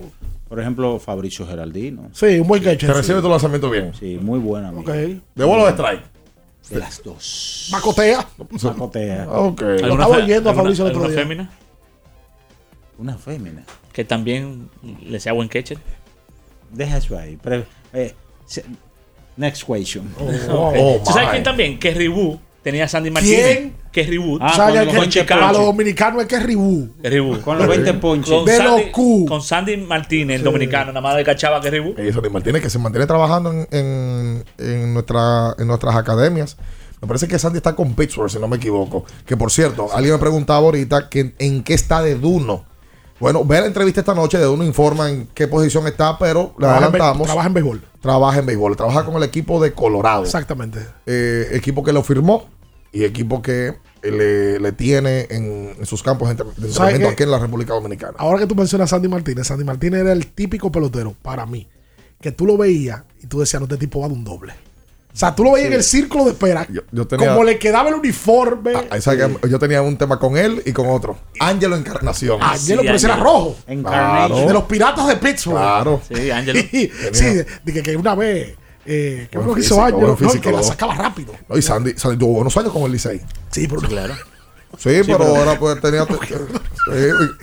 [0.50, 2.10] Por ejemplo, Fabricio Geraldino.
[2.14, 2.90] Sí, un buen catcher.
[2.90, 3.94] Te recibe tu lanzamiento bien.
[3.98, 4.70] Sí, muy buena.
[4.70, 4.84] amigo.
[4.84, 4.98] Ok.
[5.36, 6.04] ¿De bola o de strike?
[6.70, 7.70] De las dos.
[7.72, 8.28] Macotea.
[8.64, 9.30] Macotea.
[9.30, 9.62] Ok.
[9.62, 11.20] Lo ¿Alguna estaba oyendo a Fabricio el otro día.
[11.20, 11.52] fémina?
[12.98, 13.64] Una fémina.
[13.94, 14.70] Que también
[15.06, 15.78] le sea buen catcher.
[16.72, 17.38] Deja eso ahí.
[17.42, 18.14] Pero, eh,
[19.38, 20.14] next question.
[20.20, 21.04] Ok.
[21.06, 21.80] ¿Tú sabes quién también?
[21.80, 23.58] Que Ribu tenía a Sandy Martínez.
[23.58, 23.76] ¿Quién?
[23.92, 24.38] Que Ribu.
[24.42, 26.90] Ah, O sea, con los que- veinte para los dominicanos es que es Ribú.
[27.02, 27.40] Que.
[27.44, 28.34] Con los 20 ponches.
[28.34, 29.26] Con De Sandy, los Q.
[29.28, 31.94] con Sandy Martínez, el dominicano, nada más de cachaba que Ribu.
[32.02, 36.58] Y Sandy Martínez que se mantiene trabajando en, en, en nuestra, en nuestras academias.
[37.02, 39.04] Me parece que Sandy está con Pittsburgh, si no me equivoco.
[39.26, 42.66] Que por cierto, alguien me preguntaba ahorita que en qué está de Duno.
[43.20, 46.68] Bueno, ve la entrevista esta noche, de Duno informa en qué posición está, pero le
[46.68, 47.26] adelantamos.
[47.28, 47.82] trabaja en béisbol.
[48.02, 48.76] Trabaja en béisbol.
[48.76, 50.24] Trabaja con el equipo de Colorado.
[50.24, 50.80] Exactamente.
[51.06, 52.50] Eh, equipo que lo firmó
[52.92, 57.10] y equipo que le, le tiene en, en sus campos de entre- de ¿Sabe entrenamiento
[57.10, 58.14] aquí en la República Dominicana.
[58.18, 61.68] Ahora que tú mencionas a Sandy Martínez, Sandy Martínez era el típico pelotero para mí.
[62.20, 64.54] Que tú lo veías y tú decías, no, este tipo va de un doble.
[65.14, 66.68] O sea, tú lo veías en el círculo de espera.
[66.92, 68.74] yo tenía- Como le quedaba el uniforme.
[68.90, 71.18] Ah, esa Yo tenía un tema con él y con otro.
[71.40, 72.42] Ángelo Encarnación.
[72.42, 73.58] Ángelo, pero ese era rojo.
[73.66, 74.36] Claro.
[74.48, 75.58] De los piratas de Pittsburgh.
[75.58, 76.02] Claro.
[76.08, 76.60] Sí, Ángelo.
[77.12, 78.56] sí, de que, una vez.
[78.86, 80.00] Eh, ¿Qué Buen fue lo que hizo físico, Ángelo?
[80.00, 81.34] buen No, físico, que la sacaba rápido.
[81.48, 83.22] No, y Sandy, Sandy tuvo buenos años con el Licey.
[83.52, 84.16] Sí, pero claro.
[84.78, 86.06] Sí, pero, ahora pues tenía.
[86.06, 86.16] sí,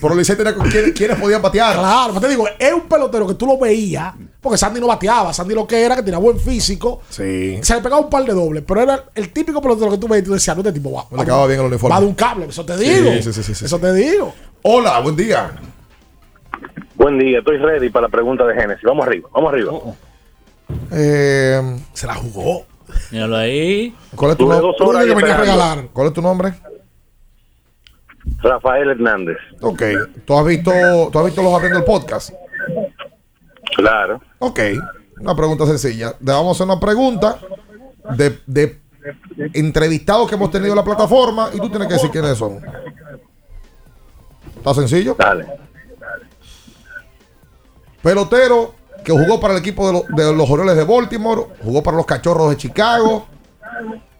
[0.00, 1.74] pero el Licey tenía con quién- quiénes podían batear.
[1.76, 5.32] Claro, pero te digo, es un pelotero que tú lo veías, porque Sandy no bateaba,
[5.32, 7.58] Sandy lo que era, que tenía buen físico, Sí.
[7.62, 10.22] se le pegaba un par de dobles, pero era el típico pelotero que tú veías
[10.24, 11.04] y tú decías, no, este tipo va.
[11.14, 11.94] Le acaba bien el uniforme.
[11.94, 13.12] Va de un cable, eso te digo.
[13.22, 13.64] sí, sí, sí, sí.
[13.66, 14.34] Eso te digo.
[14.62, 15.52] Hola, buen día.
[16.96, 18.82] Buen día, estoy ready para la pregunta de Génesis.
[18.84, 19.72] Vamos arriba, vamos arriba.
[20.92, 22.64] Eh, Se la jugó.
[23.12, 23.94] Míralo ahí.
[24.16, 24.72] ¿Cuál es tu nombre?
[25.92, 26.54] ¿Cuál es tu nombre?
[28.42, 29.36] Rafael Hernández.
[29.60, 29.82] Ok.
[30.24, 30.70] ¿Tú has visto,
[31.12, 32.30] tú has visto los abriendo el podcast?
[33.76, 34.20] Claro.
[34.38, 34.60] Ok.
[35.20, 36.14] Una pregunta sencilla.
[36.20, 37.38] Le vamos a hacer una pregunta
[38.16, 38.78] de, de
[39.54, 42.60] entrevistados que hemos tenido en la plataforma y tú tienes que decir quiénes son.
[44.56, 45.14] ¿Está sencillo?
[45.18, 45.46] Dale.
[48.02, 48.74] Pelotero
[49.04, 52.06] que jugó para el equipo de, lo- de los Orioles de Baltimore, jugó para los
[52.06, 53.26] Cachorros de Chicago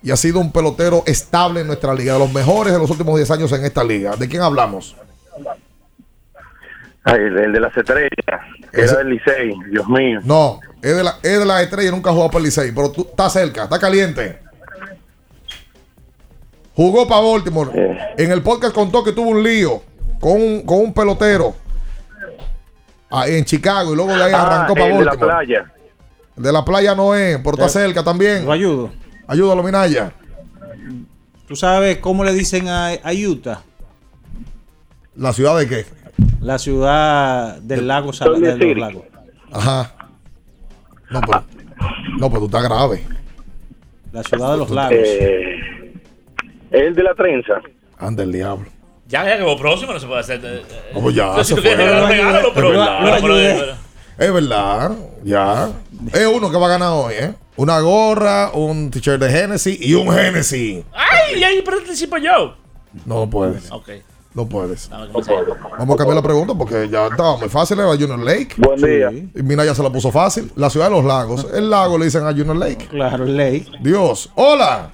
[0.03, 3.17] y ha sido un pelotero estable en nuestra liga, de los mejores de los últimos
[3.17, 4.17] 10 años en esta liga.
[4.17, 4.97] ¿De quién hablamos?
[7.05, 8.11] Ay, el, el de las estrellas,
[8.73, 10.21] Ese- era del Licey, Dios mío.
[10.25, 12.71] No, es de la, es de la estrella y nunca ha jugado para el Licey,
[12.73, 14.41] pero tú estás cerca, está caliente.
[16.77, 17.99] Jugó para Baltimore.
[18.17, 19.83] En el podcast contó que tuvo un lío
[20.21, 21.55] con un, con un pelotero
[23.11, 25.35] ahí en Chicago y luego de ahí Ah, arrancó para el de la Baltimore.
[25.47, 25.73] playa.
[26.37, 28.45] De la playa no es, pero está cerca también.
[28.45, 28.93] Lo ayudo.
[29.29, 30.13] Ayúdalo, Minaya.
[31.47, 33.63] ¿Tú sabes cómo le dicen a, a Utah?
[35.17, 35.87] ¿La ciudad de qué?
[36.41, 39.05] La ciudad del lago Sal- de los lagos.
[39.53, 39.95] Ajá.
[41.11, 41.45] No, pero,
[42.19, 43.05] no, pero tú estás grave.
[44.13, 44.95] La ciudad de los lagos.
[44.99, 45.93] Eh,
[46.71, 47.55] El de la trenza.
[47.99, 48.67] Anda el diablo.
[49.07, 50.41] Ya, ya que lo próximo no se puede hacer.
[50.45, 50.91] eh, eh.
[50.93, 51.77] Como ya Entonces, se si tú fue.
[51.77, 53.79] quieres regalar, regálalo, pero.
[54.19, 54.93] Es verdad.
[55.25, 55.71] Ya.
[56.13, 57.35] Es uno que va a ganar hoy, ¿eh?
[57.57, 60.85] Una gorra, un t-shirt de Genesis y un Genesis.
[60.93, 61.41] ¡Ay!
[61.41, 62.55] Y ahí participo yo.
[63.05, 63.71] No, no puedes.
[63.71, 63.89] Ok.
[64.35, 64.89] No puedes.
[64.91, 67.79] No, Vamos a cambiar la pregunta porque ya estaba muy fácil.
[67.81, 68.55] Era Junior Lake.
[68.59, 69.11] Buen día.
[69.11, 70.53] Y mira, ya se la puso fácil.
[70.55, 71.47] La ciudad de los lagos.
[71.53, 72.87] El lago le dicen a Junior Lake.
[72.89, 73.67] Claro, el Lake.
[73.81, 74.31] Dios.
[74.37, 74.93] Hola.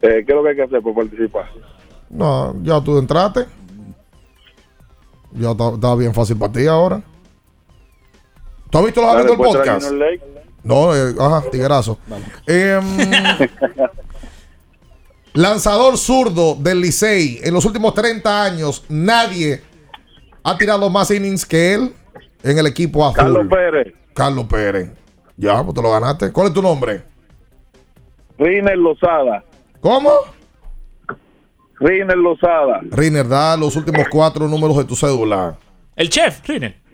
[0.00, 1.50] Eh, ¿Qué es lo que hay que hacer por participar?
[2.08, 3.44] No, ya tú entraste.
[5.32, 7.02] Ya está, está bien fácil para ti ahora.
[8.70, 9.92] ¿Tú has visto los La amigos del podcast?
[10.62, 11.98] No, eh, ajá, tiguerazo.
[12.46, 12.84] Em,
[15.34, 17.40] lanzador zurdo del Licey.
[17.42, 19.62] En los últimos 30 años, nadie
[20.42, 21.94] ha tirado más innings que él
[22.42, 23.16] en el equipo azul.
[23.16, 23.94] Carlos Pérez.
[24.14, 24.90] Carlos Pérez.
[25.36, 26.32] Ya, pues te lo ganaste.
[26.32, 27.02] ¿Cuál es tu nombre?
[28.38, 29.44] Riner Lozada.
[29.80, 30.10] ¿Cómo?
[31.80, 32.80] Riner Lozada.
[32.90, 35.56] Riner, da los últimos cuatro números de tu cédula.
[35.96, 36.87] El chef, Riner.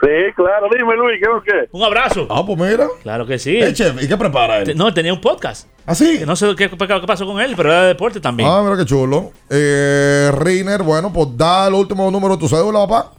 [0.00, 0.68] Sí, claro.
[0.70, 1.68] Dime, Luis, ¿qué es lo que?
[1.72, 2.26] Un abrazo.
[2.30, 2.86] Ah, pues mira.
[3.02, 3.58] Claro que sí.
[3.58, 4.76] Eh, chef, ¿y qué prepara él?
[4.76, 5.66] No, tenía un podcast.
[5.86, 6.20] ¿Ah, sí?
[6.20, 8.48] Que No sé qué, pasó con él, pero era de deporte también.
[8.48, 9.32] Ah, mira qué chulo.
[9.50, 13.12] Eh, Riner, bueno, pues da el último número de tu cédula, papá.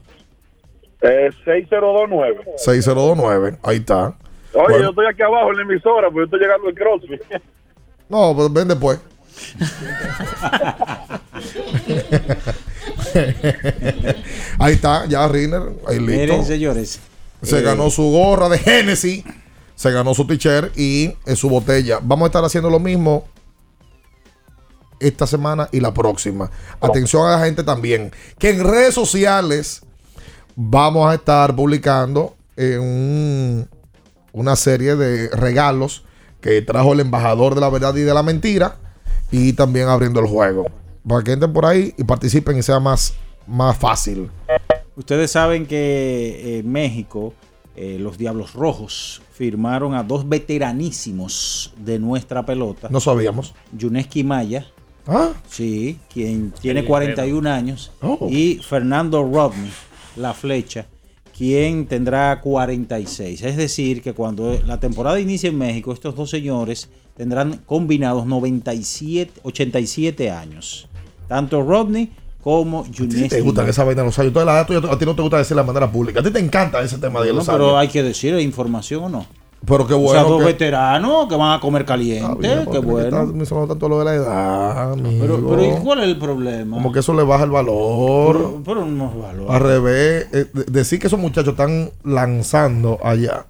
[1.02, 2.40] Eh, 6029.
[2.58, 3.58] 6029.
[3.64, 4.08] Ahí está.
[4.54, 4.80] Oye, Bueno.
[4.80, 7.22] yo estoy aquí abajo en la emisora, porque yo estoy llegando al CrossFit.
[8.10, 9.00] No, pues ven después.
[14.60, 15.62] Ahí está, ya Riner.
[15.88, 16.12] Ahí listo.
[16.22, 17.00] Miren, señores.
[17.42, 19.24] Se eh, ganó su gorra de Genesis.
[19.76, 22.00] Se ganó su t-shirt y eh, su botella.
[22.02, 23.26] Vamos a estar haciendo lo mismo
[25.00, 26.52] esta semana y la próxima.
[26.82, 28.12] Atención a la gente también.
[28.38, 29.82] Que en redes sociales
[30.56, 33.70] vamos a estar publicando eh, un-
[34.34, 36.04] una serie de regalos
[36.42, 38.76] que trajo el embajador de la verdad y de la mentira.
[39.32, 40.66] Y también abriendo el juego.
[41.08, 43.14] Para que entren por ahí y participen y sea más,
[43.48, 44.30] más fácil.
[44.96, 47.34] Ustedes saben que en México
[47.76, 52.90] eh, los Diablos Rojos firmaron a dos veteranísimos de nuestra pelota.
[52.92, 53.54] No sabíamos.
[53.72, 54.68] Yuneski Maya.
[55.08, 55.32] Ah.
[55.50, 57.92] Sí, quien tiene Sí, 41 años.
[58.02, 58.28] Oh.
[58.30, 59.72] Y Fernando Rodney,
[60.18, 60.88] la flecha,
[61.36, 63.42] quien tendrá 46.
[63.42, 66.90] Es decir, que cuando la temporada inicie en México, estos dos señores
[67.20, 70.88] tendrán combinados 97, 87 años.
[71.28, 73.72] Tanto Rodney como ¿A ti Yuneski te gustan Maya.
[73.72, 74.34] esa vaina los años?
[74.34, 74.74] La a ti
[75.06, 76.22] no te gusta decir de manera pública.
[76.22, 77.80] A ti te encanta ese tema de No, los pero años.
[77.82, 79.26] hay que decir, ¿hay información o no?
[79.66, 80.14] Pero qué o bueno.
[80.22, 83.26] sea, dos que- veteranos que van a comer caliente, Bien, qué bueno.
[83.26, 85.18] Me sonó tanto lo de la edad, amigo.
[85.20, 86.78] Pero, pero ¿y cuál es el problema?
[86.78, 88.38] Como que eso le baja el valor.
[88.38, 89.52] Pero, pero no es valor.
[89.52, 93.46] Al revés, eh, de- decir que esos muchachos están lanzando allá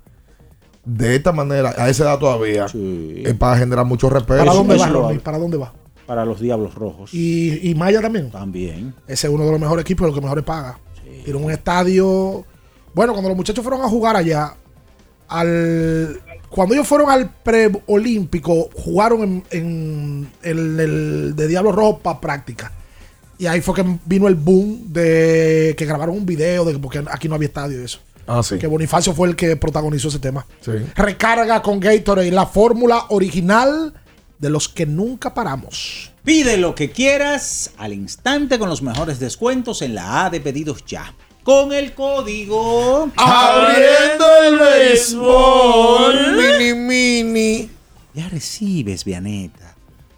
[0.95, 4.40] de esta manera, a esa edad todavía, es para generar mucho respeto.
[4.40, 5.20] ¿Para dónde va, Ronnie?
[5.20, 5.74] ¿Para dónde va?
[6.06, 7.14] Para los Diablos Rojos.
[7.14, 8.32] Y, y Maya también.
[8.32, 8.94] También.
[9.07, 10.80] Ese es uno de los mejores equipos, los que mejores paga.
[11.24, 12.44] Tiene un estadio.
[12.95, 14.56] Bueno, cuando los muchachos fueron a jugar allá,
[15.28, 22.20] al cuando ellos fueron al preolímpico, jugaron en, en- en el de Diablo Rojo para
[22.20, 22.72] práctica.
[23.38, 27.03] Y ahí fue que vino el boom de que grabaron un video de que porque
[27.11, 27.99] aquí no había estadio y eso.
[28.32, 28.60] Ah, sí.
[28.60, 30.46] Que Bonifacio fue el que protagonizó ese tema.
[30.62, 30.74] Sí.
[30.96, 33.92] Recarga con Gatorade, la fórmula original
[34.38, 36.12] de los que nunca paramos.
[36.24, 40.86] Pide lo que quieras al instante con los mejores descuentos en la A de pedidos
[40.86, 41.12] ya.
[41.42, 46.38] Con el código Abriendo el béisbol.
[46.38, 47.70] Mini, mini.
[48.14, 49.76] Ya recibes, Vianeta,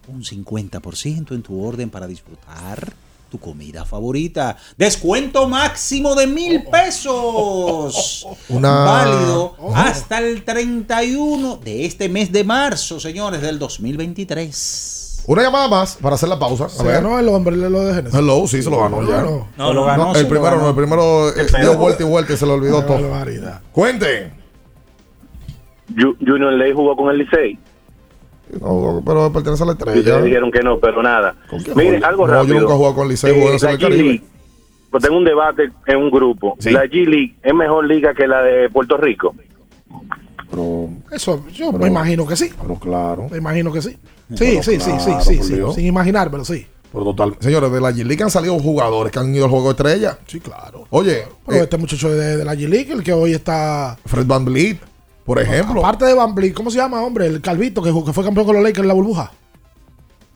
[0.10, 2.92] un 50% en tu orden para disfrutar
[3.32, 4.56] tu comida favorita.
[4.78, 8.28] Descuento máximo de mil pesos.
[8.50, 15.24] Una- Válido hasta el 31 de este mes de marzo, señores, del 2023.
[15.28, 16.66] Una llamada más para hacer la pausa.
[16.66, 16.96] A Se ver.
[16.96, 18.20] ganó el hombre lo de Genesis.
[18.20, 19.22] Hello, sí, se lo ganó ya.
[19.22, 20.62] No, no, lo ganó, No, el primero ganó.
[20.64, 23.02] no, el primero eh, dio vuelta y vuelta y se lo olvidó Qué todo.
[23.10, 23.62] barbaridad.
[23.72, 24.34] Cuente.
[25.96, 27.58] Ju- Junior Ley jugó con el Licey.
[28.60, 30.22] No, pero pertenece a la Y ustedes estrella.
[30.26, 31.36] dijeron que no, pero nada.
[31.76, 34.02] Mire, algo No, yo nunca he jugado con Licey, Eh, esa la Caribe.
[34.04, 34.24] G-League,
[34.90, 36.58] pues tengo un debate en un grupo.
[36.66, 39.34] La G-League es mejor liga que la de Puerto Rico.
[41.12, 42.50] Eso, yo me imagino que sí.
[42.62, 43.28] Pero claro.
[43.30, 43.92] Me imagino que sí.
[43.92, 45.54] Sí, Pero sí, sí, sí, sí, sí.
[45.56, 45.76] Dios.
[45.76, 46.66] Sin imaginármelo, sí.
[46.92, 47.36] Pero total.
[47.40, 50.18] Señores, de la G-League han salido jugadores que han ido al juego de estrella.
[50.28, 50.86] Sí, claro.
[50.90, 53.98] Oye, Pero eh, este muchacho de, de la G-League, el que hoy está.
[54.06, 54.78] Fred Van Vliet,
[55.26, 55.80] por ejemplo.
[55.86, 57.28] Aparte de Van Vliet, ¿cómo se llama, hombre?
[57.28, 59.32] El Calvito, que, fue campeón con los Lakers en la burbuja.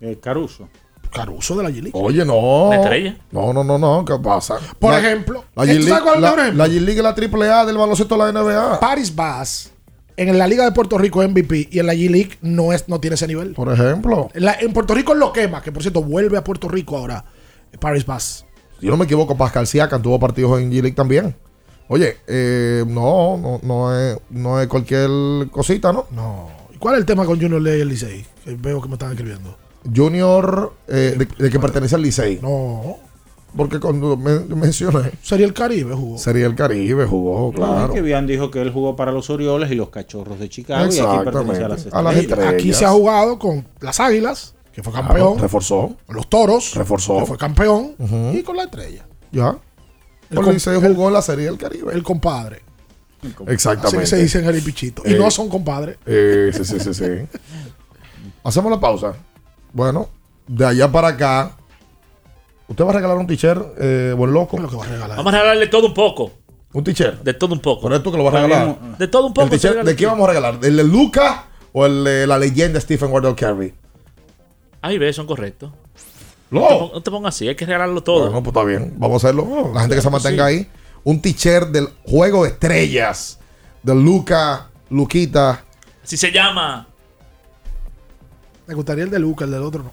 [0.01, 0.67] Eh, Caruso.
[1.11, 1.91] Caruso de la G-League.
[1.93, 2.73] Oye, no.
[2.73, 3.17] Estrella.
[3.31, 4.03] No, no, no, no.
[4.03, 4.57] ¿Qué pasa?
[4.79, 6.63] Por La- ejemplo, La ¿tú sabes G-League es el la, mejor ejemplo?
[6.65, 8.79] la G-League es la triple A del baloncesto de la NBA.
[8.81, 9.71] Paris Bass
[10.17, 12.99] en la Liga de Puerto Rico es MVP y en la G-League no, es, no
[12.99, 13.53] tiene ese nivel.
[13.53, 16.67] Por ejemplo, En, la- en Puerto Rico lo quema, que por cierto vuelve a Puerto
[16.67, 17.23] Rico ahora.
[17.79, 18.45] Paris Bass.
[18.79, 21.35] si yo no me equivoco, Pascal Siakam tuvo partidos en G-League también.
[21.87, 25.09] Oye, eh, no, no, no es, no es cualquier
[25.51, 26.05] cosita, ¿no?
[26.11, 26.47] No.
[26.73, 28.25] ¿Y cuál es el tema con Junior Ley y el Licey?
[28.43, 29.55] Que veo que me están escribiendo.
[29.95, 32.39] Junior, eh, de, de que pertenece al Licey.
[32.41, 32.97] No.
[33.55, 36.17] Porque cuando me, mencioné, Sería el Caribe, jugó.
[36.17, 37.93] sería el Caribe, jugó, claro.
[37.93, 40.99] Que bien dijo que él jugó para los Orioles y los Cachorros de Chicago y
[40.99, 41.97] aquí pertenece a las Exactamente.
[41.97, 42.53] A las estrellas.
[42.53, 45.39] Aquí se ha jugado con las Águilas, que fue Claro, campeón.
[45.39, 45.95] reforzó.
[46.09, 47.19] Los Toros, Reforzó.
[47.19, 47.93] que fue campeón.
[48.33, 49.07] Y con la estrella.
[49.31, 49.57] Ya.
[50.29, 51.93] El Licey jugó en la Serie del Caribe.
[51.93, 52.61] El compadre.
[53.47, 54.03] Exactamente.
[54.03, 55.03] Así se dice en el pichito.
[55.05, 55.97] Y Eh, no son compadres.
[56.05, 57.05] Eh, sí, sí, sí, sí.
[58.43, 59.13] Hacemos la pausa.
[59.73, 60.09] Bueno,
[60.47, 61.51] de allá para acá.
[62.67, 64.57] ¿Usted va a regalar un t-shirt, eh, buen loco?
[64.57, 65.17] Lo que va a regalar.
[65.17, 66.31] Vamos a regalarle todo un poco.
[66.73, 67.21] ¿Un t-shirt?
[67.23, 67.83] De todo un poco.
[67.83, 68.97] ¿Pero es tú que lo vas a regalar?
[68.97, 69.45] De todo un poco.
[69.45, 70.59] ¿El t-shirt se regala ¿De qué vamos a regalar?
[70.63, 73.73] ¿El de Luca o el de la leyenda Stephen Wardell Carey?
[74.81, 75.71] Ahí ves, son correctos.
[76.51, 76.61] No.
[76.61, 78.25] No, te pon- no te pongas así, hay que regalarlo todo.
[78.31, 78.93] Bueno, pues está bien.
[78.97, 79.71] Vamos a hacerlo.
[79.73, 80.69] La gente que se mantenga ahí.
[81.03, 83.39] Un t-shirt del juego de estrellas.
[83.83, 85.63] De Luca, Luquita.
[86.03, 86.87] Así se llama.
[88.67, 89.91] Me gustaría el de Luca, el del otro no.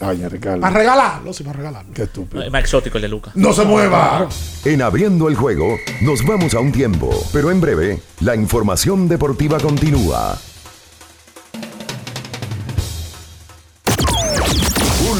[0.00, 0.60] Ay, Ricardo.
[0.60, 1.94] Para regalarlo, sí, para regalarlo.
[1.94, 2.42] Qué estúpido.
[2.42, 3.30] Es más exótico el de Luca.
[3.34, 4.28] No se mueva.
[4.64, 9.58] En abriendo el juego, nos vamos a un tiempo, pero en breve, la información deportiva
[9.60, 10.36] continúa.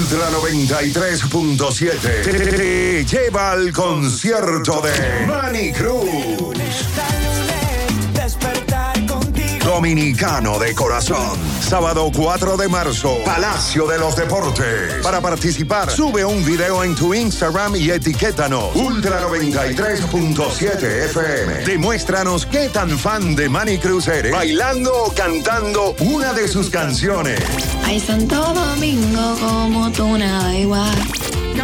[0.01, 7.40] Ultra 93.7 te lleva al concierto de Manny Cruz.
[9.65, 11.39] Dominicano de corazón.
[11.61, 14.95] Sábado 4 de marzo, Palacio de los Deportes.
[15.03, 18.74] Para participar, sube un video en tu Instagram y etiquétanos.
[18.74, 21.65] Ultra 93.7 FM.
[21.65, 27.41] Demuéstranos qué tan fan de Manny Cruz eres, bailando o cantando una de sus canciones.
[27.85, 30.97] Ay, Santo Domingo, como tú nada igual.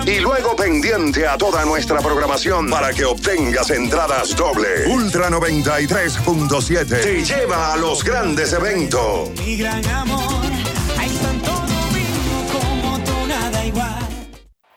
[0.05, 4.87] Y luego pendiente a toda nuestra programación para que obtengas entradas doble.
[4.89, 9.31] Ultra 93.7 te lleva a los grandes eventos.
[9.31, 10.45] Mi gran amor.
[12.53, 14.07] Como tú nada igual.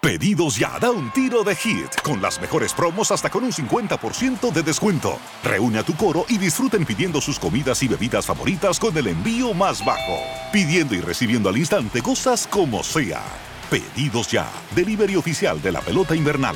[0.02, 4.52] Pedidos ya, da un tiro de hit, con las mejores promos hasta con un 50%
[4.52, 5.20] de descuento.
[5.44, 9.54] Reúne a tu coro y disfruten pidiendo sus comidas y bebidas favoritas con el envío
[9.54, 10.18] más bajo.
[10.54, 13.22] Pidiendo y recibiendo al instante cosas como sea.
[13.70, 16.56] Pedidos ya, delivery oficial de la pelota invernal.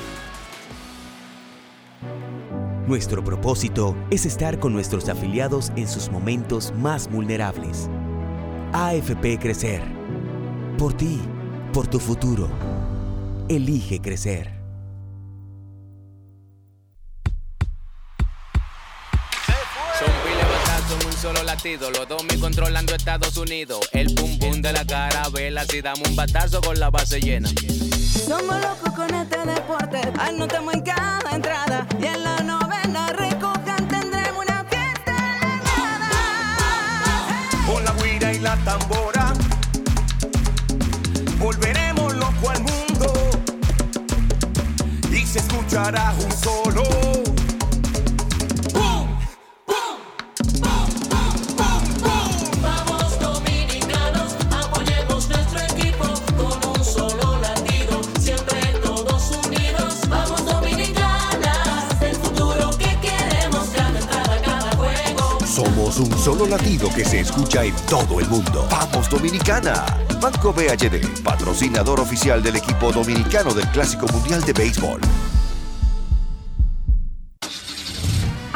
[2.87, 7.87] Nuestro propósito es estar con nuestros afiliados en sus momentos más vulnerables.
[8.73, 9.83] AFP Crecer.
[10.79, 11.21] Por ti,
[11.71, 12.49] por tu futuro.
[13.47, 14.52] Elige crecer.
[21.23, 21.89] Solo latido.
[21.89, 23.79] Los dos mil controlando Estados Unidos.
[23.93, 25.63] El pum pum de la carabela.
[25.63, 27.49] Si damos un batazo con la base llena.
[28.27, 34.45] Somos locos con este deporte, anotamos en cada entrada y en la novena recojan tendremos
[34.45, 35.15] una fiesta
[37.65, 39.33] Con la guira y la tambora.
[41.39, 43.13] Volveremos loco al mundo.
[45.09, 47.12] Y se escuchará un solo.
[65.99, 68.67] Un solo latido que se escucha en todo el mundo.
[68.71, 69.85] Vamos Dominicana.
[70.19, 74.99] Banco BHD, patrocinador oficial del equipo dominicano del Clásico Mundial de Béisbol.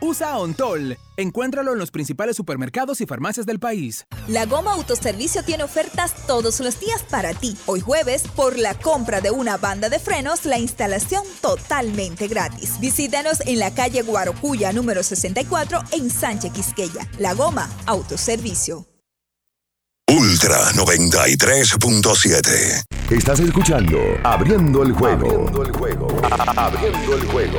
[0.00, 0.96] usa Ontol.
[1.16, 4.06] Encuéntralo en los principales supermercados y farmacias del país.
[4.28, 7.56] La Goma Autoservicio tiene ofertas todos los días para ti.
[7.66, 12.78] Hoy jueves, por la compra de una banda de frenos, la instalación totalmente gratis.
[12.80, 17.08] Visítanos en la calle Guarocuya número 64 en Sánchez Quisqueya.
[17.18, 18.86] La Goma Autoservicio.
[20.08, 22.84] Ultra 93.7.
[23.10, 25.26] Estás escuchando Abriendo el juego.
[25.26, 26.06] Abriendo el juego.
[26.56, 27.58] Abriendo el juego.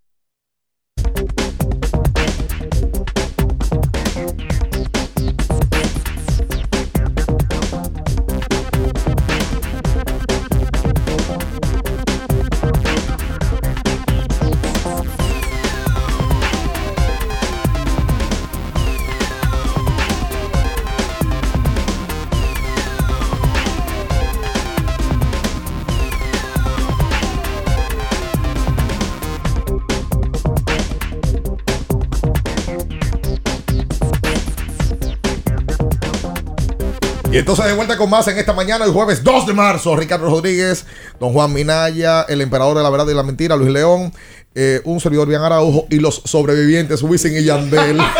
[37.31, 40.29] Y entonces de vuelta con más en esta mañana, el jueves 2 de marzo, Ricardo
[40.29, 40.85] Rodríguez,
[41.19, 44.11] don Juan Minaya, el emperador de la verdad y la mentira, Luis León,
[44.53, 48.01] eh, un servidor bien Araujo y los sobrevivientes, Wisin y Yandel.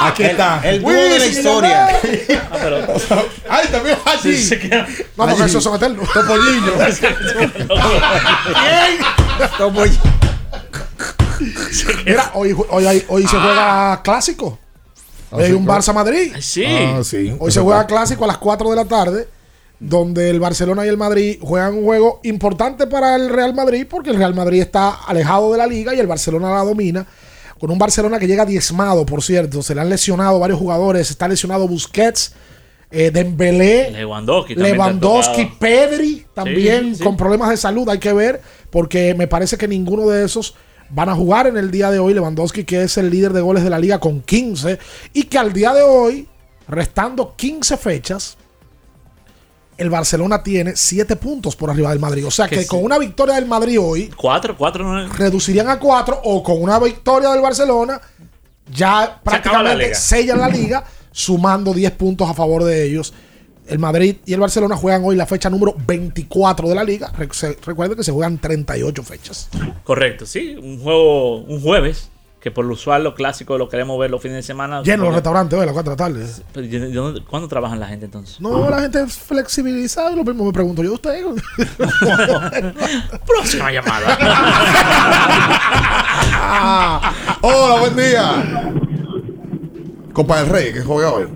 [0.00, 0.60] Aquí está.
[0.64, 1.88] el dúo de la historia.
[2.02, 2.40] Yandel.
[3.48, 4.50] Ay, también allí.
[5.16, 5.42] No, porque Allí.
[5.44, 6.08] esos son eternos.
[9.58, 9.98] Topollillo.
[12.04, 14.58] Mira, hoy, hoy, hay- hoy se juega clásico.
[15.34, 15.66] Ah, hay un.
[15.66, 16.32] Barça Madrid.
[16.40, 16.64] Sí.
[16.66, 17.34] Ah, sí.
[17.38, 19.28] Hoy se juega clásico a las 4 de la tarde,
[19.80, 24.10] donde el Barcelona y el Madrid juegan un juego importante para el Real Madrid, porque
[24.10, 27.06] el Real Madrid está alejado de la liga y el Barcelona la domina.
[27.58, 29.62] Con un Barcelona que llega diezmado, por cierto.
[29.62, 31.10] Se le han lesionado varios jugadores.
[31.10, 32.34] Está lesionado Busquets,
[32.90, 34.54] eh, Dembélé, Lewandowski.
[34.54, 35.44] también Lewandowski.
[35.58, 37.04] Pedri, también Sí, sí.
[37.04, 37.88] con problemas de salud.
[37.88, 40.54] Hay que ver, porque me parece que ninguno de esos
[40.94, 42.14] van a jugar en el día de hoy.
[42.14, 44.78] Lewandowski, que es el líder de goles de la liga con 15,
[45.12, 46.28] y que al día de hoy,
[46.68, 48.36] restando 15 fechas,
[49.76, 52.24] el Barcelona tiene 7 puntos por arriba del Madrid.
[52.26, 52.68] O sea Que que sí.
[52.68, 56.78] con una victoria del Madrid hoy, Cuatro, cuatro, no reducirían a 4, o con una
[56.78, 58.00] victoria del Barcelona,
[58.72, 59.94] ya la prácticamente liga.
[59.96, 63.12] sellan la liga, sumando 10 puntos a favor de ellos.
[63.66, 67.10] El Madrid y el Barcelona juegan hoy la fecha número 24 de la liga.
[67.64, 69.48] Recuerden que se juegan 38 fechas.
[69.84, 70.54] Correcto, sí.
[70.60, 72.10] Un juego, un jueves,
[72.40, 74.82] que por lo usual lo clásico lo queremos ver los fines de semana.
[74.82, 76.26] Llenos los restaurantes hoy a las 4 de la tarde.
[76.52, 78.38] Pero, ¿y dónde- ¿Cuándo trabajan la gente entonces?
[78.38, 81.24] No, la gente es flexibilizada y lo mismo me pregunto yo, ¿usted?
[83.26, 84.18] Próxima llamada.
[87.40, 88.72] Hola, buen día.
[90.12, 91.28] Copa del Rey, que juega hoy.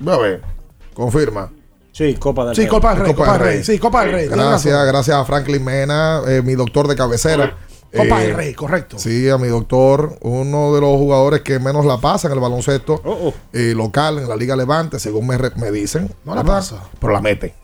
[0.00, 0.53] Ve a ver.
[0.94, 1.50] Confirma.
[1.92, 2.70] Sí, Copa del Sí, Rey.
[2.70, 3.64] Copa del Rey, Copa del Rey.
[3.64, 4.26] Sí, Copa del Rey.
[4.28, 7.56] Gracias, gracias a Franklin Mena, eh, mi doctor de cabecera.
[7.96, 8.98] Copa Eh, del Rey, correcto.
[8.98, 13.00] Sí, a mi doctor, uno de los jugadores que menos la pasa en el baloncesto
[13.52, 16.10] eh, local, en la Liga Levante, según me, re- me dicen.
[16.24, 16.56] No la ¿verdad?
[16.56, 16.82] pasa.
[16.98, 17.54] Pero la mete.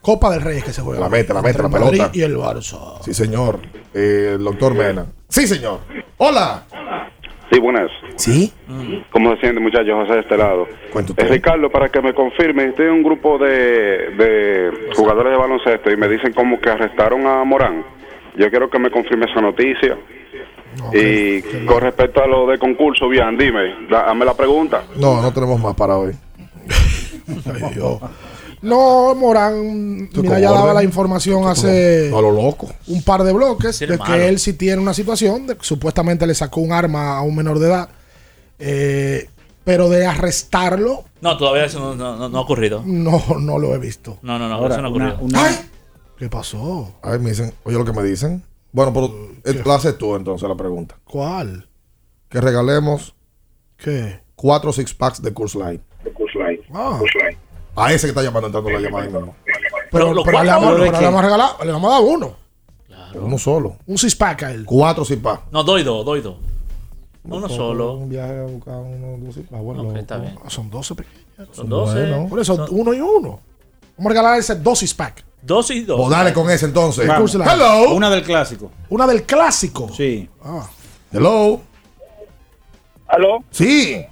[0.00, 1.00] Copa del Rey es que se juega.
[1.00, 2.10] La mete, la mete, la el Madrid pelota.
[2.16, 2.78] Y el Barça.
[3.04, 3.58] Sí, señor.
[3.92, 5.06] Eh, el doctor Mena.
[5.28, 5.80] Sí, señor.
[6.18, 6.64] Hola.
[7.50, 7.90] Sí, buenas.
[8.16, 8.52] Sí.
[9.10, 9.92] ¿Cómo se siente, muchachos?
[9.94, 10.68] José de este lado.
[11.16, 13.50] Eh, Ricardo, para que me confirme, estoy en un grupo de,
[14.16, 17.84] de jugadores de baloncesto y me dicen como que arrestaron a Morán.
[18.36, 19.96] Yo quiero que me confirme esa noticia.
[20.92, 24.84] y con respecto a lo de concurso, bien, dime, da- dame la pregunta.
[24.96, 26.12] No, no tenemos más para hoy.
[27.28, 27.98] Ay, Dios.
[28.62, 32.68] No, Morán, mira, ya daba la información hace A lo loco.
[32.88, 36.34] un par de bloques de que él sí tiene una situación de que supuestamente le
[36.34, 37.88] sacó un arma a un menor de edad.
[38.58, 39.28] Eh,
[39.64, 42.82] pero de arrestarlo, No, todavía eso no, no- no- no ha ocurrido.
[42.84, 44.18] no, no lo he visto.
[44.22, 45.26] No, no, no, Ahora, eso no ha una- ocurrido.
[45.40, 45.56] una- ¡Ay!
[46.18, 46.94] ¿Qué pasó?
[47.02, 48.42] Ay, me dicen, oye lo que me dicen.
[48.72, 49.06] Bueno, pero
[49.44, 50.96] eh, la haces tú entonces la pregunta.
[51.04, 51.66] ¿Cuál?
[52.28, 53.14] Que regalemos
[53.78, 54.20] ¿Qué?
[54.36, 55.80] cuatro six packs de Curse Light.
[56.74, 57.00] Ah.
[57.80, 59.32] A ese que está llamando entrando la llamada.
[59.90, 60.98] Pero, los pero le, vamos, de pero qué?
[60.98, 62.34] le vamos a regalar, le vamos a dar uno.
[63.14, 63.76] Uno solo.
[63.86, 64.64] Un six pack a él.
[64.64, 65.42] Cuatro six packs.
[65.50, 66.36] No, doy dos, doy dos.
[67.24, 67.94] Uno solo.
[67.94, 69.62] Un viaje a buscar uno, dos six packs.
[69.62, 70.36] Bueno, está bien.
[70.44, 71.26] Ah, Son 12 pequeños.
[71.52, 71.92] Son 12.
[72.00, 72.28] Bueno.
[72.28, 73.40] Por eso, uno y uno.
[73.96, 75.24] Vamos a regalar ese dos six pack.
[75.42, 75.98] Dos y dos.
[75.98, 77.08] Pues dale con ese entonces.
[77.08, 77.34] Vamos.
[77.34, 77.94] Hello.
[77.94, 78.70] Una del clásico.
[78.90, 79.88] Una del clásico.
[79.88, 80.28] Sí.
[80.44, 80.68] Ah.
[81.12, 81.60] Hello.
[83.08, 83.42] ¿Aló?
[83.50, 84.06] Sí.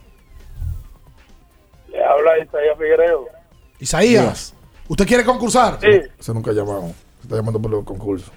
[1.88, 3.26] Le habla Isaías Figueredo.
[3.80, 4.54] Isaías,
[4.88, 5.78] ¿usted quiere concursar?
[5.80, 5.88] Sí.
[6.18, 6.88] Ese nunca ha llamado.
[7.18, 8.30] Se está llamando por el concurso.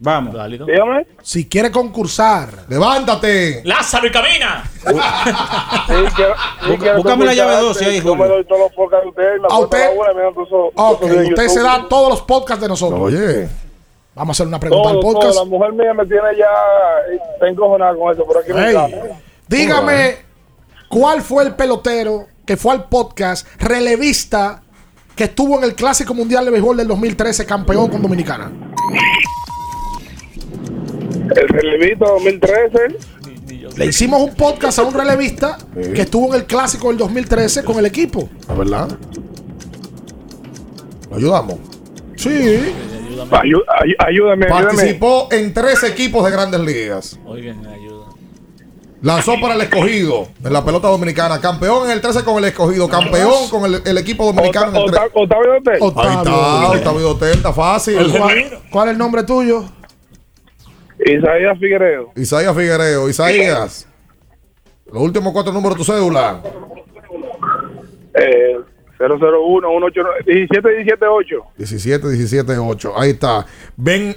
[0.00, 0.32] Vamos.
[0.66, 1.06] Dígame.
[1.22, 2.50] Si quiere concursar.
[2.68, 3.62] Levántate.
[3.64, 4.62] Lázaro y camina.
[6.96, 8.34] búscame la llave 12 ahí, Yo me Julio.
[8.34, 9.40] doy todos los podcasts de ustedes.
[9.40, 11.62] Me A usted- la una, me dan todos esos- Ok, todos esos de usted se
[11.62, 13.00] da todos los podcasts de nosotros.
[13.00, 13.48] Oye.
[14.14, 15.34] Vamos a hacer una pregunta Todo, al podcast.
[15.34, 15.44] todo.
[15.44, 16.46] La mujer mía me tiene ya
[17.12, 19.20] eh, está encojonada con eso, pero aquí me Ey, encanta.
[19.46, 20.16] dígame,
[20.88, 24.62] ¿cuál fue el pelotero que fue al podcast relevista
[25.18, 28.52] que estuvo en el Clásico Mundial de Béisbol del 2013, campeón con Dominicana?
[31.34, 32.78] El relevito 2013.
[33.76, 37.78] Le hicimos un podcast a un relevista que estuvo en el Clásico del 2013 con
[37.80, 38.28] el equipo.
[38.46, 38.88] ¿La verdad?
[41.10, 41.56] ¿Lo ayudamos?
[42.16, 42.28] Sí.
[43.30, 44.46] Ayú- ay- ayúdame, ayúdame.
[44.46, 47.18] Participó en tres equipos de grandes ligas.
[47.26, 47.87] Oigan, me ayuda.
[49.00, 51.40] Lanzó para el escogido en la pelota dominicana.
[51.40, 52.88] Campeón en el 13 con el escogido.
[52.88, 55.10] Campeón con el, el equipo dominicano en el 13.
[55.14, 55.82] Octavio Dotel.
[55.96, 58.10] Ahí está, Octavio Dotel, está fácil.
[58.10, 59.64] ¿Cuál, cuál es el nombre tuyo?
[61.04, 62.10] Isaías Figueredo.
[62.16, 63.08] Isaías Figuereo.
[63.08, 63.86] Isaías.
[64.92, 66.42] Los últimos cuatro números de tu cédula.
[68.14, 68.56] Eh,
[68.98, 71.36] 001 189 17 17 8.
[71.56, 72.92] 17, 17, 8.
[72.96, 73.46] Ahí está.
[73.76, 74.14] Ven,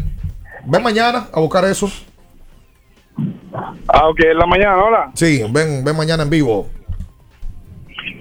[0.65, 1.87] ven mañana a buscar eso.
[3.87, 5.11] Ah, ok, en la mañana, hola.
[5.13, 6.67] Sí, ven, ven mañana en vivo.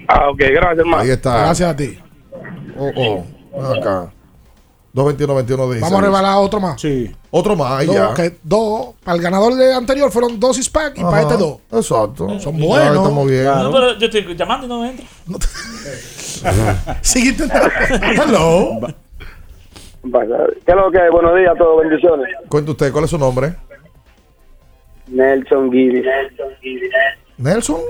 [0.07, 1.03] Ah, ok, gracias, hermano.
[1.03, 1.37] Ahí está.
[1.41, 1.97] Gracias a ti.
[2.77, 3.25] Oh, oh.
[3.53, 4.11] Ven acá.
[4.93, 5.81] 221 21 16.
[5.81, 6.81] Vamos a regalar otro más.
[6.81, 7.15] Sí.
[7.29, 8.13] Otro más, ahí Dos, ya.
[8.13, 8.89] que dos.
[9.05, 11.59] Para el ganador de anterior fueron dos six pack y para este dos.
[11.71, 12.39] Exacto.
[12.41, 12.97] Son Ya, buenos.
[12.97, 13.45] Estamos bien.
[13.45, 15.05] No, pero yo estoy llamando y no me entra.
[17.01, 17.69] Sigue intentando.
[18.01, 18.79] Hello.
[20.03, 21.09] ¿Qué es lo que hay?
[21.09, 22.27] Buenos días a todos, bendiciones.
[22.49, 23.55] Cuenta usted, ¿cuál es su nombre?
[25.11, 26.05] Nelson Gibbs.
[27.37, 27.81] Nelson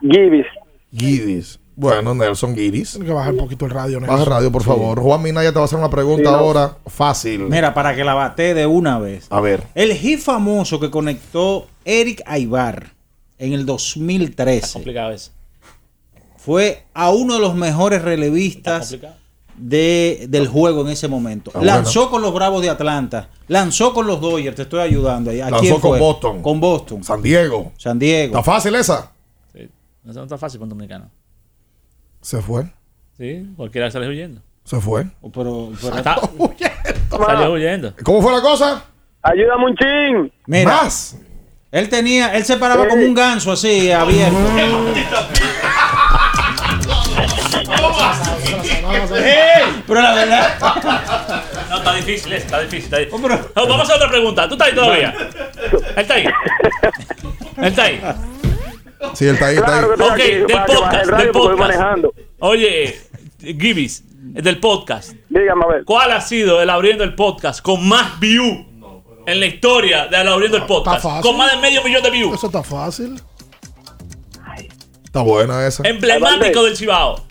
[0.00, 0.46] Gibbs.
[0.92, 1.58] Guidis.
[1.76, 2.92] Bueno, Nelson Guidis.
[2.92, 4.00] Tiene que bajar un poquito el radio.
[4.00, 4.32] Baja Nelson.
[4.32, 5.00] radio, por favor.
[5.00, 6.38] Juan Minaya te va a hacer una pregunta Sí, no.
[6.38, 7.40] ahora fácil.
[7.48, 9.26] Mira, para que la bate de una vez.
[9.30, 9.64] A ver.
[9.74, 12.92] El hit famoso que conectó Eric Aybar
[13.38, 15.32] en el 2013 Complicado eso.
[16.36, 19.16] fue a uno de los mejores relevistas complicado.
[19.56, 21.50] De, del juego en ese momento.
[21.54, 25.40] Ah, lanzó con los Bravos de Atlanta, lanzó con los Dodgers, te estoy ayudando ahí.
[25.40, 25.98] ¿A Lanzó quién con fue?
[25.98, 26.42] Boston.
[26.42, 27.04] Con Boston.
[27.04, 27.72] San Diego.
[27.78, 28.36] San Diego.
[28.38, 29.10] ¿Está fácil esa?
[29.52, 29.68] Sí.
[30.02, 31.10] No no está fácil para un dominicano.
[32.20, 32.64] Se fue.
[33.18, 34.40] Sí, cualquiera sale huyendo.
[34.64, 35.04] Se fue.
[35.32, 36.16] Pero, pero- Está-
[37.26, 37.92] Salió huyendo.
[38.02, 38.84] ¿Cómo fue la cosa?
[39.22, 40.32] Ayúdame un ching.
[40.46, 41.16] Mira, Más.
[41.70, 44.36] él tenía, él se paraba como un ganso así, abierto.
[49.86, 50.58] Pero la verdad.
[51.70, 52.84] No, está difícil, ese, está difícil.
[52.84, 53.28] Está difícil.
[53.54, 54.48] No, vamos a hacer otra pregunta.
[54.48, 55.14] ¿Tú estás ahí todavía?
[55.72, 56.26] Él está ahí.
[57.56, 58.00] Él está ahí.
[59.14, 59.84] Sí, él está ahí, está ahí.
[59.84, 61.58] Ok, aquí, del podcast, del podcast.
[61.58, 62.14] manejando.
[62.38, 63.00] Oye,
[63.40, 65.12] Gibis, del podcast.
[65.28, 65.84] Dígame a ver.
[65.84, 68.66] ¿Cuál ha sido el abriendo el podcast con más view
[69.26, 71.02] en la historia del abriendo el podcast?
[71.02, 71.22] fácil.
[71.22, 72.34] Con más de medio millón de views.
[72.34, 73.20] Eso está fácil.
[75.04, 75.86] Está buena esa.
[75.86, 77.24] Emblemático del Cibao.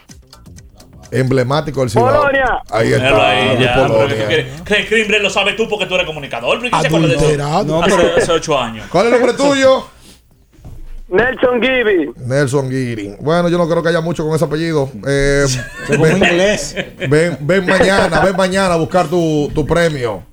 [1.20, 2.16] Emblemático del Cibao.
[2.22, 2.62] Polonia.
[2.70, 3.30] Ahí está.
[3.30, 4.16] ahí, ya, pero Polonia.
[4.18, 4.62] ¿qué quieres?
[4.64, 6.60] ¿Crees que Crimbre lo sabes tú porque tú eres comunicador?
[6.62, 6.76] ¿Pero?
[6.78, 7.64] Adulterado.
[7.66, 8.88] No, Hace, pero- hace ocho años.
[8.92, 9.88] ¿Cuál es el nombre tuyo?
[11.10, 12.18] Nelson Gibbs.
[12.28, 13.16] Nelson Guiri.
[13.20, 14.90] Bueno, yo no creo que haya mucho con ese apellido.
[15.08, 15.46] Eh,
[15.90, 16.76] ven, inglés.
[17.08, 20.24] ven, ven mañana, ven mañana a buscar tu, tu premio.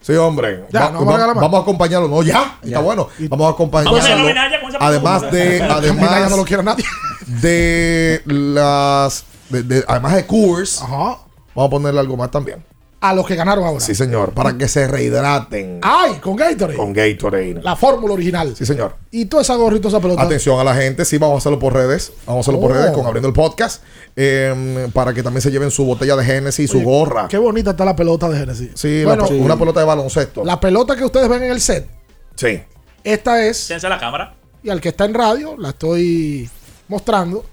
[0.00, 0.64] Sí, hombre.
[0.70, 2.08] Ya, Va- no vamos a vamos a acompañarlo.
[2.08, 2.58] No, ya.
[2.62, 3.08] Está bueno.
[3.30, 3.98] Vamos a acompañarlo.
[3.98, 6.84] Vamos a Además de, ya además no lo quiere nadie.
[7.26, 11.18] de las, de- de- además de Coors, Ajá.
[11.54, 12.64] vamos a ponerle algo más también.
[12.98, 13.78] A los que ganaron ahora.
[13.78, 14.32] Sí, señor.
[14.32, 16.76] Para que se rehidraten Ay, con Gatorade.
[16.78, 17.60] con Gatorade.
[17.62, 18.56] La fórmula original.
[18.56, 18.96] Sí, señor.
[19.10, 20.22] Y toda esa gorrita, esa pelota.
[20.22, 22.12] Atención a la gente, sí, vamos a hacerlo por redes.
[22.26, 22.74] Vamos a hacerlo por Oh.
[22.74, 23.82] redes con abriendo el podcast.
[24.18, 27.28] eh, para que también se lleven su botella de Genesis y su gorra.
[27.28, 28.70] Qué bonita está la pelota de Genesis.
[28.74, 30.42] Sí, Bueno, la- una pelota de baloncesto.
[30.42, 31.86] La pelota que ustedes ven en el set,
[32.34, 32.62] Sí.
[33.04, 34.34] esta es, Ciencia la cámara.
[34.62, 36.48] y al que está en radio, la estoy
[36.88, 37.44] mostrando.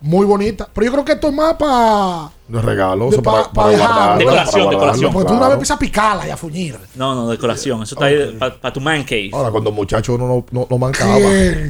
[0.00, 0.68] Muy bonita.
[0.72, 3.52] Pero yo creo que esto es más para No es regalo, De eso para, pa-
[3.52, 4.18] para pa dejar.
[4.18, 5.12] Decoración, para decoración.
[5.12, 6.78] Porque tú una vez empiezas a picarla y a fuñir.
[6.94, 7.82] No, no, decoración.
[7.82, 9.30] Eso está ahí para tu man cave.
[9.32, 11.18] Ahora, cuando muchacho uno no, no, no mancaba.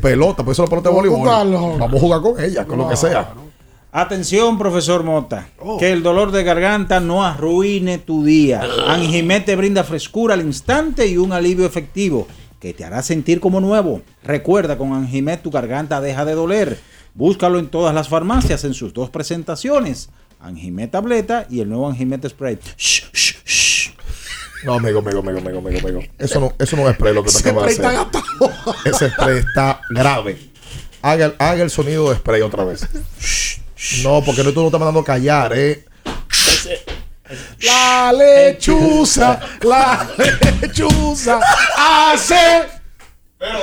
[0.02, 1.56] Pelota, pues eso es la pelota de Vamos a voleibol.
[1.58, 1.78] jugarlo.
[1.78, 3.32] Vamos a jugar con ella, con lo que sea.
[3.90, 5.48] Atención, profesor Mota.
[5.58, 5.78] Oh.
[5.78, 8.60] Que el dolor de garganta no arruine tu día.
[8.86, 12.26] Anjimet te brinda frescura al instante y un alivio efectivo
[12.60, 14.02] que te hará sentir como nuevo.
[14.22, 16.78] Recuerda, con Anjimet tu garganta deja de doler.
[17.18, 20.08] Búscalo en todas las farmacias en sus dos presentaciones.
[20.38, 22.60] Anjimet tableta y el nuevo Anjimet spray.
[22.76, 23.90] Shh, shh, shh.
[24.64, 26.00] No, amigo, amigo, amigo, amigo, amigo, amigo.
[26.16, 28.06] Eso no, eso no es spray lo que te Ese acabas de spray hacer.
[28.06, 28.88] está.
[28.88, 30.38] Ese spray está grave.
[31.02, 32.86] Haga, el- haga el sonido de spray otra vez.
[34.04, 35.84] No, porque no tú no estás mandando a callar, eh.
[37.62, 40.08] La lechuza, la
[40.60, 41.40] lechuza
[41.76, 42.62] hace.
[43.38, 43.58] Pero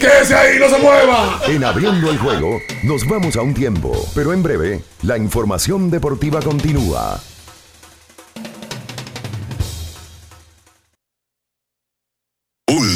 [0.00, 1.40] ¡Quédese ahí, no se mueva!
[1.46, 6.40] En abriendo el juego, nos vamos a un tiempo, pero en breve, la información deportiva
[6.40, 7.20] continúa.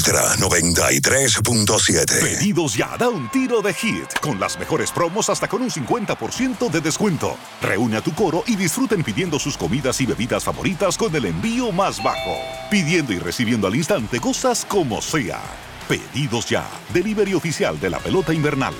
[0.08, 2.22] Ultra 93.7.
[2.22, 6.70] Pedidos ya, da un tiro de hit, con las mejores promos hasta con un 50%
[6.70, 7.36] de descuento.
[7.60, 11.72] Reúne a tu coro y disfruten pidiendo sus comidas y bebidas favoritas con el envío
[11.72, 12.38] más bajo.
[12.70, 15.42] Pidiendo y recibiendo al instante cosas como sea.
[15.86, 18.72] Pedidos ya, delivery oficial de la pelota invernal.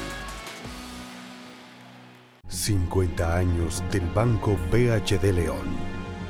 [2.48, 5.87] 50 años del Banco BHD León.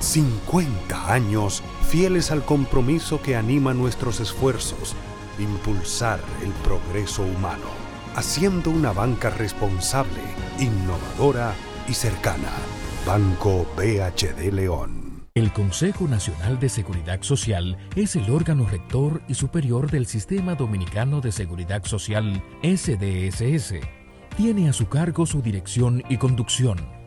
[0.00, 4.94] 50 años fieles al compromiso que anima nuestros esfuerzos,
[5.38, 7.66] impulsar el progreso humano,
[8.14, 10.20] haciendo una banca responsable,
[10.58, 11.54] innovadora
[11.88, 12.50] y cercana.
[13.06, 15.24] Banco BHD León.
[15.34, 21.20] El Consejo Nacional de Seguridad Social es el órgano rector y superior del Sistema Dominicano
[21.20, 23.74] de Seguridad Social SDSS.
[24.36, 26.95] Tiene a su cargo su dirección y conducción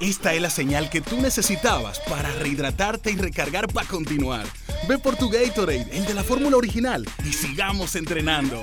[0.00, 4.44] Esta es la señal que tú necesitabas para rehidratarte y recargar para continuar.
[4.86, 8.62] Ve por tu Gatorade, el de la fórmula original, y sigamos entrenando.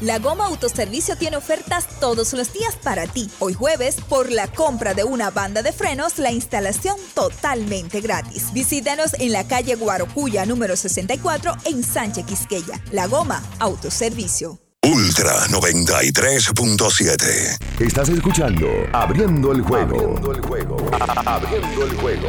[0.00, 3.30] La Goma Autoservicio tiene ofertas todos los días para ti.
[3.38, 8.52] Hoy jueves, por la compra de una banda de frenos, la instalación totalmente gratis.
[8.52, 12.82] Visítanos en la calle Guarocuya número 64 en Sánchez Quisqueya.
[12.92, 14.58] La Goma Autoservicio.
[14.82, 17.80] Ultra 93.7.
[17.80, 19.96] Estás escuchando Abriendo el juego.
[19.96, 20.76] Abriendo el juego.
[21.26, 22.28] Abriendo el juego.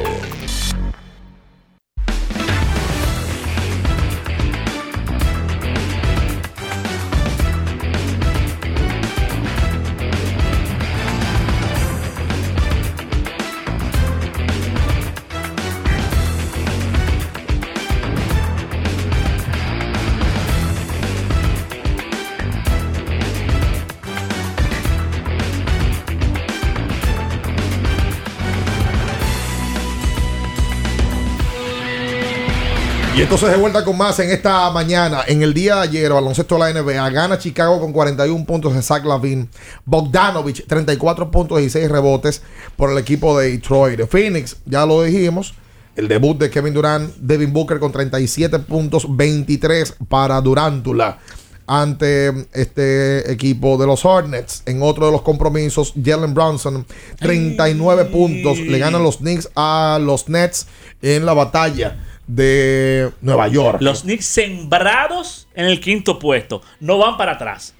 [33.18, 35.24] Y entonces de vuelta con más en esta mañana.
[35.26, 38.84] En el día de ayer, baloncesto de la NBA, gana Chicago con 41 puntos de
[38.84, 39.50] Zach Lavin.
[39.86, 42.44] Bogdanovich, 34 puntos y 6 rebotes
[42.76, 44.02] por el equipo de Detroit.
[44.08, 45.56] Phoenix, ya lo dijimos.
[45.96, 51.18] El debut de Kevin Durant, Devin Booker con 37 puntos, 23 para Durantula
[51.66, 54.62] ante este equipo de los Hornets.
[54.68, 56.86] En otro de los compromisos, Jalen Bronson,
[57.18, 58.60] 39 puntos.
[58.60, 60.68] Le ganan los Knicks a los Nets
[61.02, 61.98] en la batalla
[62.28, 63.78] de Nueva York.
[63.82, 66.62] Los Knicks sembrados en el quinto puesto.
[66.80, 67.74] No van para atrás.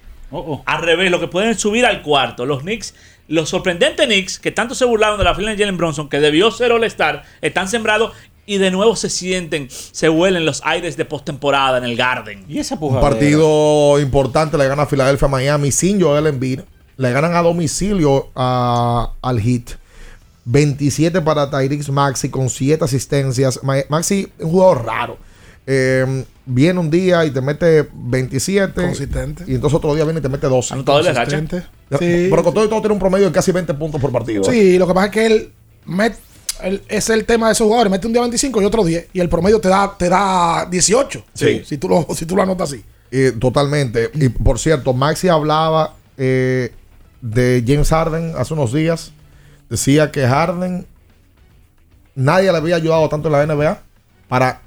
[0.66, 2.44] Al revés, lo que pueden subir al cuarto.
[2.46, 2.94] Los Knicks,
[3.28, 6.50] los sorprendentes Knicks, que tanto se burlaron de la fila de Jalen Bronson, que debió
[6.50, 8.12] ser All-Star, están sembrados
[8.46, 12.44] y de nuevo se sienten, se huelen los aires de postemporada en el Garden.
[12.48, 16.60] Y esa Un partido importante le gana a Filadelfia a Miami sin Joel Embiid.
[16.96, 19.76] Le ganan a domicilio a- al Heat.
[20.50, 23.60] 27 para Tyrix Maxi con 7 asistencias.
[23.62, 25.18] Ma- Maxi es un jugador raro.
[25.66, 28.80] Eh, viene un día y te mete 27.
[28.82, 29.44] Consistente.
[29.46, 30.72] Y entonces otro día viene y te mete 12.
[30.72, 31.38] Anotador de racha.
[31.50, 32.26] Sí.
[32.30, 34.42] Pero con todo y todo tiene un promedio de casi 20 puntos por partido.
[34.44, 35.52] Sí, lo que pasa es que él,
[35.86, 36.16] met-
[36.62, 37.90] él- es el tema de esos jugadores.
[37.90, 39.08] Mete un día 25 y otro 10.
[39.12, 41.24] Y el promedio te da, te da 18.
[41.34, 41.62] Sí.
[41.66, 42.82] Si tú lo, si tú lo anotas así.
[43.10, 44.10] Eh, totalmente.
[44.14, 46.72] Y por cierto, Maxi hablaba eh,
[47.20, 49.12] de James Harden hace unos días.
[49.68, 50.86] Decía que Harden
[52.14, 53.80] nadie le había ayudado tanto en la NBA
[54.28, 54.60] para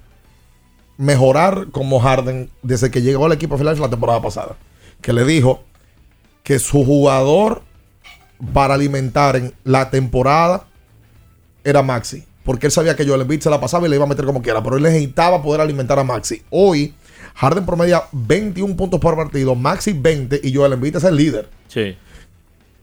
[0.98, 4.56] mejorar como Harden desde que llegó al equipo de Philadelphia la temporada pasada.
[5.02, 5.64] Que le dijo
[6.44, 7.64] que su jugador
[8.54, 10.68] para alimentar en la temporada
[11.64, 12.26] era Maxi.
[12.44, 14.42] Porque él sabía que Joel Embiid se la pasaba y le iba a meter como
[14.42, 14.64] quiera.
[14.64, 16.42] Pero él necesitaba poder alimentar a Maxi.
[16.50, 16.96] Hoy,
[17.36, 21.50] Harden promedia 21 puntos por partido, Maxi 20 y Joel Embiid es el líder.
[21.68, 21.96] Sí.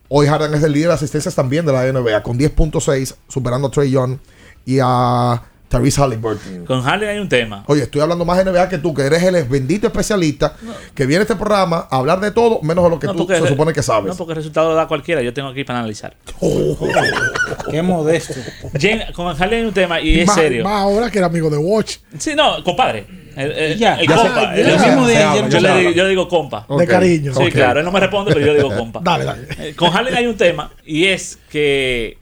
[0.09, 3.71] Hoy Harden es el líder de asistencias también de la NBA con 10.6, superando a
[3.71, 4.17] Trey Young
[4.65, 6.65] y a Tyrese Halliburton.
[6.65, 7.63] Con Harden hay un tema.
[7.67, 10.55] Oye, estoy hablando más de NBA que tú, que eres el bendito especialista
[10.95, 13.27] que viene a este programa a hablar de todo menos de lo que No, tú
[13.29, 14.07] se supone que sabes.
[14.11, 15.21] No, porque el resultado lo da cualquiera.
[15.21, 16.17] Yo tengo aquí para analizar.
[17.71, 18.35] Qué modesto.
[18.75, 20.65] Jen- con Harden hay un tema y es más, serio.
[20.65, 21.99] más ahora que era amigo de Watch.
[22.19, 23.07] Sí, no, compadre.
[23.39, 24.55] El, el- Ya, el ya compa.
[24.55, 26.67] se- el ya mismo se de habla, yo, le digo, yo le digo compa.
[26.79, 27.33] De cariño.
[27.35, 27.81] Sí, claro.
[27.81, 29.01] Él no me responde, pero yo le digo compa.
[29.03, 29.47] Dale, dale.
[29.59, 32.19] Eh, Con Harden hay un tema y es que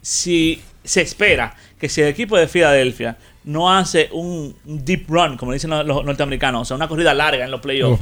[0.00, 5.52] si se espera que si el equipo de Filadelfia no hace un deep run, como
[5.52, 8.00] dicen los, los norteamericanos, o sea, una corrida larga en los playoffs,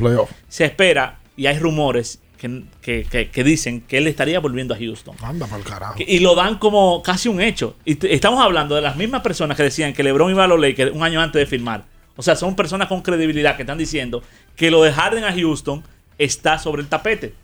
[0.49, 5.15] se espera y hay rumores que, que- que- dicen que él estaría volviendo a Houston.
[5.23, 5.95] Anda para el carajo.
[5.95, 7.77] Que- Y lo dan como casi un hecho.
[7.85, 10.93] Y estamos hablando de las mismas personas que decían que LeBron iba a los Lakers
[10.93, 11.85] un año antes de firmar.
[12.17, 14.23] O sea, son personas con credibilidad que están diciendo
[14.57, 15.83] que lo de Harden a Houston
[16.19, 17.35] está sobre el tapete.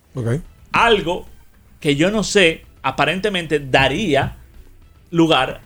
[0.73, 1.27] Algo
[1.81, 4.37] que yo no sé, aparentemente daría
[5.11, 5.61] lugar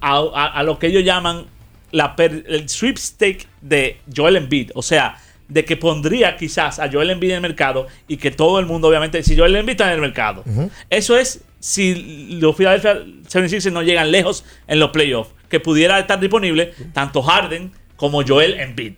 [0.00, 1.44] a, a- a lo que ellos llaman
[1.92, 4.70] la per- el sweepstake de Joel Embiid.
[4.74, 5.16] O sea,
[5.48, 8.88] de que pondría quizás a Joel Embiid en el mercado y que todo el mundo,
[8.88, 10.42] obviamente, si Joel Embiid está en el mercado.
[10.90, 12.96] Eso es si los Philadelphia
[13.28, 18.60] 76ers no llegan lejos en los playoffs, que pudiera estar disponible tanto Harden como Joel
[18.60, 18.94] Embiid.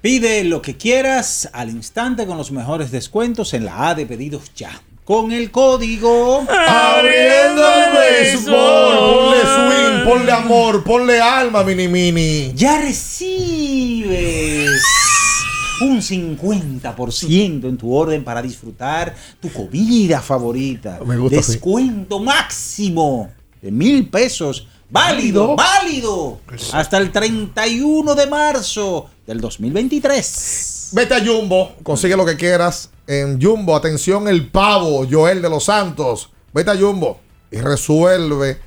[0.00, 4.54] Pide lo que quieras al instante con los mejores descuentos en la A de pedidos
[4.54, 4.80] ya.
[5.04, 8.98] Con el código Abriendo el béisbol.
[8.98, 12.52] Ponle swing, ponle amor, ponle alma, mini mini.
[12.54, 14.70] ya recibes
[15.80, 21.00] un 50% en tu orden para disfrutar tu comida favorita.
[21.04, 21.36] Me gusta.
[21.36, 23.30] Descuento máximo
[23.60, 24.66] de mil pesos.
[24.90, 26.40] Válido, válido.
[26.72, 30.90] Hasta el 31 de marzo del 2023.
[30.92, 33.76] Vete a Jumbo, consigue lo que quieras en Jumbo.
[33.76, 36.30] Atención, el pavo, Joel de los Santos.
[36.52, 37.20] Vete a Jumbo
[37.52, 38.60] y resuelve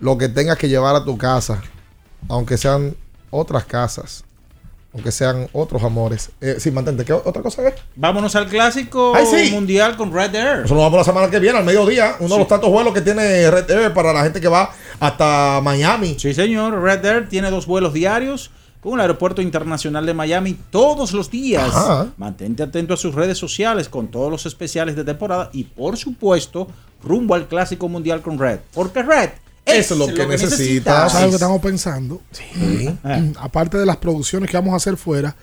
[0.00, 1.62] lo que tengas que llevar a tu casa,
[2.28, 2.96] aunque sean
[3.30, 4.24] otras casas,
[4.94, 6.30] aunque sean otros amores.
[6.40, 7.04] Eh, sí, mantente.
[7.04, 7.74] ¿Qué otra cosa es?
[7.94, 9.52] Vámonos al clásico Ay, sí.
[9.52, 10.64] mundial con Red Air.
[10.64, 12.16] Eso nos vamos la semana que viene, al mediodía.
[12.20, 15.60] Uno de los tantos vuelos que tiene Red Air para la gente que va hasta
[15.62, 16.16] Miami.
[16.18, 16.80] Sí, señor.
[16.80, 18.50] Red Air tiene dos vuelos diarios
[18.80, 21.68] con el Aeropuerto Internacional de Miami todos los días.
[21.74, 22.08] Ajá.
[22.16, 26.68] Mantente atento a sus redes sociales con todos los especiales de temporada y, por supuesto,
[27.02, 28.60] rumbo al Clásico Mundial con Red.
[28.72, 29.30] Porque Red
[29.68, 31.12] Eso es lo que necesitas.
[31.12, 32.22] ¿Sabes lo que estamos pensando?
[32.30, 32.98] Sí.
[33.38, 35.34] Aparte de las producciones que vamos a hacer fuera,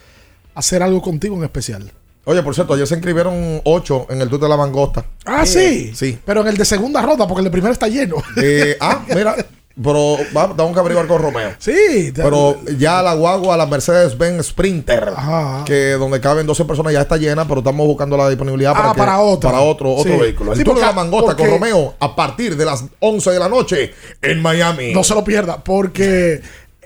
[0.54, 1.92] hacer algo contigo en especial.
[2.28, 5.06] Oye, por cierto, ayer se inscribieron ocho en el Tour de la Mangosta.
[5.26, 5.92] Ah, sí.
[5.94, 6.18] Sí.
[6.26, 8.16] Pero en el de segunda ronda, porque el de primera está lleno.
[8.38, 9.36] Eh, ah, mira,
[9.84, 11.52] pero va, tengo que averiguar con Romeo.
[11.60, 12.12] Sí.
[12.16, 15.64] Pero ya la guagua, la Mercedes-Benz Sprinter, Ajá.
[15.66, 18.94] que donde caben 12 personas ya está llena, pero estamos buscando la disponibilidad para, Ah,
[18.94, 19.52] que- para otra.
[19.52, 20.20] para otro, otro Sí.
[20.20, 20.54] vehículo.
[20.54, 23.50] El Sí, Tour de la Mangosta con Romeo a partir de las 11 de la
[23.50, 24.94] noche en Miami.
[24.94, 26.42] No se lo pierda, porque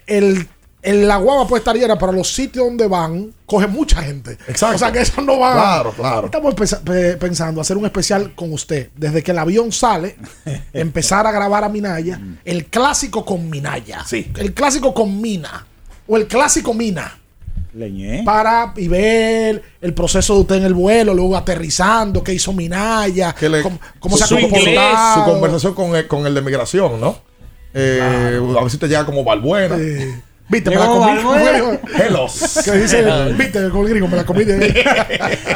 [0.07, 0.47] el,
[0.81, 4.37] el- la guagua puede estar llena, pero los sitios donde van, coge mucha gente.
[4.47, 4.75] Exacto.
[4.75, 5.53] O sea que eso no va.
[5.53, 6.25] Claro, claro.
[6.25, 6.55] Estamos
[7.19, 8.89] pensando hacer un especial con usted.
[8.95, 10.15] Desde que el avión sale,
[10.73, 12.19] empezar a grabar a Minaya.
[12.45, 14.03] El clásico con Minaya.
[14.05, 14.31] Sí.
[14.37, 15.65] El clásico con Mina.
[16.07, 17.15] O el clásico Mina.
[17.73, 18.23] Leñé.
[18.23, 23.35] Para y ver el proceso de usted en el vuelo, luego aterrizando, qué hizo Minaya,
[23.35, 25.25] Que le- cómo, cómo se ha su, su comportado.
[25.25, 27.19] conversación con el, con el de migración, ¿no?
[27.75, 29.77] Eh, A ver si te llega como Balbuena.
[30.49, 31.11] Viste, me la comí.
[31.95, 32.27] Hello.
[32.65, 33.05] Que dice,
[33.37, 34.59] viste, con el gringo, me la comí de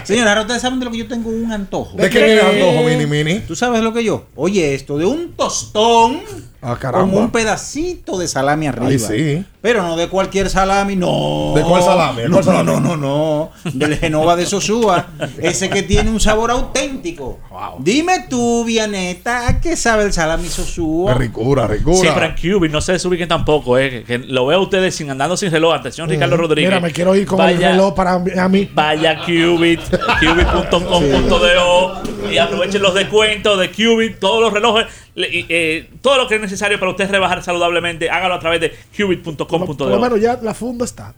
[0.04, 1.98] Señora, ahora ustedes saben de lo que yo tengo un antojo.
[1.98, 3.40] ¿De qué es antojo, Mini Mini?
[3.40, 4.26] ¿Tú sabes lo que yo?
[4.36, 6.22] Oye, esto de un tostón
[6.64, 7.14] Ah, caramba.
[7.14, 8.88] con un pedacito de salami arriba.
[8.88, 9.46] Ay, sí.
[9.62, 11.54] Pero no de cualquier salami, no.
[11.56, 12.22] ¿De cuál salami?
[12.24, 12.66] ¿De No, cuál salami?
[12.72, 13.52] no, no, no, no.
[13.74, 15.08] Del Genova de Sosúa.
[15.42, 17.40] Ese que tiene un sabor auténtico.
[17.80, 21.14] Dime tú, Vianeta, ¿a qué sabe el salami Sosúa?
[21.14, 21.98] Ricura, ricura.
[21.98, 25.10] Siempre en Cubit, no se desubiquen tampoco, eh, que, que lo veo a ustedes sin
[25.10, 25.74] andando sin reloj.
[25.76, 26.70] Atención, Ricardo Rodríguez.
[26.70, 28.70] Mira, me quiero ir con el reloj para mí- a mí.
[28.74, 29.80] Vaya a Qubit,
[30.20, 36.42] qubit.com.do y aprovechen los descuentos de Qubit, todos los relojes, eh, todo lo que es
[36.54, 40.86] necesario para usted rebajar saludablemente, hágalo a través de Por lo menos ya la funda
[40.86, 41.14] está.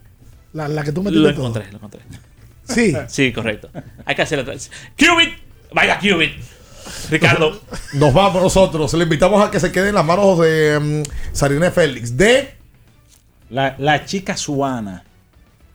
[0.53, 1.47] La, la que tú Lo metiste todo.
[1.47, 2.01] encontré, lo encontré.
[2.67, 2.95] Sí.
[3.07, 3.69] Sí, correcto.
[4.05, 4.69] Hay que hacer atrás.
[4.97, 5.33] Qubit,
[5.73, 6.33] vaya Qubit.
[7.09, 7.59] Ricardo,
[7.93, 8.93] Nos vamos nosotros.
[8.93, 11.03] Le invitamos a que se quede en las manos de mm,
[11.35, 12.15] Sarine Félix.
[12.15, 12.53] De.
[13.49, 15.03] La, la chica Suana.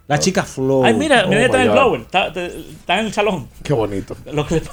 [0.08, 0.84] La chica Flow.
[0.84, 2.32] ay, mira, mira, Oh, está en el blower, está
[2.98, 3.48] en el salón.
[3.62, 4.16] Qué bonito.
[4.32, 4.60] Lo que-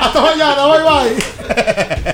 [0.00, 0.66] Hasta mañana.
[0.66, 2.04] Bye bye.